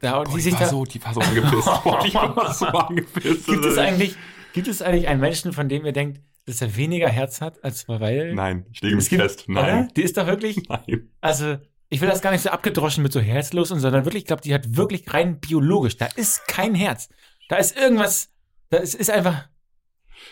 [0.01, 1.67] da, Boah, die die, sich war da, so, die war so angepisst.
[1.85, 3.47] Boah, die war so angepisst.
[3.47, 4.17] gibt es eigentlich,
[4.53, 7.83] gibt es eigentlich einen Menschen, von dem ihr denkt, dass er weniger Herz hat als
[7.83, 8.35] Frau Weidel?
[8.35, 9.49] Nein, ich lege mich gibt- fest.
[9.49, 9.63] Oder?
[9.63, 9.89] Nein.
[9.97, 11.11] Die ist doch wirklich, Nein.
[11.21, 11.57] also,
[11.89, 14.43] ich will das gar nicht so abgedroschen mit so herzlos und sondern wirklich, ich glaube,
[14.43, 15.97] die hat wirklich rein biologisch.
[15.97, 17.09] Da ist kein Herz.
[17.49, 18.31] Da ist irgendwas,
[18.71, 19.49] da ist, ist einfach,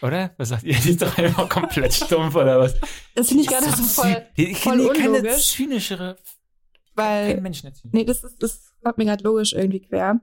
[0.03, 0.35] oder?
[0.37, 0.75] Was sagt ihr?
[0.75, 2.75] Die ist doch einfach komplett stumpf oder was?
[3.15, 6.25] Das finde ich gerade so voll, ich kenne keine zynischere, kein
[6.95, 10.21] weil, Mensch nicht nee, das ist, das kommt mir gerade logisch irgendwie quer,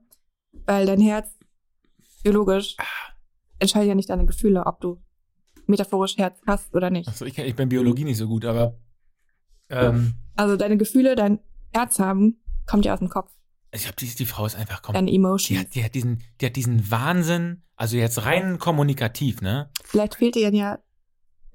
[0.66, 1.30] weil dein Herz
[2.24, 2.78] biologisch
[3.60, 5.02] entscheidet ja nicht deine Gefühle, ob du
[5.68, 7.08] metaphorisch Herz hast oder nicht.
[7.08, 8.78] Achso, ich, ich bin Biologie nicht so gut, aber
[9.70, 11.40] ähm, Also deine Gefühle, dein
[11.74, 13.32] Herz haben, kommt ja aus dem Kopf.
[13.74, 15.02] Ich glaube, die, die Frau ist einfach komplett.
[15.02, 15.60] Deine Die Emotions.
[15.60, 19.70] hat, die, hat diesen, die hat diesen Wahnsinn, also jetzt rein kommunikativ, ne?
[19.84, 20.80] Vielleicht fehlt dir ja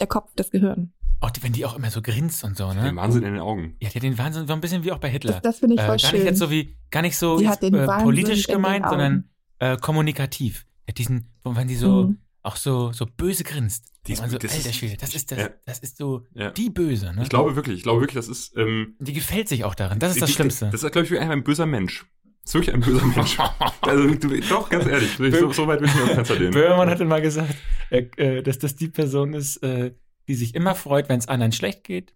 [0.00, 0.92] der Kopf, das Gehirn.
[1.20, 2.96] Auch die, wenn die auch immer so grinst und so, Den ne?
[2.96, 3.76] Wahnsinn in den Augen.
[3.80, 5.32] Ja, die hat den Wahnsinn, so ein bisschen wie auch bei Hitler.
[5.32, 6.18] Das, das finde ich Äh, voll gar schön.
[6.20, 8.86] nicht jetzt so wie, gar nicht so Die jetzt, den äh, politisch in den gemeint,
[8.88, 10.66] sondern äh, kommunikativ.
[10.86, 12.18] Die hat diesen, wenn die so, Mhm.
[12.46, 13.92] Auch so, so böse grinst.
[14.06, 15.50] Die ist- so, das alter ist- Schwede, das ist das, Ja.
[15.64, 16.50] das ist so Ja.
[16.50, 17.22] die Böse, ne?
[17.22, 19.98] Ich glaube wirklich, ich glaube wirklich, das ist, ähm, die gefällt sich auch darin.
[19.98, 20.70] Das ist das die- Schlimmste.
[20.70, 22.06] Das ist, glaube ich, einfach ein böser Mensch.
[22.42, 23.36] Das ist wirklich ein böser Mensch.
[23.80, 26.52] also, du, doch, ganz ehrlich, so, so weit will ich mir Fenster lehnen.
[26.52, 27.54] Böhmermann hatte mal gesagt,
[27.90, 29.92] äh, äh, dass das die Person ist, äh,
[30.28, 32.14] die sich immer freut, wenn es anderen schlecht geht.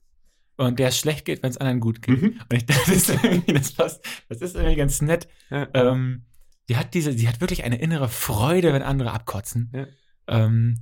[0.57, 2.21] Und der es schlecht geht, wenn es anderen gut geht.
[2.21, 2.29] Mhm.
[2.43, 5.27] Und ich, das ist irgendwie, das passt, das ist irgendwie ganz nett.
[5.51, 5.67] Ja.
[5.73, 6.27] Ähm,
[6.69, 9.71] die hat diese, die hat wirklich eine innere Freude, wenn andere abkotzen.
[9.75, 9.87] Ja.
[10.31, 10.79] Ähm,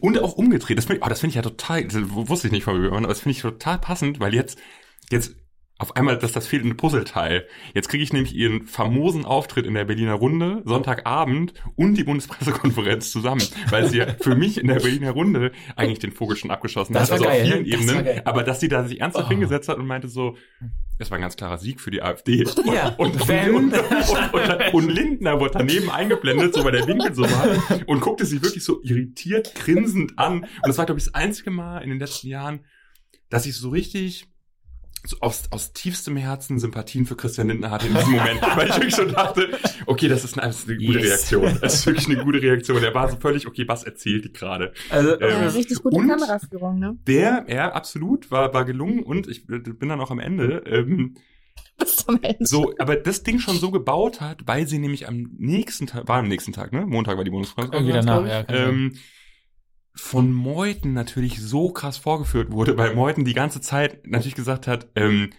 [0.00, 0.78] Und auch umgedreht.
[0.78, 3.20] Das finde ich, oh, das ich ja total, das wusste ich nicht von aber das
[3.20, 4.58] finde ich total passend, weil jetzt,
[5.10, 5.36] jetzt
[5.78, 7.46] auf einmal das, das fehlende Puzzleteil.
[7.74, 13.10] Jetzt kriege ich nämlich ihren famosen Auftritt in der Berliner Runde, Sonntagabend und die Bundespressekonferenz
[13.12, 13.42] zusammen.
[13.68, 17.04] Weil sie ja für mich in der Berliner Runde eigentlich den Vogel schon abgeschossen Das
[17.10, 17.12] hat.
[17.12, 18.00] Also geil, auf vielen ne?
[18.00, 18.26] Ebenen.
[18.26, 19.30] Aber dass sie da sich ernsthaft Oh.
[19.30, 20.36] hingesetzt hat und meinte so,
[20.98, 22.44] es war ein ganz klarer Sieg für die AfD.
[22.44, 22.58] Und,
[22.98, 23.74] und, und, und,
[24.32, 27.48] und, und Lindner wurde daneben eingeblendet, so weil der Winkel so war,
[27.86, 30.44] und guckte sie wirklich so irritiert, grinsend an.
[30.44, 32.60] Und das war, glaube ich, das einzige Mal in den letzten Jahren,
[33.28, 34.28] dass ich so richtig
[35.08, 38.74] so aus, aus tiefstem Herzen Sympathien für Christian Lindner hatte in diesem Moment, weil ich
[38.76, 39.48] wirklich schon dachte,
[39.86, 41.08] okay, das ist eine, das ist eine gute Yes.
[41.32, 41.58] Reaktion.
[41.60, 42.80] Das ist wirklich eine gute Reaktion.
[42.80, 44.72] Der war so völlig, okay, was erzählt die gerade?
[44.90, 46.96] also, Ähm, ja, richtig gute und- Kameraführung, ne?
[47.06, 50.62] Der, ja, absolut, war, war gelungen und ich bin dann auch am Ende.
[50.66, 51.14] Ähm,
[51.78, 52.44] Bis zum Ende.
[52.46, 56.18] so, aber das Ding schon so gebaut hat, weil sie nämlich am nächsten Tag, war
[56.18, 56.86] am nächsten Tag, ne?
[56.86, 58.06] Montag war die irgendwie Bundespressekonferenz.
[58.06, 58.68] danach, ja.
[58.68, 58.94] ähm,
[59.96, 64.88] von Meuthen natürlich so krass vorgeführt wurde, weil Meuthen die ganze Zeit natürlich gesagt hat,
[64.94, 65.30] ähm,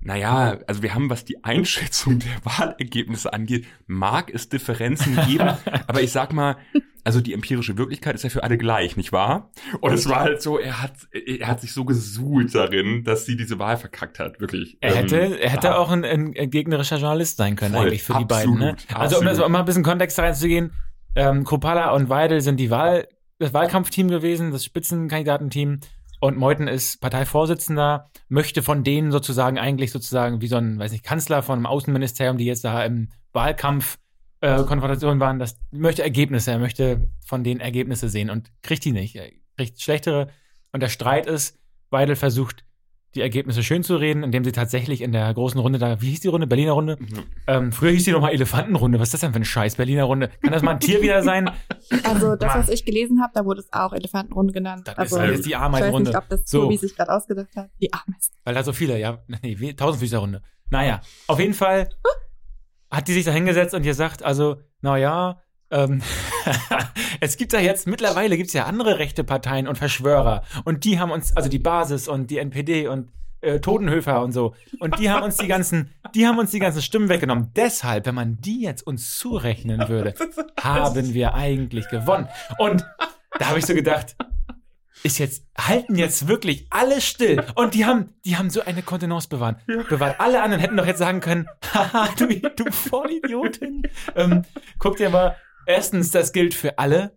[0.00, 5.56] naja, also wir haben, was die Einschätzung der Wahlergebnisse angeht, mag es Differenzen geben,
[5.86, 6.56] aber ich sag mal,
[7.02, 9.50] also die empirische Wirklichkeit ist ja für alle gleich, nicht wahr?
[9.80, 13.36] Und es war halt so, er hat, er hat sich so gesuhlt darin, dass sie
[13.36, 14.76] diese Wahl verkackt hat, wirklich.
[14.80, 18.14] Er hätte, ähm, er hätte auch ein, ein, gegnerischer Journalist sein können, voll, eigentlich für
[18.14, 18.58] absolut, die beiden.
[18.58, 18.76] Ne?
[18.94, 20.72] Also um das um mal ein bisschen Kontext reinzugehen,
[21.16, 25.80] ähm, Kropala und Weidel sind die Wahl, das Wahlkampfteam gewesen, das Spitzenkandidatenteam.
[26.20, 31.04] Und Meuthen ist Parteivorsitzender, möchte von denen sozusagen eigentlich sozusagen wie so ein, weiß nicht,
[31.04, 33.98] Kanzler von einem Außenministerium, die jetzt da im Wahlkampf
[34.40, 38.92] äh, Konfrontation waren, das möchte Ergebnisse, er möchte von denen Ergebnisse sehen und kriegt die
[38.92, 39.16] nicht.
[39.16, 40.28] Er kriegt schlechtere.
[40.72, 41.58] Und der Streit ist,
[41.90, 42.64] Weidel versucht,
[43.14, 46.20] die Ergebnisse schön zu reden, indem sie tatsächlich in der großen Runde da, wie hieß
[46.20, 46.46] die Runde?
[46.46, 46.96] Berliner Runde?
[47.00, 47.24] Mhm.
[47.46, 49.00] Ähm, früher hieß die nochmal Elefantenrunde.
[49.00, 49.76] Was ist das denn für ein Scheiß?
[49.76, 50.30] Berliner Runde.
[50.42, 51.50] Kann das mal ein Tier wieder sein?
[52.04, 54.86] Also das, was ich gelesen habe, da wurde es auch Elefantenrunde genannt.
[54.86, 56.10] Das also, ist halt die Ameisenrunde.
[56.10, 57.70] Ich weiß nicht, ob das so, wie sich gerade ausgedacht hat.
[57.80, 58.34] Die Ameisen.
[58.44, 59.22] Weil da so viele, ja.
[59.42, 60.42] Nee, Tausendfüßerrunde.
[60.70, 61.88] Naja, auf jeden Fall
[62.90, 65.40] hat die sich da hingesetzt und gesagt, also, naja,
[65.70, 66.02] ähm,
[67.20, 70.42] es gibt ja jetzt, mittlerweile gibt es ja andere rechte Parteien und Verschwörer.
[70.64, 73.10] Und die haben uns, also die Basis und die NPD und
[73.40, 74.54] äh, Totenhöfer und so.
[74.80, 77.52] Und die haben uns die ganzen, die haben uns die ganzen Stimmen weggenommen.
[77.54, 80.14] Deshalb, wenn man die jetzt uns zurechnen würde,
[80.60, 82.28] haben wir eigentlich gewonnen.
[82.58, 82.84] Und
[83.38, 84.16] da habe ich so gedacht,
[85.04, 87.44] ist jetzt, halten jetzt wirklich alle still.
[87.54, 89.60] Und die haben, die haben so eine Kontenance bewahrt.
[89.68, 89.82] Ja.
[89.88, 90.18] bewahrt.
[90.18, 93.82] Alle anderen hätten doch jetzt sagen können, haha, du, du Vollidiotin.
[94.16, 94.44] ähm,
[94.78, 95.36] guck dir mal,
[95.68, 97.16] erstens, das gilt für alle.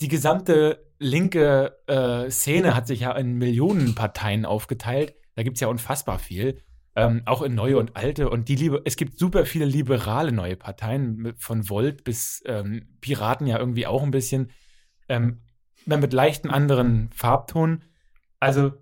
[0.00, 5.14] Die gesamte linke äh, Szene hat sich ja in Millionen Parteien aufgeteilt.
[5.34, 6.62] Da gibt's ja unfassbar viel.
[6.96, 8.30] Ähm, auch in neue und alte.
[8.30, 13.46] Und die Liebe, es gibt super viele liberale neue Parteien, von Volt bis ähm, Piraten
[13.46, 14.50] ja irgendwie auch ein bisschen.
[15.08, 15.42] Ähm,
[15.86, 17.84] mit leichten anderen Farbton.
[18.40, 18.72] Also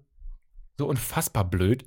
[0.78, 1.84] so unfassbar blöd.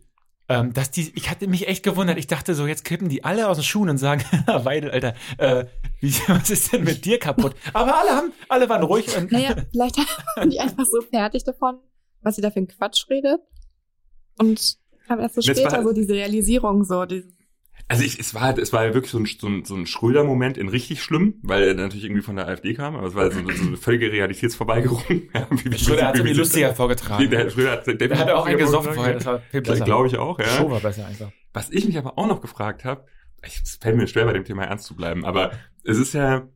[0.51, 2.17] Ähm, dass die, ich hatte mich echt gewundert.
[2.17, 5.65] Ich dachte so, jetzt kippen die alle aus den Schuhen und sagen, Weidel, Alter, äh,
[5.99, 7.55] wie, was ist denn mit dir kaputt?
[7.71, 9.15] Aber alle haben, alle waren ruhig.
[9.15, 9.97] Und naja, vielleicht
[10.35, 11.77] waren die einfach so fertig davon,
[12.21, 13.41] was sie da für einen Quatsch redet.
[14.39, 17.31] Und haben erst so später so diese Realisierung, so dieses
[17.89, 20.69] also ich, es war es war wirklich so ein, so ein, so ein Schröder-Moment in
[20.69, 23.67] richtig schlimm, weil er natürlich irgendwie von der AfD kam, aber es war so, so
[23.67, 24.99] eine völlige Realitätsverweigerung.
[25.33, 27.23] Ja, wie, Schröder hat irgendwie lustiger vorgetragen.
[27.23, 29.85] Nee, der, Schröder hat, der, der hat auch einen gesoffen vorher, das war viel besser.
[29.85, 30.45] Glaube ich auch, ja.
[30.45, 31.31] Show war besser einfach.
[31.51, 33.05] Was ich mich aber auch noch gefragt habe,
[33.41, 35.51] es fällt mir schwer bei dem Thema ernst zu bleiben, aber
[35.83, 36.47] es ist ja,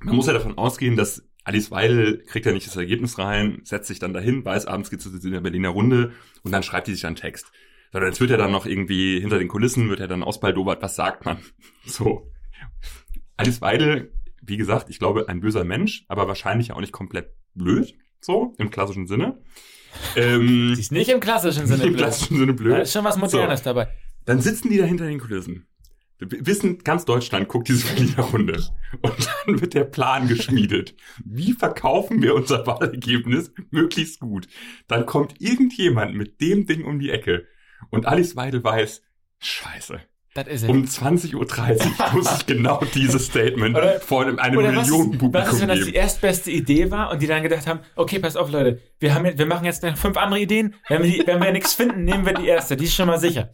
[0.00, 3.88] man muss ja davon ausgehen, dass Alice Weidel kriegt ja nicht das Ergebnis rein, setzt
[3.88, 6.12] sich dann dahin, weiß, abends geht es in der Berliner Runde
[6.42, 7.50] und dann schreibt die sich einen Text
[7.92, 10.96] sondern es wird ja dann noch irgendwie hinter den Kulissen, wird ja dann ausbaldobert, was
[10.96, 11.38] sagt man?
[11.84, 12.30] So.
[13.36, 14.12] Alice Weidel,
[14.42, 18.70] wie gesagt, ich glaube, ein böser Mensch, aber wahrscheinlich auch nicht komplett blöd, so, im
[18.70, 19.38] klassischen Sinne.
[20.16, 21.92] Ähm, Sie ist nicht im klassischen Sinne blöd.
[21.92, 22.72] Im klassischen Sinne blöd.
[22.72, 23.64] Da ist schon was Modernes so.
[23.64, 23.88] dabei.
[24.24, 25.66] Dann sitzen die da hinter den Kulissen.
[26.20, 28.62] Wissen, ganz Deutschland guckt diese Berliner Runde.
[29.02, 30.94] Und dann wird der Plan geschmiedet.
[31.24, 34.48] Wie verkaufen wir unser Wahlergebnis möglichst gut?
[34.88, 37.46] Dann kommt irgendjemand mit dem Ding um die Ecke
[37.90, 39.02] und Alice Weidel weiß,
[39.38, 40.00] scheiße.
[40.68, 45.60] Um 20.30 Uhr muss ich genau dieses Statement oder, vor einem, einem Millionenpublikum Was ist,
[45.60, 48.80] wenn das die erstbeste Idee war und die dann gedacht haben, okay, pass auf, Leute,
[49.00, 50.76] wir, haben, wir machen jetzt fünf andere Ideen.
[50.88, 52.76] Wenn wir, die, wenn wir nichts finden, nehmen wir die erste.
[52.76, 53.52] Die ist schon mal sicher.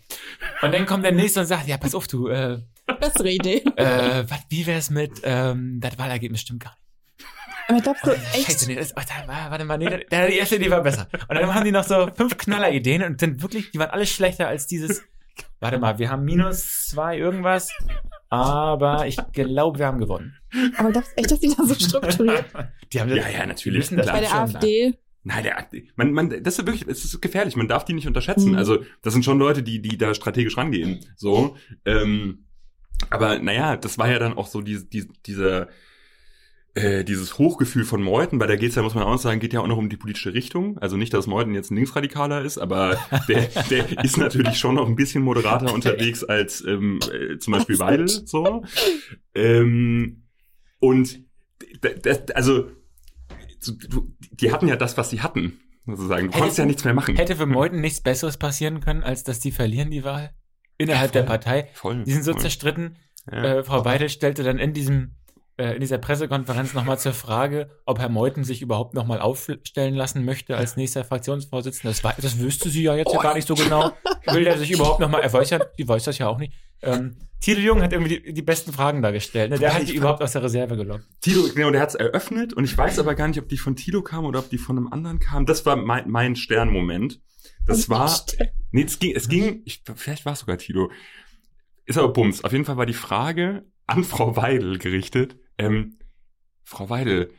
[0.61, 2.29] Und dann kommt der nächste und sagt, ja, pass auf, du.
[2.29, 2.59] Äh,
[3.01, 3.65] Bessere Idee.
[3.77, 6.84] Äh, wat, wie wär's mit, ähm, das Wahlergebnis stimmt gar nicht.
[7.69, 8.47] Aber glaubst du, echt?
[8.47, 11.09] Scheiße, nee, das, oh, da, warte mal, nee, da, die erste Idee war besser.
[11.29, 14.49] Und dann haben die noch so fünf Knaller-Ideen und sind wirklich, die waren alle schlechter
[14.49, 15.03] als dieses.
[15.61, 17.71] Warte mal, wir haben minus zwei irgendwas,
[18.29, 20.37] aber ich glaube, wir haben gewonnen.
[20.77, 22.45] Aber glaubst du echt, dass die da so strukturiert?
[22.93, 23.89] Die haben ja, ja, natürlich.
[23.89, 24.95] Das Bei der AfD.
[25.25, 27.57] Nein, der, man, man, das ist wirklich, es ist gefährlich.
[27.57, 28.53] Man darf die nicht unterschätzen.
[28.53, 28.59] Mhm.
[28.59, 31.01] Also, das sind schon Leute, die, die da strategisch rangehen.
[31.17, 31.57] So,
[31.87, 32.45] ähm,
[33.11, 35.69] aber naja, das war ja dann auch so die, die, diese,
[36.75, 39.61] äh, dieses Hochgefühl von Meuthen, bei der geht's ja, muss man auch sagen, geht ja
[39.61, 40.77] auch noch um die politische Richtung.
[40.79, 42.99] Also nicht, dass Meuthen jetzt ein Linksradikaler ist, aber
[43.29, 47.79] der, der ist natürlich schon noch ein bisschen moderater unterwegs als ähm, äh, zum Beispiel
[47.79, 48.09] Weidel.
[48.09, 48.65] So.
[49.35, 50.25] Ähm,
[50.81, 51.21] und
[51.81, 52.71] das, also
[54.33, 56.27] die hatten ja das, was sie hatten, sozusagen.
[56.27, 57.17] Du hätte, konntest ja nichts mehr machen.
[57.17, 60.35] Hätte für Meuthen nichts Besseres passieren können, als dass die verlieren die Wahl
[60.77, 61.69] innerhalb ja, voll, der Partei.
[61.75, 62.41] Voll, die sind so voll.
[62.41, 62.97] zerstritten.
[63.31, 63.59] Ja.
[63.59, 65.15] Äh, Frau Weidel stellte dann in diesem
[65.57, 70.57] in dieser Pressekonferenz nochmal zur Frage, ob Herr Meuthen sich überhaupt nochmal aufstellen lassen möchte
[70.57, 71.91] als nächster Fraktionsvorsitzender.
[71.91, 73.15] Das, war, das wüsste sie ja jetzt oh.
[73.15, 73.93] ja gar nicht so genau.
[74.27, 76.53] Will er sich überhaupt nochmal, er weiß ja, die weiß das ja auch nicht.
[76.83, 79.51] Ähm, Tilo Jung hat irgendwie die, die besten Fragen dargestellt.
[79.51, 79.59] Ne?
[79.59, 81.05] Der hat die überhaupt aus der Reserve gelockt.
[81.21, 83.77] Tilo, genau, der hat es eröffnet und ich weiß aber gar nicht, ob die von
[83.77, 85.47] Tilo kam oder ob die von einem anderen kam.
[85.47, 87.21] Das war mein, mein Sternmoment.
[87.67, 88.11] Das war,
[88.73, 90.91] nee, es ging, es ging, ich, vielleicht war es sogar Tilo.
[91.85, 92.43] Ist aber Bums.
[92.43, 95.37] Auf jeden Fall war die Frage an Frau Weidel gerichtet.
[95.59, 95.99] Ähm,
[96.65, 97.31] Frau Weidel,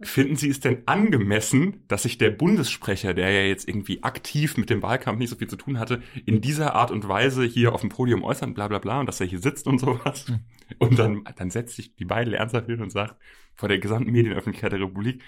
[0.00, 4.70] finden Sie es denn angemessen, dass sich der Bundessprecher, der ja jetzt irgendwie aktiv mit
[4.70, 7.80] dem Wahlkampf nicht so viel zu tun hatte, in dieser Art und Weise hier auf
[7.80, 10.26] dem Podium äußern, bla bla bla, und dass er hier sitzt und sowas?
[10.28, 10.40] Hm.
[10.78, 13.16] Und dann, dann setzt sich die Weidel ernsthaft hin und sagt
[13.54, 15.22] vor der gesamten Medienöffentlichkeit der Republik,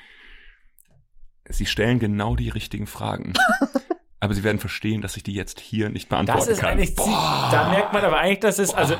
[1.48, 3.34] Sie stellen genau die richtigen Fragen.
[4.20, 6.70] aber sie werden verstehen, dass ich die jetzt hier nicht beantworten das ist kann.
[6.70, 7.48] Eigentlich, Boah.
[7.52, 8.96] Da merkt man aber eigentlich, dass es also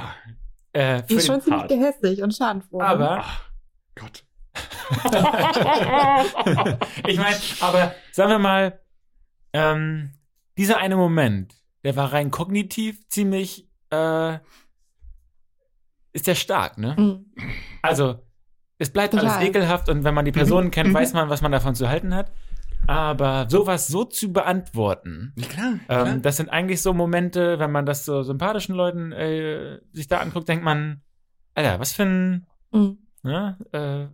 [0.77, 2.79] äh, die ist schon ziemlich gehässig und schadenfroh.
[2.79, 2.87] Ne?
[2.87, 3.51] Aber Ach,
[3.95, 4.25] Gott.
[7.07, 8.79] ich meine, aber sagen wir mal,
[9.55, 10.13] ähm,
[10.59, 14.39] dieser eine Moment, der war rein kognitiv ziemlich, äh,
[16.13, 16.95] ist der stark, ne?
[16.99, 17.33] Mhm.
[17.81, 18.19] Also,
[18.79, 19.31] es bleibt Total.
[19.31, 20.95] alles ekelhaft und wenn man die Personen kennt, mhm.
[20.95, 22.33] weiß man, was man davon zu halten hat.
[22.87, 26.07] Aber sowas so zu beantworten, ja, klar, klar.
[26.07, 30.19] Ähm, das sind eigentlich so Momente, wenn man das so sympathischen Leuten äh, sich da
[30.19, 31.03] anguckt, denkt man,
[31.55, 32.99] Alter, was für ein, mhm.
[33.23, 34.07] ne, äh,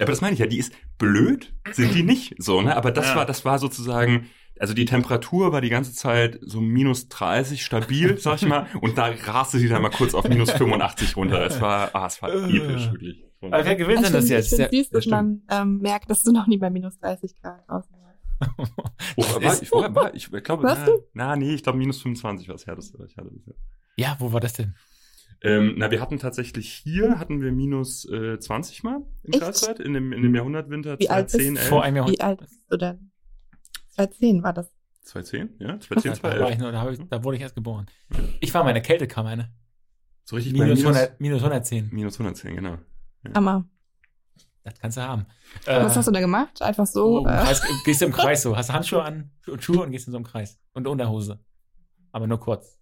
[0.00, 2.76] aber das meine ich ja, die ist blöd, sind die nicht so, ne?
[2.76, 3.16] Aber das ja.
[3.16, 8.18] war, das war sozusagen, also die Temperatur war die ganze Zeit so minus 30 stabil,
[8.18, 11.44] sag ich mal, und da raste sie dann mal kurz auf minus 85 runter.
[11.44, 13.24] Es war, ah, es war episch, wirklich.
[13.50, 14.52] Aber wer gewinnt denn das jetzt?
[14.52, 17.68] Ich finde süß, dass man ähm, merkt, dass du noch nie bei minus 30 Grad
[17.68, 18.12] draußen warst.
[19.16, 22.48] oh, war, ich, vorher war, ich, ich glaube, na, na, nee, ich glaube minus 25
[22.48, 23.54] war das härteste, was ich hatte bisher.
[23.96, 24.74] Ja, wo war das denn?
[25.44, 29.92] Ähm, na, wir hatten tatsächlich hier, hatten wir minus äh, 20 mal im Kreiswald, in
[29.92, 31.68] dem, in dem Jahrhundertwinter Wie 2010, 11.
[31.68, 32.18] Vor einem Jahrhundert.
[32.18, 33.10] Wie alt bist du denn?
[33.88, 34.72] 2010 war das.
[35.02, 35.80] 2010, ja?
[35.80, 36.58] 2010, 2011.
[36.58, 37.86] Da, da, ich, da wurde ich erst geboren.
[38.40, 39.52] Ich war meine Kältekammer, ne?
[40.24, 41.88] So richtig minus, minus, 100, minus 110.
[41.92, 42.78] Minus 110, genau.
[43.34, 43.64] Hammer.
[44.64, 45.26] Das kannst du haben.
[45.64, 46.62] Was äh, hast du da gemacht?
[46.62, 47.20] Einfach so?
[47.20, 47.30] Oh, äh.
[47.30, 48.56] heißt, gehst du im Kreis so.
[48.56, 50.58] Hast Handschuhe an und Schuhe und gehst in so einem Kreis.
[50.72, 51.40] Und Unterhose.
[52.12, 52.78] Aber nur kurz.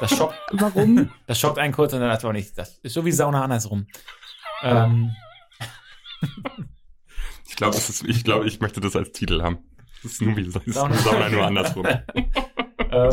[0.00, 0.34] Das schockt.
[0.52, 1.10] Warum?
[1.26, 2.56] Das schockt einen kurz und dann hat auch nicht.
[2.58, 3.86] Das ist so wie Sauna andersrum.
[4.62, 5.14] Ähm.
[7.48, 9.58] Ich glaube, ich glaube, ich möchte das als Titel haben.
[10.02, 11.86] Das ist nur wie Sauna, Sauna nur andersrum.
[12.90, 13.12] ähm,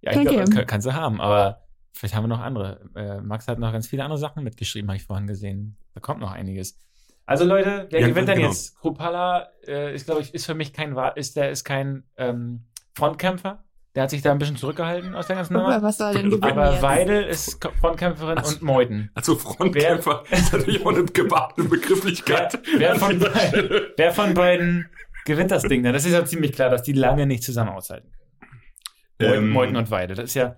[0.00, 1.67] ja, ich glaube, kannst du haben, aber
[1.98, 2.78] Vielleicht haben wir noch andere.
[2.94, 5.76] Äh, Max hat noch ganz viele andere Sachen mitgeschrieben, habe ich vorhin gesehen.
[5.94, 6.78] Da kommt noch einiges.
[7.26, 8.48] Also Leute, wer ja, gewinnt denn genau.
[8.50, 8.78] jetzt?
[8.78, 13.64] Krupala äh, ist, glaube ich, ist für mich kein ist der ist kein ähm, Frontkämpfer.
[13.96, 15.82] Der hat sich da ein bisschen zurückgehalten aus der ganzen Nummer.
[15.82, 16.82] Was soll denn Aber jetzt?
[16.82, 19.10] Weidel ist Frontkämpferin also, und Meuten.
[19.14, 22.60] Also Frontkämpfer wer, ist natürlich auch eine gewagte Begrifflichkeit.
[22.64, 24.88] Wer, wer, von beiden, wer von beiden
[25.24, 25.82] gewinnt das Ding?
[25.82, 28.12] Das ist ja ziemlich klar, dass die lange nicht zusammen aushalten
[29.18, 29.34] können.
[29.34, 30.14] Ähm, Meuten und Weidel.
[30.14, 30.56] Das ist ja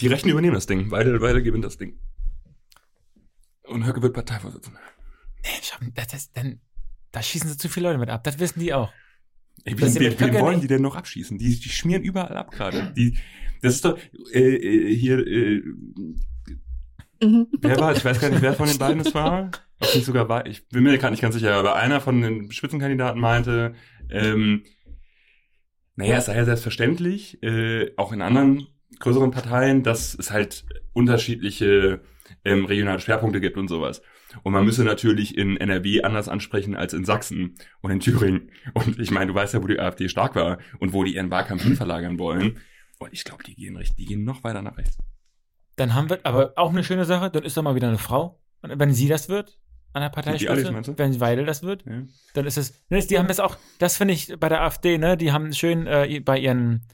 [0.00, 0.90] die Rechten übernehmen das Ding.
[0.90, 1.98] Weidel, Weidel gewinnt das Ding.
[3.64, 4.80] Und Höcke wird Parteivorsitzender.
[5.42, 6.60] Nee, das, das, dann,
[7.10, 8.24] da schießen sie zu viele Leute mit ab.
[8.24, 8.92] Das wissen die auch.
[9.64, 11.38] Ey, wen, wen, wen wollen die denn noch abschießen?
[11.38, 12.92] Die, die schmieren überall ab gerade.
[12.96, 13.18] Die,
[13.60, 13.98] das ist doch
[14.32, 15.18] äh, äh, hier.
[15.26, 15.62] Äh,
[17.22, 17.46] mhm.
[17.60, 17.96] wer war?
[17.96, 19.50] Ich weiß gar nicht, wer von den beiden es war.
[19.78, 20.46] Ob nicht sogar war.
[20.46, 23.74] Ich bin mir gar nicht ganz sicher, aber einer von den Spitzenkandidaten meinte,
[24.10, 24.64] ähm,
[25.96, 28.66] naja, es sei ja selbstverständlich, äh, auch in anderen
[29.02, 32.00] größeren Parteien, dass es halt unterschiedliche
[32.44, 34.02] ähm, regionale Schwerpunkte gibt und sowas.
[34.42, 38.50] Und man müsse natürlich in NRW anders ansprechen als in Sachsen und in Thüringen.
[38.72, 41.30] Und ich meine, du weißt ja, wo die AfD stark war und wo die ihren
[41.30, 42.58] Wahlkampf hin verlagern wollen.
[42.98, 44.96] Und ich glaube, die gehen recht, die gehen noch weiter nach rechts.
[45.76, 48.40] Dann haben wir, aber auch eine schöne Sache, dann ist da mal wieder eine Frau.
[48.62, 49.58] Und wenn sie das wird,
[49.92, 52.02] an der Parteispitze, wenn Weidel das wird, ja.
[52.34, 55.16] dann ist es, ne, die haben das auch, das finde ich bei der AfD, ne,
[55.16, 56.86] die haben schön äh, bei ihren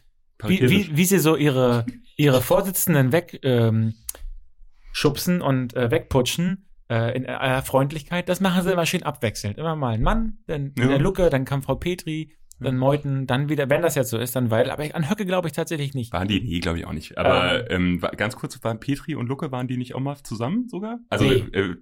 [0.45, 1.85] wie, wie, wie sie so ihre,
[2.17, 8.87] ihre Vorsitzenden wegschubsen ähm, und äh, wegputschen äh, in aller Freundlichkeit, das machen sie immer
[8.87, 9.59] schön abwechselnd.
[9.59, 10.89] Immer mal ein Mann, dann ja.
[10.89, 14.35] der Lucke, dann kam Frau Petri, dann Meuten, dann wieder, wenn das jetzt so ist,
[14.35, 16.13] dann weil, aber an Höcke glaube ich tatsächlich nicht.
[16.13, 16.41] Waren die?
[16.41, 17.17] Nee, glaube ich auch nicht.
[17.17, 20.69] Aber ähm, ähm, ganz kurz, waren Petri und Lucke, waren die nicht auch mal zusammen
[20.69, 20.99] sogar?
[21.09, 21.77] Also nee, äh,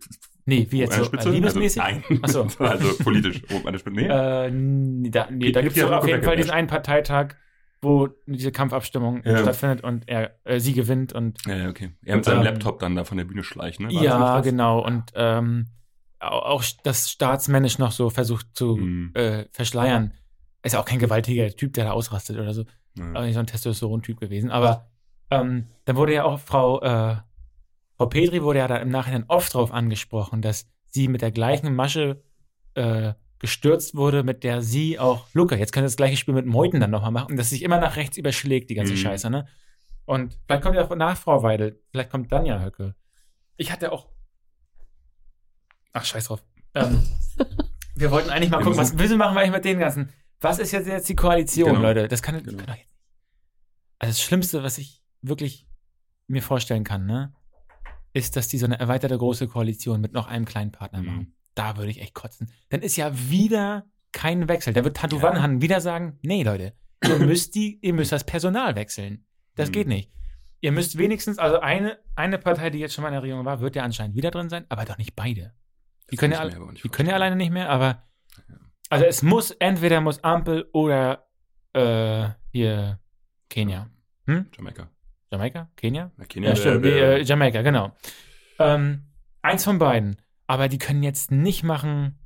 [0.44, 1.04] nee wie jetzt so?
[1.04, 1.30] Spitze?
[1.30, 1.82] Liebesmäßig?
[1.82, 2.20] Also, nein.
[2.22, 2.42] Ach so.
[2.58, 3.96] also politisch oben an der Spitze.
[3.96, 7.36] Nee, äh, nee da, nee, da gibt es auf jeden Fall diesen einen Parteitag,
[7.82, 9.38] wo diese Kampfabstimmung ja.
[9.38, 11.92] stattfindet und er äh, sie gewinnt und ja, okay.
[12.04, 13.88] Er mit seinem ähm, Laptop dann da von der Bühne schleicht, ne?
[13.88, 15.68] War ja, genau und ähm,
[16.20, 19.12] auch das staatsmännisch noch so versucht zu mhm.
[19.14, 20.14] äh, verschleiern.
[20.62, 22.64] Ist ja auch kein gewaltiger Typ, der da ausrastet oder so.
[22.98, 23.14] Ja.
[23.14, 24.50] Auch nicht so ein Testosteron-Typ gewesen.
[24.50, 24.88] Aber
[25.30, 27.16] ähm, dann wurde ja auch Frau äh,
[27.96, 31.74] Frau Petri wurde ja da im Nachhinein oft darauf angesprochen, dass sie mit der gleichen
[31.74, 32.22] Masche
[32.74, 36.80] äh, gestürzt wurde, mit der sie auch Luca, jetzt kann das gleiche Spiel mit Meuten
[36.80, 38.98] dann nochmal machen, und dass sich immer nach rechts überschlägt, die ganze Mhm.
[38.98, 39.46] Scheiße, ne?
[40.06, 42.94] Und vielleicht kommt ja auch nach Frau Weidel, vielleicht kommt dann ja Höcke.
[43.56, 44.08] Ich hatte auch.
[45.92, 46.42] Ach, scheiß drauf.
[46.74, 47.02] Ähm,
[47.94, 50.12] wir wollten eigentlich mal Wir gucken, was müssen- wieso machen wir eigentlich mit den ganzen.
[50.40, 51.80] Was ist jetzt, jetzt die Koalition, Genau.
[51.82, 52.08] Leute?
[52.08, 52.58] Das kann, Genau.
[52.58, 52.90] kann doch jetzt nicht.
[53.98, 55.66] Also das Schlimmste, was ich wirklich
[56.26, 57.34] mir vorstellen kann, ne,
[58.12, 61.06] ist, dass die so eine erweiterte große Koalition mit noch einem kleinen Partner Mhm.
[61.06, 61.35] machen.
[61.56, 62.48] Da würde ich echt kotzen.
[62.68, 64.72] Dann ist ja wieder kein Wechsel.
[64.72, 65.22] Da wird Tatu Ja.
[65.24, 69.26] Wanhan wieder sagen, nee, Leute, ihr müsst die, ihr müsst das Personal wechseln.
[69.56, 69.72] Das Mhm.
[69.72, 70.12] geht nicht.
[70.60, 73.60] Ihr müsst wenigstens, also eine, eine Partei, die jetzt schon mal in der Regierung war,
[73.60, 75.52] wird ja anscheinend wieder drin sein, aber doch nicht beide.
[76.10, 78.04] Die können ja, die können ja alleine nicht mehr, aber
[78.90, 81.26] also es muss, entweder muss Ampel oder
[81.72, 83.00] äh, hier
[83.50, 83.90] Kenia.
[84.26, 84.46] Hm?
[84.56, 84.88] Jamaika.
[85.32, 85.70] Jamaika?
[85.76, 86.12] Kenia?
[86.16, 86.84] Na, Kenia Ja, stimmt.
[86.84, 87.92] wär- Nee, äh, Jamaika, genau.
[88.58, 89.06] Ähm,
[89.42, 90.16] eins von beiden.
[90.46, 92.18] Aber die können jetzt nicht machen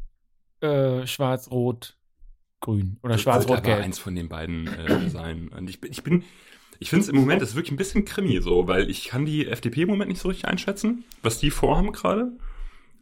[0.60, 1.96] äh, schwarz, rot,
[2.60, 3.84] grün oder Das schwarz, wird rot, aber gelb.
[3.84, 5.48] eins von den beiden äh, sein.
[5.48, 6.24] Und ich bin, ich bin,
[6.78, 9.46] ich finde es im Moment ist wirklich ein bisschen krimi so, weil ich kann die
[9.46, 12.32] FDP im Moment nicht so richtig einschätzen, was die vorhaben gerade.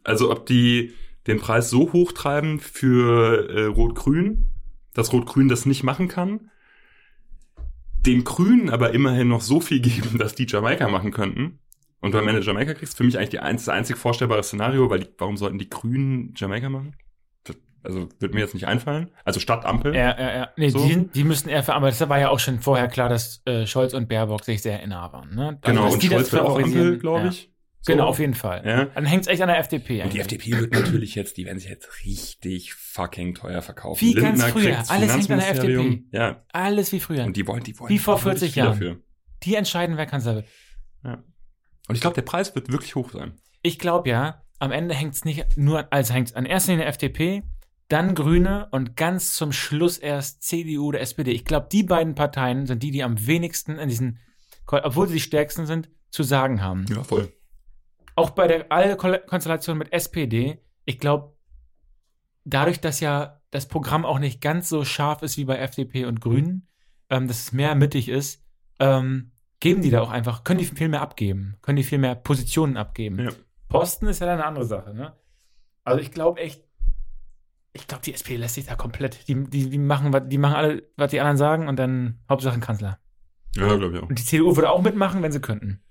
[0.03, 0.93] Also ob die
[1.27, 4.45] den Preis so hoch treiben für äh, Rot-Grün,
[4.93, 6.49] dass Rot-Grün das nicht machen kann.
[8.05, 11.59] Den Grünen aber immerhin noch so viel geben, dass die Jamaika machen könnten.
[12.01, 14.99] Und am Ende Jamaika kriegst, für mich eigentlich die einz, das einzig vorstellbare Szenario, weil
[15.01, 16.95] die, warum sollten die Grünen Jamaika machen?
[17.43, 19.11] Das, also wird mir jetzt nicht einfallen.
[19.25, 19.93] Also statt Ampel.
[19.95, 20.49] Ja, ja, ja.
[20.55, 20.85] Nee, So.
[20.87, 23.65] die, die müssten eher, ver- aber das war ja auch schon vorher klar, dass äh,
[23.65, 25.35] Scholz und Baerbock sich sehr nah waren.
[25.35, 25.59] Ne?
[25.61, 26.57] Genau, dass und Scholz wird auch.
[26.57, 27.29] Ampel, glaube Ja.
[27.29, 27.51] ich.
[27.81, 27.93] So.
[27.93, 28.61] Genau, auf jeden Fall.
[28.65, 28.85] Ja.
[28.85, 30.01] Dann hängt es echt an der FDP.
[30.03, 30.41] Und die eigentlich.
[30.41, 34.01] FDP wird natürlich jetzt, die werden sich jetzt richtig fucking teuer verkaufen.
[34.05, 34.71] Wie ganz Lindner früher.
[34.75, 35.49] kriegt's Alles hängt an der.
[35.49, 36.03] FDP.
[36.11, 37.23] Ja, Alles wie früher.
[37.23, 37.89] und die wollen, die wollen.
[37.89, 38.79] Wie vor die wollen 40 richtig viel Jahren.
[38.79, 38.97] Dafür.
[39.43, 40.45] die entscheiden, wer Kanzler wird.
[41.89, 43.33] Und ich glaube, der Preis wird wirklich hoch sein.
[43.61, 46.85] Ich glaube ja, am Ende hängt es nicht nur, also hängt es an erster Linie
[46.85, 47.43] FDP,
[47.87, 51.31] dann Grüne und ganz zum Schluss erst CDU oder SPD.
[51.31, 54.19] Ich glaube, die beiden Parteien sind die, die am wenigsten in diesen,
[54.67, 56.85] obwohl sie die stärksten sind, zu sagen haben.
[56.89, 57.33] Ja, voll.
[58.15, 61.35] Auch bei der alle Ko- Konstellation mit SPD, ich glaube,
[62.45, 66.21] dadurch, dass ja das Programm auch nicht ganz so scharf ist wie bei FDP und
[66.21, 66.67] Grünen,
[67.09, 68.43] ähm, dass es mehr mittig ist,
[68.79, 72.15] ähm, geben die da auch einfach, können die viel mehr abgeben, können die viel mehr
[72.15, 73.19] Positionen abgeben.
[73.19, 73.29] Ja.
[73.67, 75.13] Posten ist ja dann eine andere Sache, ne?
[75.83, 76.63] Also ich glaube echt,
[77.73, 80.83] ich glaube, die SPD lässt sich da komplett, die, die, die machen, die machen alle,
[80.95, 82.99] was die anderen sagen und dann Hauptsache ein Kanzler.
[83.55, 84.09] Ja, glaube ich auch.
[84.09, 85.81] Und die CDU würde auch mitmachen, wenn sie könnten.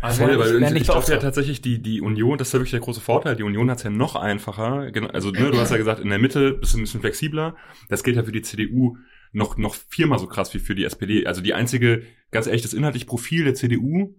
[0.00, 2.72] Also Voll, weil ich, ich glaube ja tatsächlich, die, die Union, das ist ja wirklich
[2.72, 3.36] der große Vorteil.
[3.36, 4.90] Die Union hat es ja noch einfacher.
[4.90, 7.56] Genau, Also, ne, du hast ja gesagt, in der Mitte bist du ein bisschen flexibler.
[7.88, 8.98] Das gilt ja für die CDU
[9.32, 11.26] noch, noch viermal so krass wie für die SPD.
[11.26, 12.02] Also die einzige,
[12.34, 14.14] ganz ehrlich, das inhaltliche Profil der CDU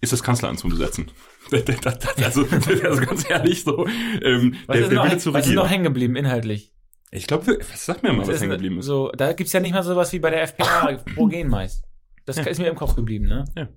[0.00, 1.10] ist das Kanzleramt zu besetzen.
[1.52, 2.46] Also,
[2.84, 3.86] also ganz ehrlich so,
[4.22, 6.72] ähm, Was, der, ist der noch, Wille zu was ist noch hängen geblieben, inhaltlich?
[7.10, 8.86] Ich glaube, sag mir mal, was ist hängen geblieben ist.
[8.86, 11.84] So, da gibt's ja nicht mal sowas wie bei der FPA, pro Genmeist.
[12.24, 12.44] Das Ja.
[12.44, 13.44] ist mir im Kopf geblieben, ne?
[13.56, 13.68] Ja.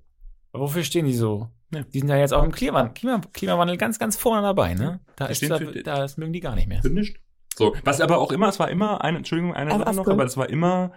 [0.54, 1.50] Aber wofür stehen die so?
[1.74, 1.84] Ja.
[1.84, 5.02] Die sind ja jetzt auch im Klimawandel, Klima, Klimawandel ganz, ganz vorne dabei, ne?
[5.18, 6.82] Da ist, da, für- da, das mögen die gar nicht mehr.
[6.82, 7.18] Sind nicht.
[7.58, 10.24] So, was aber auch immer, es war immer eine, Entschuldigung, eine Aber Sache noch, aber
[10.24, 10.94] es war immer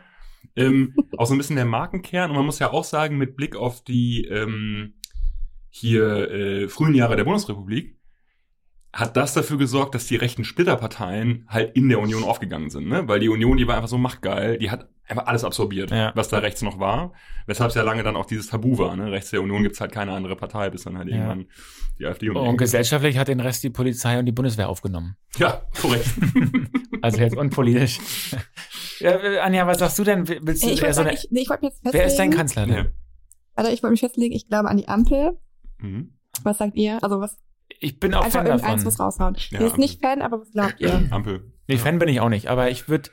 [0.56, 3.56] ähm, auch so ein bisschen der Markenkern und man muss ja auch sagen, mit Blick
[3.56, 4.94] auf die ähm,
[5.68, 7.96] hier äh, frühen Jahre der Bundesrepublik,
[8.92, 13.06] hat das dafür gesorgt, dass die rechten Splitterparteien halt in der Union aufgegangen sind, ne?
[13.06, 16.10] Weil die Union, die war einfach so machtgeil, die hat einfach alles absorbiert, Ja.
[16.16, 17.12] was da rechts noch war.
[17.46, 19.12] Weshalb es ja lange dann auch dieses Tabu war, ne?
[19.12, 21.14] Rechts der Union gibt's halt keine andere Partei, bis dann halt Ja.
[21.16, 21.46] irgendwann
[22.00, 25.16] die AfD und, Und gesellschaftlich hat den Rest die Polizei und die Bundeswehr aufgenommen.
[25.38, 26.06] Ja, korrekt.
[27.02, 27.98] Also jetzt unpolitisch.
[29.00, 30.26] Ja, äh, Anja, was sagst du denn?
[30.28, 31.98] Willst du Ich eher wollte so eine, ich, nee, ich wollte mich jetzt festlegen.
[32.02, 32.74] wer ist dein Kanzler denn?
[32.76, 32.86] ja.
[33.56, 35.38] Also ich wollte mich festlegen, ich glaube an die Ampel.
[35.78, 36.14] Mhm.
[36.44, 37.02] Was sagt ihr?
[37.02, 37.36] Also was
[37.80, 38.82] Ich bin auch einfach Fan davon.
[38.84, 39.36] muss raushauen.
[39.50, 39.80] Ja, Ihr ist Ampel.
[39.80, 41.08] nicht Fan, aber was glaubt ihr?
[41.10, 41.52] Ampel.
[41.68, 43.10] Nee, Fan bin ich auch nicht, aber ich würde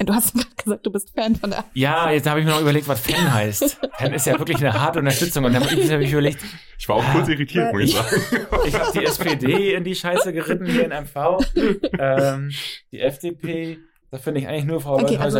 [0.00, 2.60] Du hast gerade gesagt, du bist Fan von der Ja, jetzt habe ich mir noch
[2.60, 3.80] überlegt, was Fan heißt.
[3.98, 5.44] Fan ist ja wirklich eine harte Unterstützung.
[5.44, 6.38] Und dann habe ich, ich überlegt,
[6.78, 8.22] Ich war auch kurz irritiert, muss ich sagen.
[8.66, 11.40] ich habe die SPD in die Scheiße geritten hier in MV.
[11.98, 12.52] Ähm,
[12.92, 13.78] die FDP,
[14.10, 15.38] da finde ich eigentlich nur Frau Okay, okay, also-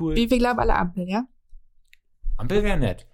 [0.00, 0.14] cool.
[0.16, 1.24] Wie wir glauben alle Ampel, ja?
[2.36, 3.06] Ampel wäre nett.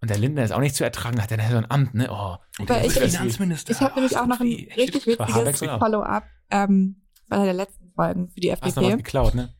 [0.00, 2.08] Und der Lindner ist auch nicht zu ertragen, hat der so ein Amt, ne?
[2.10, 2.36] Oh.
[2.66, 3.72] Weil ich- Finanzminister.
[3.72, 4.46] Ich habe nämlich auch noch ein
[4.76, 5.78] richtig witziges auch.
[5.78, 8.96] Follow-up ähm, von einer der letzten Folgen für die Hast noch was FDP.
[8.96, 9.54] geklaut, ne?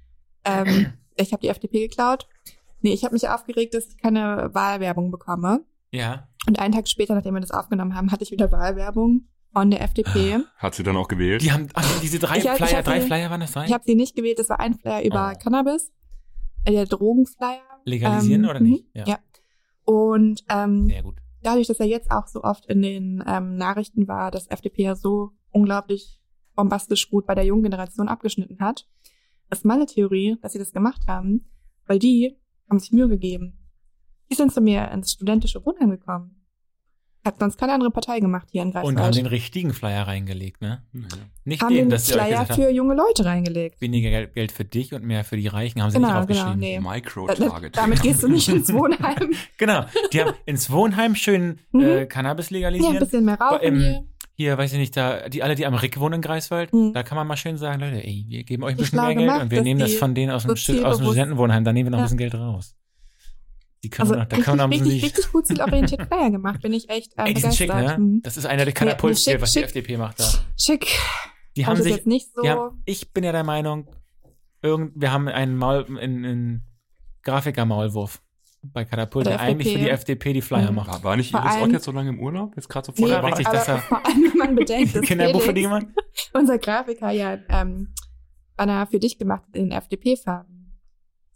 [0.44, 2.26] Ähm, ich habe die FDP geklaut.
[2.80, 5.64] Nee, ich habe mich aufgeregt, dass ich keine Wahlwerbung bekomme.
[5.92, 6.28] Ja.
[6.48, 9.83] Und einen Tag später, nachdem wir das aufgenommen haben, hatte ich wieder Wahlwerbung von der
[9.83, 10.41] FDP.
[10.57, 11.43] Hat sie dann auch gewählt?
[11.43, 13.66] Die haben, ach, diese drei Ich ich Flyer, hab drei die- Flyer waren das drei?
[13.66, 15.39] Ich habe sie nicht gewählt, das war ein Flyer über Oh.
[15.43, 15.93] Cannabis,
[16.65, 17.61] äh, der Drogenflyer.
[17.85, 18.85] Legalisieren Ähm, oder nicht?
[18.95, 19.19] mhm, ja.
[19.85, 21.16] Und ähm, Sehr gut.
[21.43, 24.95] dadurch, dass er jetzt auch so oft in den ähm, Nachrichten war, dass FDP ja
[24.97, 26.20] so unglaublich
[26.55, 28.87] bombastisch gut bei der jungen Generation abgeschnitten hat,
[29.51, 31.51] ist meine Theorie, dass sie das gemacht haben,
[31.87, 32.39] weil die
[32.70, 33.59] haben sich Mühe gegeben.
[34.31, 36.41] Die sind zu mir ins studentische Wohnheim gekommen.
[37.24, 38.97] Hat sonst keine andere Partei gemacht hier in Greifswald.
[38.97, 40.82] Und haben den richtigen Flyer reingelegt, ne?
[40.93, 41.01] Ja.
[41.44, 43.81] Nicht haben den, den dass sie euch Flyer für junge Leute reingelegt.
[43.81, 46.59] weniger Geld- für dich und mehr für die Reichen, haben sie Genau, nicht genau, aufgeschrieben.
[46.61, 46.81] nee.
[46.82, 47.77] Da- Micro-Target.
[47.77, 49.32] Damit gehst du nicht ins Wohnheim.
[49.59, 51.81] Genau, die haben ins Wohnheim schön Mhm.
[51.81, 52.99] äh, Cannabis Ja, ein legalisieren.
[52.99, 54.05] bisschen mehr rauchen im- hier.
[54.35, 56.93] Hier, weiß ich nicht, da, die alle, die am Rick wohnen in Greifswald, Mhm.
[56.94, 59.19] da kann man mal schön sagen, Leute, ey, wir geben euch ein bisschen mehr Geld
[59.27, 60.65] gemacht, und wir nehmen das von denen aus dem, aus
[60.99, 62.05] dem Studentenwohnheim, da nehmen wir noch ein Ja.
[62.07, 62.74] bisschen Geld raus.
[63.84, 66.62] Die können Also noch, da ein bisschen richtig, die, richtig gut zielorientiert Flyer gemacht.
[66.62, 67.98] Bin ich echt ey, die sind schick, begeistert.
[67.98, 68.04] ne?
[68.04, 68.22] Mhm.
[68.22, 69.64] Das ist einer der nee, Katapultstil, schick, was die schick.
[69.66, 70.24] FDP macht da.
[70.56, 70.86] Schick.
[71.56, 72.42] Die Fand haben ich sich, jetzt nicht so.
[72.42, 73.88] die haben, ich bin ja der Meinung,
[74.62, 76.62] irgend, wir haben einen Maul, einen, einen
[77.24, 78.22] Grafiker-Maulwurf
[78.62, 80.32] bei Katapult, der der eigentlich für die FDP.
[80.34, 80.76] Die Flyer Mhm.
[80.76, 81.02] macht.
[81.02, 82.52] War, nicht Iris Ott jetzt so lange im Urlaub?
[82.54, 83.52] Jetzt gerade so Nee, vor Oder der richtig, Wahl?
[83.54, 85.84] dass er- vor allem, wenn man bedenkt, dass Kinderbuch für Felix,
[86.32, 87.92] unser Grafiker ja ähm,
[88.56, 90.52] Banner für dich gemacht hat in den FDP-Farben.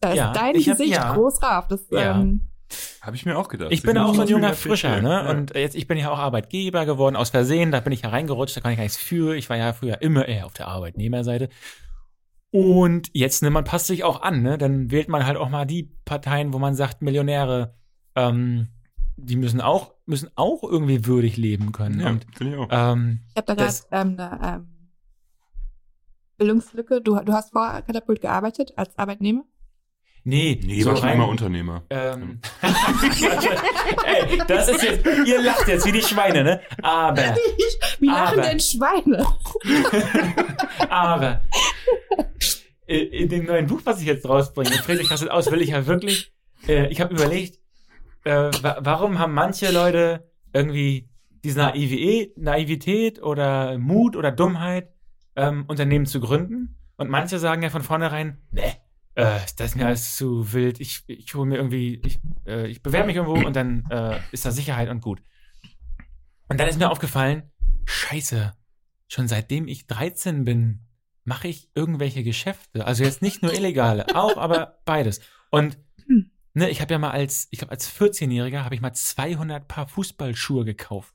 [0.00, 1.14] Da ist Ja, dein ich hab- Gesicht ja.
[1.14, 1.68] groß drauf.
[1.68, 2.20] Das, Ja.
[2.20, 2.48] ähm,
[3.00, 3.70] Habe ich mir auch gedacht.
[3.70, 5.08] Ich bin auch so ein junger Frischer, ne?
[5.10, 5.30] Ja.
[5.30, 8.60] Und jetzt, ich bin ja auch Arbeitgeber geworden, aus Versehen, da bin ich hereingerutscht, da
[8.60, 9.36] kann ich gar nichts für.
[9.36, 11.48] Ich war ja früher immer eher auf der Arbeitnehmerseite.
[12.50, 14.58] Und jetzt, ne, man passt sich auch an, ne?
[14.58, 17.74] Dann wählt man halt auch mal die Parteien, wo man sagt, Millionäre,
[18.16, 18.68] ähm,
[19.16, 22.00] die müssen auch, müssen auch irgendwie würdig leben können.
[22.00, 22.68] ja, Und finde ich auch.
[22.70, 24.68] ähm, ich habe da gerade ähm, eine ähm,
[26.38, 27.00] Bildungslücke.
[27.00, 29.44] Du, du hast vor Katapult gearbeitet als Arbeitnehmer?
[30.26, 31.82] Nee, nee, so war schon rein- immer Unternehmer.
[31.90, 32.40] Ähm,
[34.04, 36.60] Ey, das ist jetzt, ihr lacht jetzt wie die Schweine, ne?
[36.82, 37.22] Aber,
[38.00, 39.26] Wie lachen Aber- denn Schweine?
[40.90, 41.40] aber,
[42.86, 46.32] in dem neuen Buch, was ich jetzt rausbringe, Friedrich rastet aus, will ich ja wirklich,
[46.68, 47.58] äh, ich habe überlegt,
[48.24, 51.08] äh, wa warum haben manche Leute irgendwie
[51.44, 54.88] diese Naivität, Naivität oder Mut oder Dummheit,
[55.36, 56.76] ähm, Unternehmen zu gründen?
[56.96, 58.62] Und manche sagen ja von vornherein, ne,
[59.16, 62.82] äh, das ist mir alles zu wild, ich, ich hole mir irgendwie, ich, äh, ich
[62.82, 65.22] bewerbe mich irgendwo und dann äh, ist da Sicherheit und gut.
[66.48, 67.50] Und dann ist mir aufgefallen,
[67.86, 68.54] scheiße,
[69.08, 70.86] schon seitdem ich 13 bin,
[71.24, 72.86] mache ich irgendwelche Geschäfte.
[72.86, 75.20] Also jetzt nicht nur illegale, auch, aber beides.
[75.50, 76.30] Und Hm.
[76.54, 79.88] ne, ich habe ja mal als, ich glaube als 14-Jähriger habe ich mal 200 Paar
[79.88, 81.14] Fußballschuhe gekauft.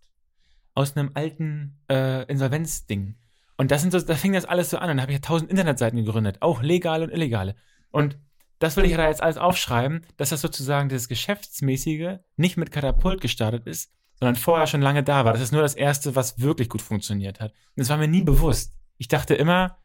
[0.74, 3.16] Aus einem alten äh, Insolvenzding.
[3.58, 4.90] Und das sind so, da fing das alles so an.
[4.90, 7.56] Und dann habe ich ja 1000 Internetseiten gegründet, auch legale und illegale.
[7.92, 8.18] Und
[8.60, 13.22] das will ich da jetzt alles aufschreiben, dass das sozusagen das Geschäftsmäßige nicht mit Katapult
[13.22, 15.34] gestartet ist, sondern vorher schon lange da war.
[15.34, 17.52] Das ist nur das Erste, was wirklich gut funktioniert hat.
[17.52, 18.76] Und das war mir nie bewusst.
[18.98, 19.78] Ich dachte immer,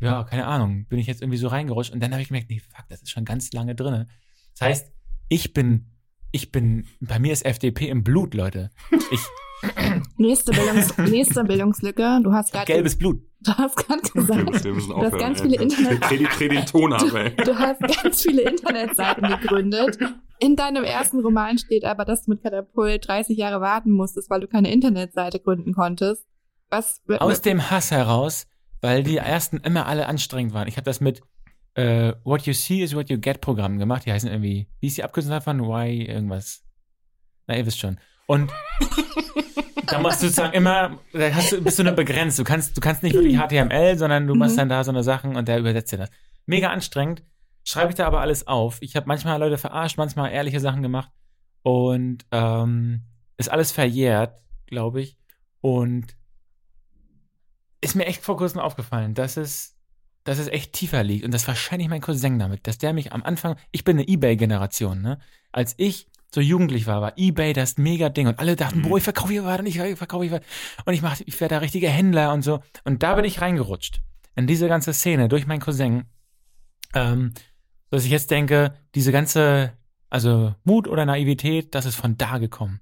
[0.00, 1.92] ja, keine Ahnung, bin ich jetzt irgendwie so reingerutscht.
[1.92, 4.08] Und dann habe ich gemerkt, nee, fuck, das ist schon ganz lange drinne.
[4.52, 4.92] Das heißt,
[5.28, 5.90] ich bin,
[6.30, 8.70] ich bin, bei mir ist FDP im Blut, Leute.
[9.10, 9.20] Ich,
[10.16, 12.20] Nächste, Bildungs nächste Bildungslücke.
[12.22, 13.22] Du hast gerade gelbes Blut.
[13.42, 15.44] Du hast gerade gesagt, wir müssen du hast ganz ey.
[15.44, 17.34] viele Internet Dreh, dreh, dreh den Ton ab, ey.
[17.36, 19.98] Du hast ganz viele Internetseiten gegründet.
[20.38, 24.40] In deinem ersten Roman steht aber, dass du mit Katapult 30 Jahre warten musstest, weil
[24.40, 26.26] du keine Internetseite gründen konntest.
[26.70, 27.00] Was?
[27.18, 28.46] Aus dem Hass heraus,
[28.80, 30.68] weil die ersten immer alle anstrengend waren.
[30.68, 31.20] Ich habe das mit
[31.74, 34.06] äh, What You See is What You Get Programm gemacht.
[34.06, 35.60] Die heißen irgendwie, wie ist die Abkürzung davon?
[35.60, 36.64] Why irgendwas.
[37.46, 37.98] Na, ihr wisst schon.
[38.26, 38.50] Und
[39.92, 42.38] da machst du sozusagen immer, da hast du, bist du nur begrenzt.
[42.38, 44.60] Du kannst, du kannst nicht wirklich HTML, sondern du machst Mhm.
[44.60, 46.10] dann da so eine Sachen und der übersetzt dir das.
[46.46, 47.22] Mega anstrengend.
[47.64, 48.78] Schreibe ich da aber alles auf.
[48.80, 51.10] Ich habe manchmal Leute verarscht, manchmal ehrliche Sachen gemacht
[51.62, 53.02] und ähm,
[53.36, 54.34] ist alles verjährt,
[54.66, 55.16] glaube ich.
[55.60, 56.16] Und
[57.80, 59.76] ist mir echt vor kurzem aufgefallen, dass es,
[60.24, 61.24] dass es echt tiefer liegt.
[61.24, 65.00] Und das wahrscheinlich mein Cousin damit, dass der mich am Anfang, ich bin eine Ebay-Generation,
[65.02, 65.18] ne?
[65.52, 68.26] Als ich so jugendlich war, war Ebay das mega Ding.
[68.26, 68.88] Und alle dachten, Mhm.
[68.88, 70.40] boah, ich verkaufe hier was und ich verkaufe hier was.
[70.86, 72.60] Und ich mach, ich werde da richtiger Händler und so.
[72.84, 74.00] Und da bin ich reingerutscht.
[74.34, 76.04] In diese ganze Szene durch meinen Cousin.
[76.94, 77.32] Ähm,
[77.90, 79.72] dass ich jetzt denke, diese ganze,
[80.08, 82.80] also Mut oder Naivität, das ist von da gekommen.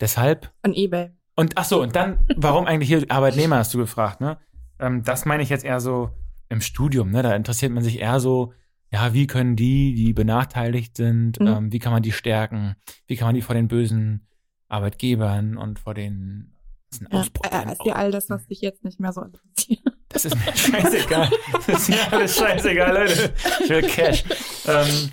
[0.00, 1.10] Deshalb Von eBay.
[1.36, 4.38] und ach so, und dann, warum eigentlich hier Arbeitnehmer, hast du gefragt, ne?
[4.80, 6.10] Ähm, das meine ich jetzt eher so
[6.48, 7.22] im Studium, ne?
[7.22, 8.52] Da interessiert man sich eher so,
[8.92, 11.46] ja, wie können die, die benachteiligt sind, Mhm.
[11.46, 12.76] ähm, wie kann man die stärken,
[13.06, 14.26] wie kann man die vor den bösen
[14.68, 16.54] Arbeitgebern und vor den
[16.90, 17.44] das ist ein Ja, Ausbruch.
[17.52, 19.80] äh, ist dir all das, was dich jetzt nicht mehr so interessiert.
[20.08, 21.30] Das ist mir scheißegal.
[21.52, 23.32] Das ist mir alles scheißegal, Leute.
[23.62, 24.24] Ich will Cash.
[24.66, 25.10] Ähm,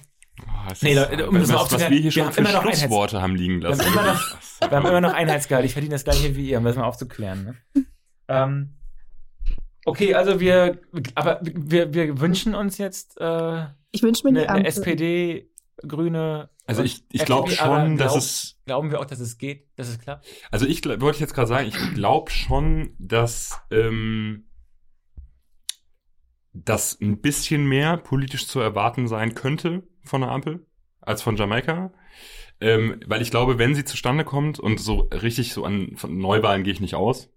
[0.72, 2.40] es Nee, ist- Leute, um das mal was aufzuklären, wir hier wir schon haben für
[2.42, 3.92] immer noch Schlussworte haben liegen Wir haben lassen.
[3.94, 5.66] immer noch- wir haben immer noch Einheitsgehalt.
[5.66, 7.44] Ich verdiene das gleiche wie ihr, um das mal aufzuklären.
[7.76, 7.86] Ne?
[8.30, 8.77] Ähm,
[9.88, 10.80] okay, also wir,
[11.16, 14.68] aber wir, wir wünschen uns jetzt äh, Ich wünsche mir eine, eine.
[14.68, 15.50] SPD,
[15.86, 19.68] Grüne Also ich, ich glaube schon, dass glaub- es Glauben wir auch, dass es geht,
[19.78, 20.26] dass es klappt?
[20.52, 24.48] Also ich wollte jetzt gerade sagen, ich glaube schon, dass ähm,
[26.54, 30.66] das ein bisschen mehr politisch zu erwarten sein könnte von der Ampel
[31.00, 31.94] als von Jamaika.
[32.60, 36.64] Ähm, weil ich glaube, wenn sie zustande kommt und so richtig so an von Neuwahlen
[36.64, 37.30] gehe ich nicht aus,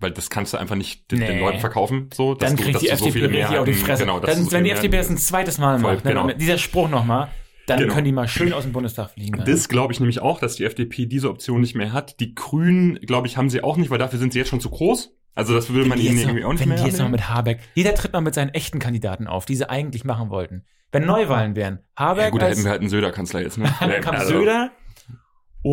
[0.00, 1.40] weil das kannst du einfach nicht den, den Nee.
[1.40, 3.64] Leuten verkaufen, so, dass Dann du, kriegt dass die du so FDP viele richtig auf
[3.64, 4.02] die Mehrheiten- Fresse.
[4.04, 6.28] Genau, dann, so wenn die FDP das ein Mehrheiten- zweites Mal Voll, macht, ne, genau.
[6.32, 7.28] dieser Spruch nochmal,
[7.66, 7.94] dann Genau.
[7.94, 9.42] können die mal schön aus dem Bundestag fliegen.
[9.44, 12.20] Das glaube ich nämlich auch, dass die FDP diese Option nicht mehr hat.
[12.20, 14.70] Die Grünen, glaube ich, haben sie auch nicht, weil dafür sind sie jetzt schon zu
[14.70, 15.12] groß.
[15.34, 17.08] Also das würde man Wenn ihnen noch- irgendwie auch nicht wenn mehr die jetzt noch
[17.10, 20.64] mit Habeck, jeder tritt mal mit seinen echten Kandidaten auf, die sie eigentlich machen wollten.
[20.92, 23.66] Wenn Neuwahlen wären, Habeck Ja gut, da hätten wir halt einen Söder-Kanzler jetzt, ne?
[23.80, 24.70] dann kam Also- Söder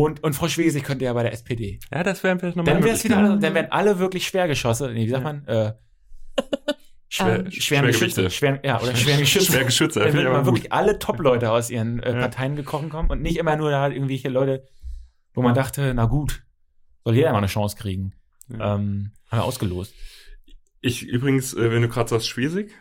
[0.02, 1.78] und, und Frau Schwesig könnte ja bei der SPD.
[1.92, 5.10] Ja, das wäre vielleicht nochmal Dann es wieder, dann wären alle wirklich Schwergeschosse, nee, wie
[5.10, 5.32] sagt Ja.
[5.32, 5.72] man, äh,
[7.08, 8.28] Schwer, Ähm, schweren Geschütze.
[8.28, 9.52] Schwer, ja, oder schweren Geschütze.
[9.52, 12.18] Schwer Geschütze, Dann würden mal wirklich alle Top-Leute aus ihren äh, Ja.
[12.18, 14.66] Parteien gekrochen kommen und nicht immer nur da irgendwelche Leute,
[15.32, 16.42] wo man dachte, na gut,
[17.04, 18.14] soll jeder mal eine Chance kriegen.
[18.48, 18.74] Ja.
[18.74, 19.94] Ähm, haben wir ausgelost.
[20.80, 22.72] Ich übrigens, äh, wenn du gerade sagst Schwesig,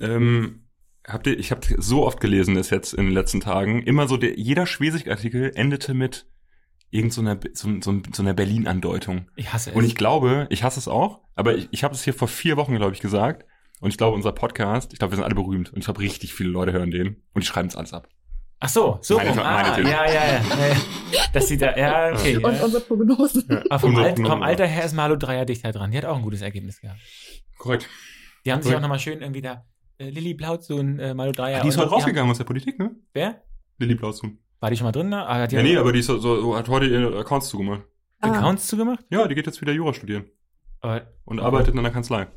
[0.00, 0.68] ähm,
[1.06, 4.16] habt ihr, ich habe so oft gelesen das jetzt in den letzten Tagen, immer so
[4.16, 6.24] der, jeder Schwesig-Artikel endete mit
[6.92, 9.28] irgend so einer, so, so, so einer Berlin-Andeutung.
[9.34, 9.76] Ich hasse es.
[9.76, 12.56] Und ich glaube, ich hasse es auch, aber ich, ich habe es hier vor vier
[12.56, 13.44] Wochen, glaube ich, gesagt.
[13.80, 15.72] Und ich glaube, unser Podcast, ich glaube, wir sind alle berühmt.
[15.72, 17.22] Und ich glaube, richtig viele Leute hören den.
[17.32, 18.06] Und die schreiben es alles ab.
[18.60, 19.16] Ach so, so.
[19.16, 19.38] Meine- rum.
[19.38, 20.68] meine ah, ja, ja, ja,
[21.12, 21.20] ja.
[21.32, 22.36] Das sieht da, ja, okay.
[22.36, 22.64] Und ja.
[22.64, 23.44] unsere Prognose.
[23.70, 25.90] Aber vom, Alt, vom Alter her ist Malu Dreier dichter dran.
[25.90, 27.00] Die hat auch ein gutes Ergebnis gehabt.
[27.58, 27.88] Korrekt.
[28.44, 29.64] Die haben sich auch nochmal schön irgendwie da,
[29.98, 31.62] äh, Lilly Blautsohn, äh, Malu Dreier.
[31.62, 32.94] die ist heute die haben- rausgegangen aus der Politik, ne?
[33.12, 33.42] Wer?
[33.78, 34.38] Lilly Blausun.
[34.62, 35.24] War die schon mal drin da?
[35.26, 37.82] Ah, Ja, hat nee, aber die ist so, so, hat heute ihre Accounts zugemacht.
[38.20, 38.28] Ah.
[38.30, 39.04] Accounts zugemacht?
[39.10, 40.24] Ja, die geht jetzt wieder Jura studieren.
[40.80, 42.28] Aber Und arbeitet in einer Kanzlei.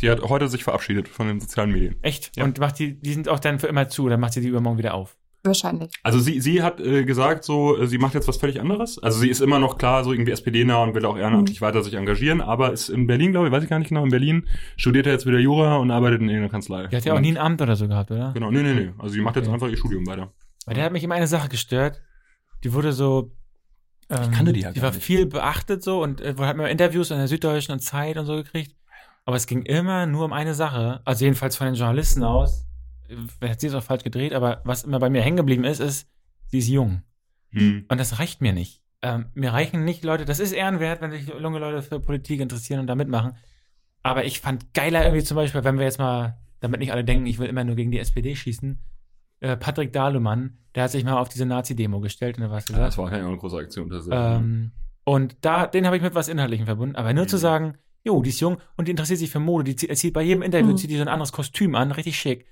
[0.00, 1.96] Die hat heute sich verabschiedet von den sozialen Medien.
[2.00, 2.34] echt?
[2.36, 2.44] Ja.
[2.44, 4.78] Und macht die, die sind auch dann für immer zu, dann macht sie die übermorgen
[4.78, 5.18] wieder auf.
[5.46, 5.90] Wahrscheinlich.
[6.02, 8.98] Also sie, sie hat äh, gesagt, so, äh, sie macht jetzt was völlig anderes.
[9.02, 11.92] Also sie ist immer noch klar so irgendwie SPD-nah und will auch ehrenamtlich weiter sich
[11.92, 14.46] engagieren, aber ist in Berlin, glaube ich, weiß ich gar nicht genau, in Berlin
[14.78, 16.86] studiert er jetzt wieder Jura und arbeitet in irgendeiner Kanzlei.
[16.86, 18.32] Die hat ja auch nie ein Amt oder so gehabt, oder?
[18.32, 18.90] Genau, nee, nee, nee.
[18.96, 19.52] Also sie macht jetzt Okay.
[19.54, 20.32] einfach ihr Studium weiter.
[20.66, 22.00] Weil der hat mich immer eine Sache gestört.
[22.62, 23.32] Die wurde so.
[24.10, 25.04] Ähm, kannte die ja Die gar war nicht.
[25.04, 28.36] viel beachtet so und äh, hat mir Interviews in der Süddeutschen und Zeit und so
[28.36, 28.76] gekriegt.
[29.24, 31.00] Aber es ging immer nur um eine Sache.
[31.04, 32.66] Also jedenfalls von den Journalisten aus.
[33.08, 35.64] Äh, Vielleicht hat sie es auch falsch gedreht, aber was immer bei mir hängen geblieben
[35.64, 36.08] ist, ist,
[36.48, 37.02] sie ist jung.
[37.50, 37.86] Hm.
[37.88, 38.82] Und das reicht mir nicht.
[39.02, 42.80] Ähm, mir reichen nicht Leute, das ist ehrenwert, wenn sich junge Leute für Politik interessieren
[42.80, 43.36] und da mitmachen.
[44.02, 47.26] Aber ich fand geiler irgendwie zum Beispiel, wenn wir jetzt mal, damit nicht alle denken,
[47.26, 48.78] ich will immer nur gegen die SPD schießen,
[49.44, 52.74] äh, Patrick Dahlemann, der hat sich mal auf diese Nazi-Demo gestellt und da was Ja,
[52.74, 52.88] gesagt.
[52.88, 53.90] das war keine große Aktion.
[53.92, 54.72] Ist, ähm,
[55.04, 56.96] und da, den habe ich mit was Inhaltlichem verbunden.
[56.96, 57.28] Aber nur Mhm.
[57.28, 60.14] zu sagen, jo, die ist jung und die interessiert sich für Mode, die zieht, zieht
[60.14, 60.76] bei jedem Interview Mhm.
[60.76, 62.46] zieht die so ein anderes Kostüm an, richtig schick.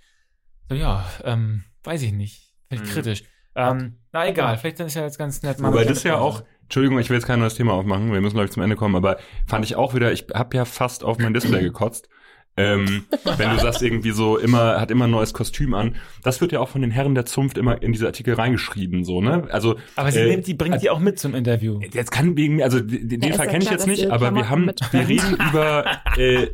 [0.68, 2.54] So, ja, ähm, weiß ich nicht.
[2.68, 2.88] Vielleicht Mhm.
[2.90, 3.24] kritisch.
[3.54, 5.62] Ähm, na egal, vielleicht ist ja jetzt ganz nett.
[5.62, 8.46] Wobei das ja auch, Entschuldigung, ich will jetzt kein neues Thema aufmachen, wir müssen, glaube
[8.46, 11.34] ich, zum Ende kommen, aber fand ich auch wieder, ich habe ja fast auf mein
[11.34, 12.08] Display gekotzt.
[12.56, 13.04] Ähm,
[13.36, 16.60] wenn du sagst irgendwie so immer hat immer ein neues Kostüm an, das wird ja
[16.60, 19.48] auch von den Herren der Zunft immer in diese Artikel reingeschrieben so ne?
[19.50, 21.80] Also Aber sie äh, nimmt die, bringt die auch mit zum Interview.
[21.92, 24.70] Jetzt kann wegen also den, ist Fall ja kenne ich jetzt nicht, aber wir haben,
[24.90, 25.84] wir reden über
[26.16, 26.48] äh,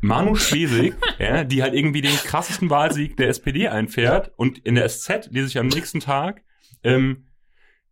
[0.00, 4.88] Manu Schwesig, ja, die halt irgendwie den krassesten Wahlsieg der SPD einfährt und in der
[4.88, 6.42] SZ lese ich am nächsten Tag,
[6.82, 7.26] ähm,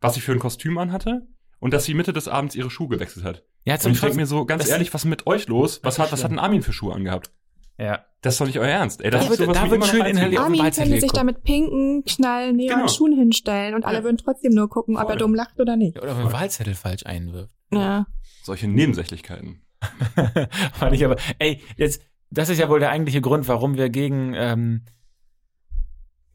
[0.00, 1.26] was sie für ein Kostüm anhatte
[1.58, 3.44] und dass sie Mitte des Abends ihre Schuhe gewechselt hat.
[3.64, 5.80] Ja, Und ich denke mir so, ganz ehrlich, was ist mit euch los?
[5.84, 7.30] Was hat, was hat ein Armin für Schuhe angehabt?
[7.78, 8.04] Ja.
[8.20, 9.02] Das ist doch nicht euer Ernst.
[9.02, 10.40] Ey, Da das wird- ist sowas da wird schön inhaliert.
[10.42, 12.88] Armin könnte sich da mit pinken, Knall, neon Genau.
[12.88, 14.04] Schuhen hinstellen und alle Ja.
[14.04, 15.12] würden trotzdem nur gucken, ob Voll.
[15.12, 16.00] er dumm lacht oder nicht.
[16.00, 17.54] Oder den Wahlzettel falsch einwirft.
[17.72, 18.06] Ja.
[18.44, 19.62] Solche Nebensächlichkeiten.
[20.74, 24.34] Fand ich aber, ey, jetzt, das ist ja wohl der eigentliche Grund, warum wir gegen,
[24.36, 24.82] ähm,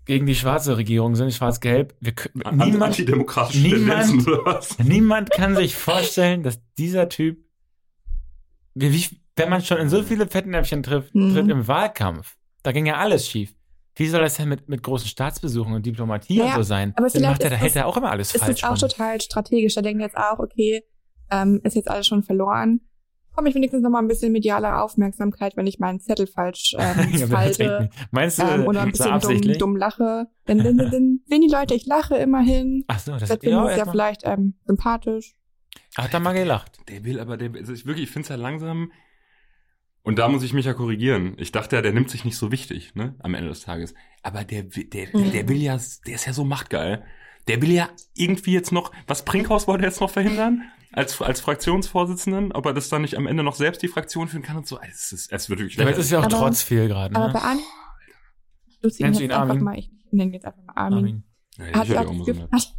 [0.05, 1.95] gegen die schwarze Regierung sind, schwarz-gelb.
[2.01, 2.97] Wir, können- An- niemand,
[3.53, 7.39] niemand- niemand kann sich vorstellen, dass dieser Typ,
[8.73, 9.05] wie, wie,
[9.37, 11.33] wenn man schon in so viele Fettnäpfchen trifft, Mhm.
[11.33, 13.53] tritt im Wahlkampf, da ging ja alles schief.
[13.95, 16.93] Wie soll das denn mit, mit großen Staatsbesuchen und Diplomatie Naja, und so sein?
[16.95, 18.61] aber vielleicht macht er, da ist hält das- er auch immer alles Es falsch.
[18.61, 19.73] ist auch total strategisch.
[19.75, 20.83] Da denkt jetzt auch, okay,
[21.31, 22.81] ähm, ist jetzt alles schon verloren.
[23.35, 27.09] Komme ich wenigstens noch mal ein bisschen mediale Aufmerksamkeit, wenn ich meinen Zettel falsch ähm,
[27.13, 27.89] Ja, das falte.
[28.11, 30.27] Meinst du, ähm, oder ein so bisschen dumm, dumm lache.
[30.45, 32.83] Dann, dann, dann, dann sehen die Leute, ich lache immerhin.
[32.87, 35.33] Ach so, das Das ist ja, ja vielleicht ähm, sympathisch.
[35.95, 36.79] Hat er mal gelacht.
[36.89, 38.91] Der will aber, der, also ich wirklich, ich finde es ja langsam.
[40.07, 41.35] Und da muss ich mich ja korrigieren.
[41.37, 43.93] Ich dachte ja, der nimmt sich nicht so wichtig, ne, am Ende des Tages.
[44.23, 45.31] Aber der, will- der, Mhm.
[45.31, 47.03] der will ja, der ist ja so machtgeil.
[47.47, 50.63] Der will ja irgendwie jetzt noch, was Brinkhaus wollte er jetzt noch verhindern?
[50.93, 54.43] Als, als Fraktionsvorsitzenden, ob er das dann nicht am Ende noch selbst die Fraktion führen
[54.43, 54.79] kann und so.
[54.79, 57.13] Es, ist, es wird wirklich Aber es ist ja auch Aber- trotz viel gerade.
[57.15, 57.33] Aber Ne?
[57.33, 57.63] bei Armin,
[58.67, 59.63] ich nutze ihn jetzt du ihn einfach Armin?
[59.63, 60.97] mal, ich nenne ihn jetzt einfach mal Armin.
[60.97, 61.23] Armin.
[61.57, 62.73] Ja, Hat, ich hat, hat das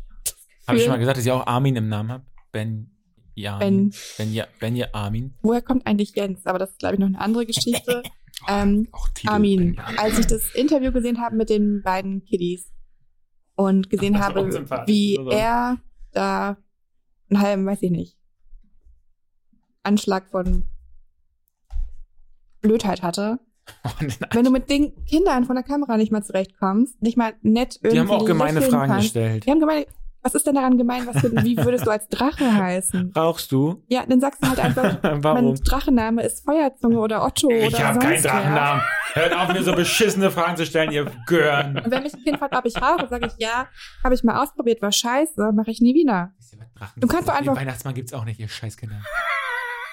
[0.67, 2.27] Habe ich schon mal gesagt, dass ich auch Armin im Namen habe?
[2.53, 2.98] Ben
[3.39, 3.93] Yamin.
[4.17, 5.35] Ben, ja, ben ja Armin.
[5.43, 6.47] Woher kommt eigentlich Jens?
[6.47, 8.03] Aber das ist, glaube ich, noch eine andere Geschichte.
[8.49, 9.09] ähm, Auch.
[9.27, 12.73] Armin, als ich das Interview gesehen habe mit den beiden Kiddies
[13.55, 15.37] und gesehen war habe, wie oder?
[15.37, 15.77] er
[16.13, 16.57] da
[17.31, 18.17] einen halben, weiß ich nicht,
[19.83, 20.65] Anschlag von
[22.61, 23.39] Blödheit hatte.
[23.85, 23.91] Oh.
[24.33, 27.95] Wenn du mit den Kindern von der Kamera nicht mal zurechtkommst, nicht mal nett irgendwie
[27.95, 29.07] Die haben auch gemeine Fragen kannst.
[29.07, 29.45] gestellt.
[29.45, 29.87] Die haben gemeine,
[30.23, 31.07] was ist denn daran gemein?
[31.07, 33.13] Was für, wie würdest du als Drache heißen?
[33.17, 33.83] Rauchst du?
[33.89, 35.55] Ja, dann sagst du halt einfach, mein Warum?
[35.55, 38.23] Drachenname ist Feuerzunge oder Otto Ich oder habe sonst keinen.
[38.23, 38.83] Drachennamen.
[39.15, 41.79] Hört auf, mir so beschissene Fragen zu stellen, ihr Gören.
[41.79, 43.67] Und wenn mich ein Kind fragt, ob ich rauche, sage ich, ja,
[44.05, 46.33] habe ich mal ausprobiert, war scheiße, mache ich nie wieder.
[46.97, 48.97] Du kannst doch Den einfach- Weihnachtsmann gibt's auch nicht, ihr Scheißkinder.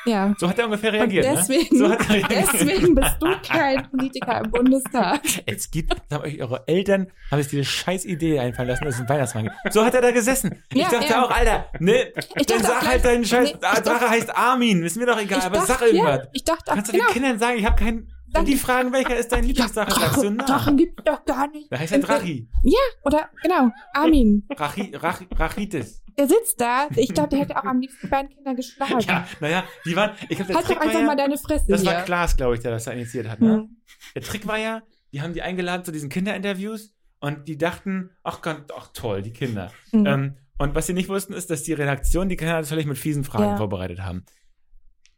[0.06, 0.34] Ja.
[0.38, 1.86] So hat er ungefähr Und reagiert, deswegen, ne?
[1.88, 2.48] So hat er reagiert.
[2.54, 5.22] deswegen bist du kein Politiker im Bundestag.
[5.46, 9.00] Es gibt, haben euch eure Eltern, haben sich diese scheiß Idee einfallen lassen, dass es
[9.02, 9.74] einen Weihnachtsmann gibt.
[9.74, 10.62] So hat er da gesessen.
[10.72, 11.24] Ich Ja, dachte ja.
[11.26, 14.84] auch, Alter, ne, Ich dann sag halt deinen scheiß nee, ich Drache dachte- heißt Armin,
[14.84, 16.18] ist mir doch egal, Ich aber dachte, sag irgendwas.
[16.24, 17.06] Ja, ich dachte, Kannst du genau.
[17.08, 20.30] den Kindern sagen, ich habe keinen, wenn die fragen, welcher ist dein Lieblingsdrache, sagst du,
[20.30, 20.44] na.
[20.44, 21.72] Drachen gibt doch gar nicht.
[21.72, 22.48] Da heißt er Drachi.
[22.64, 24.46] Ja, oder, genau, Armin.
[24.56, 26.02] Rachi, Rachi, Rachitis.
[26.18, 26.88] Der sitzt da.
[26.96, 29.00] Ich glaube, der hätte auch am liebsten beiden Kinder geschlagen.
[29.02, 31.38] Ja, naja, die waren, ich glaube, der halt Trick doch einfach war ja, mal deine
[31.38, 31.92] Fresse das hier.
[31.92, 33.54] war Klaas, glaube ich, der das da initiiert hat, ne?
[33.56, 33.78] Hm.
[34.16, 34.82] Der Trick war ja,
[35.12, 39.32] die haben die eingeladen zu diesen Kinderinterviews und die dachten, ach Gott, ach toll, die
[39.34, 39.72] Kinder.
[39.92, 40.06] Hm.
[40.06, 43.24] Ähm, und was sie nicht wussten, ist, dass die Redaktion die Kinder natürlich mit fiesen
[43.26, 43.58] Fragen Ja.
[43.58, 44.24] vorbereitet haben.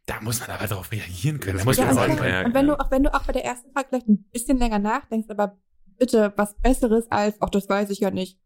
[0.06, 1.58] Da muss man aber darauf reagieren können.
[1.58, 3.32] Da Das muss Ja, man und, ja, und wenn du auch wenn du auch bei
[3.32, 5.58] der ersten Frage vielleicht ein bisschen länger nachdenkst, aber
[5.98, 8.38] bitte was Besseres als, ach, das weiß ich ja nicht.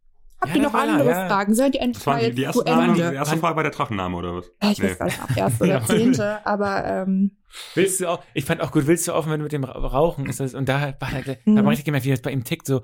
[0.43, 1.27] Habt Ja, ihr noch andere ja.
[1.29, 1.55] Fragen?
[1.55, 3.71] Sollen die endlich mal die, die jetzt zu erste, Name, die erste Frage bei der
[3.71, 4.51] Drachenname, oder was?
[4.61, 7.37] Ja, ich weiß gar nicht, ob erste oder zehnte, aber ähm,
[7.75, 10.27] willst du auch, ich fand auch gut, willst du aufhören mit dem Ra- Rauchen?
[10.27, 11.69] Ist das, und da war halt, da Mhm.
[11.69, 12.83] richtig gemerkt, wie das bei ihm tickt, so,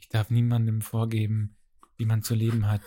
[0.00, 1.56] ich darf niemandem vorgeben,
[1.96, 2.80] wie man zu leben hat.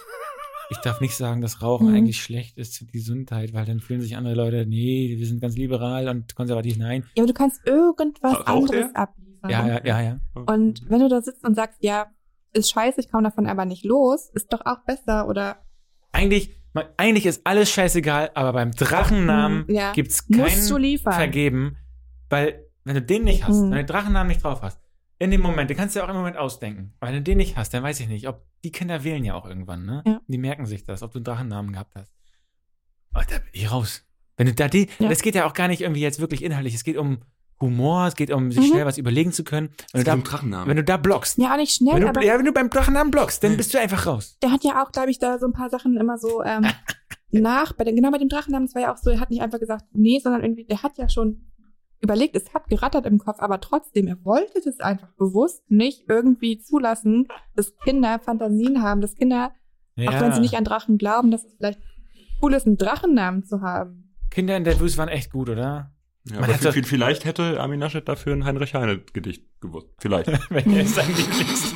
[0.70, 1.96] Ich darf nicht sagen, dass Rauchen Mhm.
[1.96, 5.42] eigentlich schlecht ist für die Gesundheit, weil dann fühlen sich andere Leute, nee, wir sind
[5.42, 7.06] ganz liberal und konservativ, nein.
[7.16, 8.96] ja, aber du kannst irgendwas Raucht anderes er?
[8.96, 9.50] abliefern.
[9.50, 10.20] Ja, ja, ja, ja.
[10.34, 12.08] Und wenn du da sitzt und sagst, ja,
[12.54, 15.58] ist scheiße, ich komme davon aber nicht los, ist doch auch besser oder
[16.14, 16.54] Eigentlich,
[16.98, 19.94] eigentlich ist alles scheißegal, aber beim Drachennamen Mhm, ja.
[19.94, 20.50] gibt's kein.
[21.00, 21.78] Vergeben,
[22.30, 23.64] weil wenn du den nicht hast, Mhm.
[23.64, 24.80] wenn du den Drachennamen nicht drauf hast,
[25.20, 26.94] in dem Moment, den kannst du ja auch im Moment ausdenken.
[27.00, 29.36] Aber wenn du den nicht hast, dann weiß ich nicht, ob die Kinder wählen ja
[29.36, 30.02] auch irgendwann, ne?
[30.06, 30.20] Ja.
[30.28, 32.12] Die merken sich das, ob du einen Drachennamen gehabt hast.
[33.14, 34.04] Oh, da bin ich raus.
[34.38, 35.10] Wenn du da die, Ja.
[35.10, 36.74] das geht ja auch gar nicht irgendwie jetzt wirklich inhaltlich.
[36.74, 37.20] Es geht um
[37.62, 38.72] Humor, es geht um sich Mhm.
[38.74, 39.70] schnell was überlegen zu können.
[39.94, 40.68] Wenn du, da, Drachennamen.
[40.68, 42.70] wenn du da blockst, Ja, auch nicht schnell, wenn du, aber ja, wenn du beim
[42.70, 44.38] Drachennamen blockst, dann bist du einfach raus.
[44.42, 46.66] der hat ja auch, glaube ich, da so ein paar Sachen immer so ähm,
[47.32, 49.42] nach, bei den, genau bei dem Drachennamen, das war ja auch so, er hat nicht
[49.42, 51.46] einfach gesagt, nee, sondern irgendwie, der hat ja schon
[52.02, 56.58] überlegt, es hat gerattert im Kopf, aber trotzdem, er wollte das einfach bewusst nicht irgendwie
[56.60, 59.52] zulassen, dass Kinder Fantasien haben, dass Kinder,
[60.00, 61.80] auch wenn sie nicht an Drachen glauben, dass es vielleicht
[62.42, 64.16] cool ist, einen Drachennamen zu haben.
[64.32, 65.92] Kinder in der Wüste waren echt gut, oder?
[66.26, 69.88] Ja, Man aber doch- viel- vielleicht hätte Armin Naschet dafür ein Heinrich-Heine-Gedicht gewusst.
[69.98, 70.28] Vielleicht.
[70.52, 71.74] Wenn er es eigentlich liest.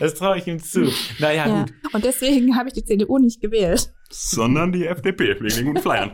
[0.00, 0.90] das traue ich ihm zu.
[1.20, 1.60] Naja, Ja.
[1.62, 1.72] gut.
[1.92, 3.92] Und deswegen habe ich die CDU nicht gewählt.
[4.10, 6.12] Sondern die FDP, wegen den guten Flyern.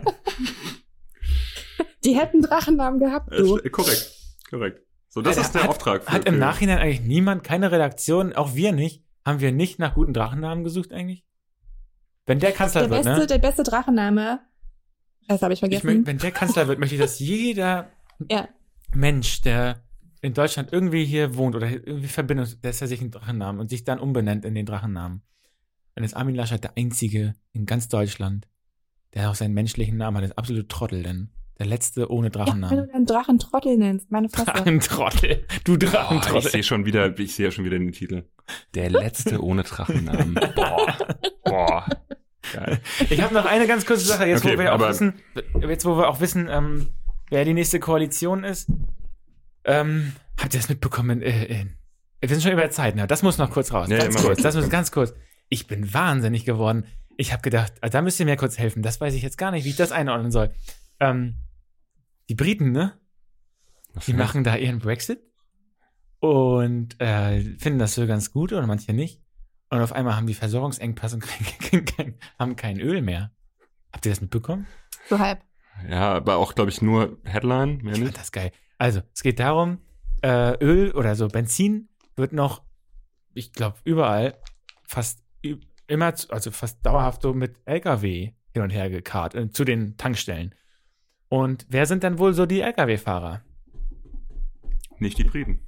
[2.05, 3.57] Die hätten Drachennamen gehabt, Äh, du.
[3.57, 4.13] st- korrekt.
[4.51, 4.83] Korrekt.
[5.09, 6.05] So, das Alter, ist der hat, Auftrag.
[6.05, 9.79] für- Hat im für- Nachhinein eigentlich niemand, keine Redaktion, auch wir nicht, haben wir nicht
[9.79, 11.25] nach guten Drachennamen gesucht eigentlich?
[12.27, 13.27] Wenn der Kanzler Der wird, beste, ne?
[13.27, 14.41] der beste Drachenname,
[15.29, 15.87] das habe ich Ich vergessen.
[15.87, 17.91] möcht, wenn der Kanzler wird, möchte ich, dass jeder
[18.31, 18.49] ja.
[18.95, 19.83] Mensch, der
[20.21, 23.85] in Deutschland irgendwie hier wohnt oder irgendwie Verbindung, dass er sich einen Drachennamen und sich
[23.85, 25.23] dann umbenennt in den Drachennamen.
[25.95, 28.49] Dann ist Armin Laschet der Einzige in ganz Deutschland,
[29.15, 30.25] der auch seinen menschlichen Namen hat.
[30.25, 32.87] Ist absolute Trottel, denn der letzte ohne ja, wenn Drachennamen.
[32.89, 34.47] du einen Drachen Trottel nennst, meine Fresse.
[34.47, 35.45] Drachentrottel.
[35.65, 36.51] Du Oh, ich Drachentrottel.
[36.51, 38.25] sehe schon wieder, ich sehe ja schon wieder den Titel.
[38.75, 40.35] Der letzte ohne Drachennamen.
[40.55, 40.97] Boah.
[41.45, 41.87] Boah.
[42.53, 42.81] Geil.
[43.11, 45.15] Ich habe noch eine ganz kurze Sache, jetzt Okay, wo wir auch wissen,
[45.61, 46.89] jetzt wo wir auch wissen, ähm,
[47.31, 48.71] wer die nächste Koalition ist.
[49.65, 51.23] Ähm, habt ihr das mitbekommen?
[51.23, 51.67] Äh, äh,
[52.21, 53.07] wir sind schon über der Zeit, ne?
[53.07, 53.89] Das muss noch kurz raus.
[53.89, 55.15] Ja, ganz kurz, das muss ganz kurz.
[55.49, 56.85] Ich bin wahnsinnig geworden.
[57.17, 58.83] Ich habe gedacht, ah, da müsst ihr mir kurz helfen.
[58.83, 60.53] Das weiß ich jetzt gar nicht, wie ich das einordnen soll.
[61.01, 61.37] Ähm,
[62.29, 62.99] die Briten, ne?
[64.07, 65.21] Die machen da ihren Brexit
[66.21, 69.21] und äh, finden das so ganz gut oder manche nicht.
[69.71, 71.21] Und auf einmal haben die Versorgungsengpass und
[71.71, 73.33] kein, kein, haben kein Öl mehr.
[73.93, 74.67] Habt ihr das mitbekommen?
[75.09, 75.41] So halb.
[75.89, 78.19] Ja, aber auch, glaube ich, nur Headline, mehr Ich fand nicht.
[78.19, 78.51] das geil.
[78.79, 79.79] Also, es geht darum,
[80.23, 82.63] äh, Öl oder so Benzin wird noch,
[83.35, 84.39] ich glaube, überall
[84.85, 85.23] fast
[85.87, 89.97] immer, zu- also fast dauerhaft so mit LKW hin und her gekarrt äh, zu den
[89.97, 90.55] Tankstellen.
[91.29, 93.43] Und wer sind dann wohl so die LKW-Fahrer?
[94.99, 95.61] Nicht die Briten.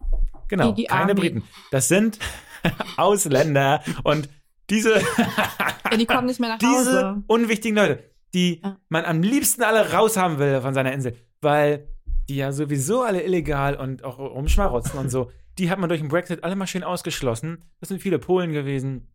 [0.49, 1.15] Genau, Die- die keine.
[1.15, 1.45] Briten.
[1.71, 2.19] Das sind
[2.97, 4.29] Ausländer und
[4.71, 7.23] diese, Ja, die kommen nicht mehr nach diese Hause.
[7.27, 8.05] unwichtigen Leute,
[8.35, 8.77] die Ja.
[8.89, 11.89] man am liebsten alle raushaben will von seiner Insel, weil
[12.29, 16.09] die ja sowieso alle illegal und auch rumschmarotzen und so, die hat man durch den
[16.09, 17.65] Brexit alle mal schön ausgeschlossen.
[17.81, 19.09] Das sind viele Polen gewesen,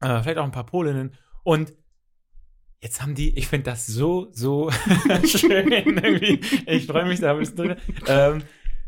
[0.00, 1.72] äh, vielleicht auch ein paar Polinnen und
[2.80, 4.70] Jetzt haben die, ich finde das so, so
[5.26, 6.40] schön irgendwie.
[6.66, 7.76] Ich freue mich da ein bisschen drüber.
[8.06, 8.42] Ähm,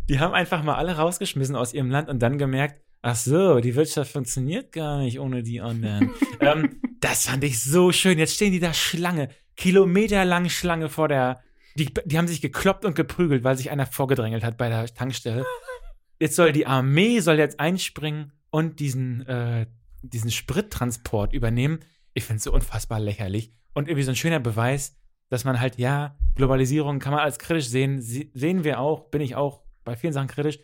[0.09, 3.75] die haben einfach mal alle rausgeschmissen aus ihrem Land und dann gemerkt, ach so, die
[3.75, 6.11] Wirtschaft funktioniert gar nicht ohne die anderen.
[6.41, 8.19] ähm, das fand ich so schön.
[8.19, 11.41] Jetzt stehen die da Schlange, kilometerlange Schlange vor der,
[11.77, 15.45] die, die haben sich gekloppt und geprügelt, weil sich einer vorgedrängelt hat bei der Tankstelle.
[16.19, 19.67] Jetzt soll die Armee soll jetzt einspringen und diesen, äh,
[20.03, 21.81] diesen Sprittransport übernehmen.
[22.13, 24.97] Ich finde es so unfassbar lächerlich und irgendwie so ein schöner Beweis,
[25.31, 29.21] dass man halt, ja, Globalisierung kann man als kritisch sehen, Sie, sehen wir auch, bin
[29.21, 30.59] ich auch bei vielen Sachen kritisch,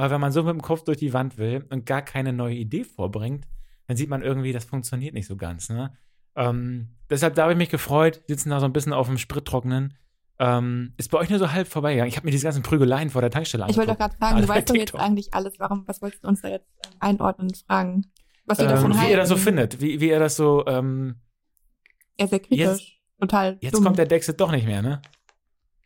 [0.00, 2.54] aber wenn man so mit dem Kopf durch die Wand will und gar keine neue
[2.54, 3.46] Idee vorbringt,
[3.86, 5.92] dann sieht man irgendwie, das funktioniert nicht so ganz, ne?
[6.36, 9.94] Ähm, deshalb, da habe ich mich gefreut, sitzen da so ein bisschen auf dem Sprittrocknen.
[10.38, 12.08] Ähm, ist bei euch nur so halb vorbeigegangen.
[12.08, 13.98] Ich habe mir diese ganzen Prügeleien vor der Tankstelle Ich wollte doch angeguckt.
[13.98, 15.58] gerade fragen, Alle du weißt doch jetzt eigentlich alles.
[15.58, 18.06] Warum, was wolltest du uns da jetzt ähm, einordnen und fragen?
[18.46, 19.10] Was ihr Ähm, davon wie halten?
[19.10, 21.16] ihr das so findet, wie, wie ihr das so, ähm,
[22.18, 22.58] Ja, sehr kritisch.
[22.58, 23.84] Jetzt- Total jetzt dumm.
[23.84, 25.02] kommt der Dexit doch nicht mehr, ne?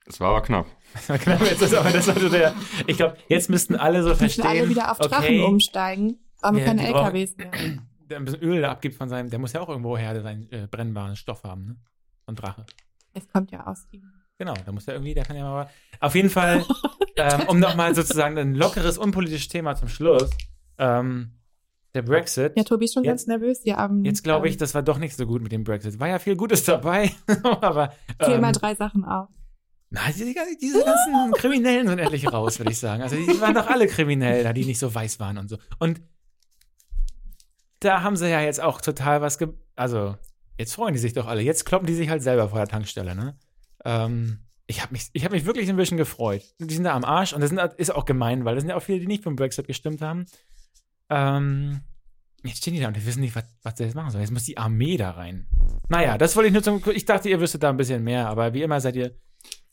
[0.07, 0.67] Das war aber knapp.
[0.95, 2.55] Knapp, jetzt ist aber das also der,
[2.87, 6.19] ich glaube, jetzt müssten alle so Müssen verstehen, alle wieder auf Drachen okay, umsteigen.
[6.41, 7.51] Aber Ja, keine LKWs mehr.
[8.11, 10.51] der ein bisschen Öl da abgibt von seinem, der muss ja auch irgendwo her seinen
[10.53, 11.77] äh, brennbaren Stoff haben, ne?
[12.27, 12.67] So ein Drache.
[13.13, 14.03] Es kommt ja aus ihm.
[14.39, 15.69] Genau, da muss er irgendwie, der kann ja mal.
[16.01, 16.65] Auf jeden Fall,
[17.17, 20.31] ähm, um nochmal sozusagen ein lockeres, unpolitisches Thema zum Schluss.
[20.79, 21.33] Ähm,
[21.95, 22.55] der Brexit.
[22.57, 24.05] Ja, Tobi ist schon Jetzt- ganz nervös hier am.
[24.05, 26.01] Jetzt glaube ich, das war doch nicht so gut mit dem Brexit.
[26.01, 27.13] War ja viel Gutes dabei,
[27.61, 27.93] aber.
[28.21, 29.29] Zähl Ähm, mal drei Sachen auf.
[29.95, 33.01] Na, diese, diese ganzen Kriminellen sind endlich raus, würde ich sagen.
[33.01, 35.57] Also die waren doch alle kriminell, da die nicht so weiß waren und so.
[35.79, 36.03] Und
[37.79, 40.17] da haben sie ja jetzt auch total was ge Also,
[40.59, 41.43] jetzt freuen die sich doch alle.
[41.43, 43.39] Jetzt kloppen die sich halt selber vor der Tankstelle, ne?
[43.85, 46.43] Ähm, ich habe mich, ich hab mich wirklich ein bisschen gefreut.
[46.59, 48.77] Die sind da am Arsch und das sind, ist auch gemein, weil das sind ja
[48.77, 50.27] auch viele, die nicht beim Brexit gestimmt haben.
[51.09, 51.83] Ähm,
[52.43, 54.23] jetzt stehen die da und die wissen nicht, was, was sie jetzt machen sollen.
[54.23, 55.47] Jetzt muss die Armee da rein.
[55.89, 56.83] Naja, das wollte ich nur zum.
[56.93, 59.15] Ich dachte, ihr wüsstet da ein bisschen mehr, aber wie immer seid ihr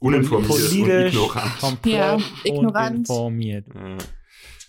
[0.02, 1.60] Uninformiert und ignorant.
[1.60, 2.92] komplett Ja, ignorant.
[3.10, 3.66] uninformiert.
[3.74, 3.98] Ja.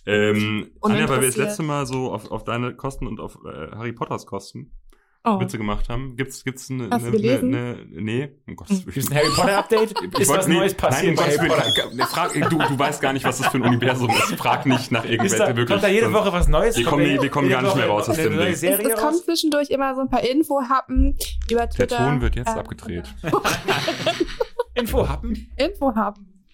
[0.05, 3.75] Ähm, Anja, weil wir das letzte Mal so auf, auf deine Kosten und auf äh,
[3.77, 4.73] Harry Potters Kosten
[5.25, 5.39] Oh.
[5.39, 8.87] Witze gemacht haben, gibt's gibt's eine, Hast du eine, eine, eine nee, um Gottes Hm.
[8.87, 8.95] Willen.
[8.95, 9.91] Gibt es ein Harry Potter Update?
[9.93, 11.77] Ich Ist wollte- was nee, Neues passiert Nein, um Gottes?
[11.77, 11.97] Willen.
[11.97, 14.35] Nee, Frag, du, du weißt gar nicht, was das für ein Universum ist.
[14.35, 15.69] Frag nicht nach irgendwelchen da, wirklich.
[15.69, 16.77] kommt da jede Woche was Neues?
[16.77, 18.49] Wir kommen wir kommen gar nicht mehr raus aus dem Ding.
[18.49, 21.17] es, es zwischendurch immer so ein paar Infohappen
[21.49, 21.99] über Der Twitter.
[21.99, 23.05] Ton wird jetzt Ähm, abgedreht.
[24.75, 25.53] Infohappen?
[25.57, 26.47] Infohappen.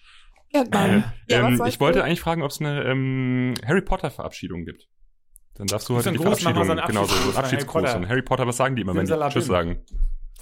[0.51, 0.89] Kennt man.
[0.89, 2.07] Äh, Ja, ähm, ich wollte denn?
[2.07, 4.89] eigentlich fragen, ob es eine ähm, Harry Potter Verabschiedung gibt.
[5.55, 7.81] Dann darfst du heute die Verabschiedung, so genau so, Abschiedsgruß das Harry Abschiedsgruß.
[7.83, 7.97] Potter.
[7.97, 9.29] Und Harry Potter, was sagen die immer, wenn die.
[9.29, 9.83] Tschüss sagen?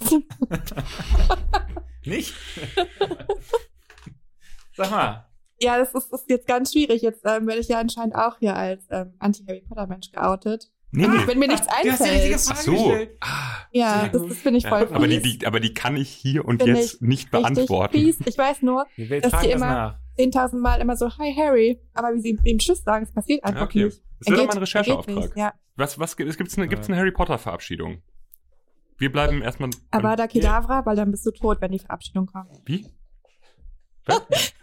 [2.04, 2.34] Nicht?
[4.76, 5.24] Sag mal.
[5.60, 7.02] Ja, das ist, ist jetzt ganz schwierig.
[7.02, 10.70] Jetzt ähm, werde ich ja anscheinend auch hier als ähm, Anti-Harry Potter-Mensch geoutet.
[10.90, 11.26] Nee, nee.
[11.26, 12.40] Wenn mir nichts Du hast die richtige einfällt.
[12.66, 13.26] Frage Ach so.
[13.28, 14.96] Ah, Ja, das, das finde ich ja, voll fies.
[14.96, 17.92] aber, die, die, aber die kann ich hier und Finde jetzt nicht beantworten.
[17.92, 18.18] Fies.
[18.24, 19.98] Ich weiß nur, will Dass das immer- nach.
[20.18, 21.80] 10.000 Mal immer so, hi Harry.
[21.94, 23.84] Aber wie sie ihm Tschüss sagen, es passiert einfach Okay.
[23.84, 24.02] nicht.
[24.20, 25.36] Das wäre mal ein er Rechercheauftrag.
[25.36, 25.52] Ja.
[25.76, 26.36] Was, was gibt es?
[26.36, 28.02] Gibt's eine, gibt's eine Harry Potter Verabschiedung?
[28.96, 29.70] Wir bleiben erstmal.
[29.92, 32.48] Avada Kedavra, weil dann bist du tot, wenn die Verabschiedung kommt.
[32.64, 32.84] Wie?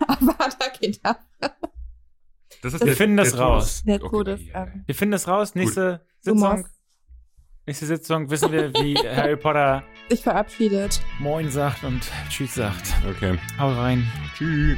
[0.08, 1.20] Avada Kedavra.
[2.66, 3.84] Das ist Wir der- finden das der raus.
[3.86, 4.42] Der Okay, Todes.
[4.48, 4.64] ja, ja.
[4.66, 5.54] Ähm, Wir finden das raus.
[5.56, 6.72] Nächste Lumos Sitzung.
[7.68, 11.00] Nächste Sitzung wissen wir, wie Harry Potter sich verabschiedet.
[11.20, 12.94] Moin sagt und Tschüss sagt.
[13.10, 13.38] Okay.
[13.60, 14.04] Hau rein.
[14.36, 14.78] Tschüss.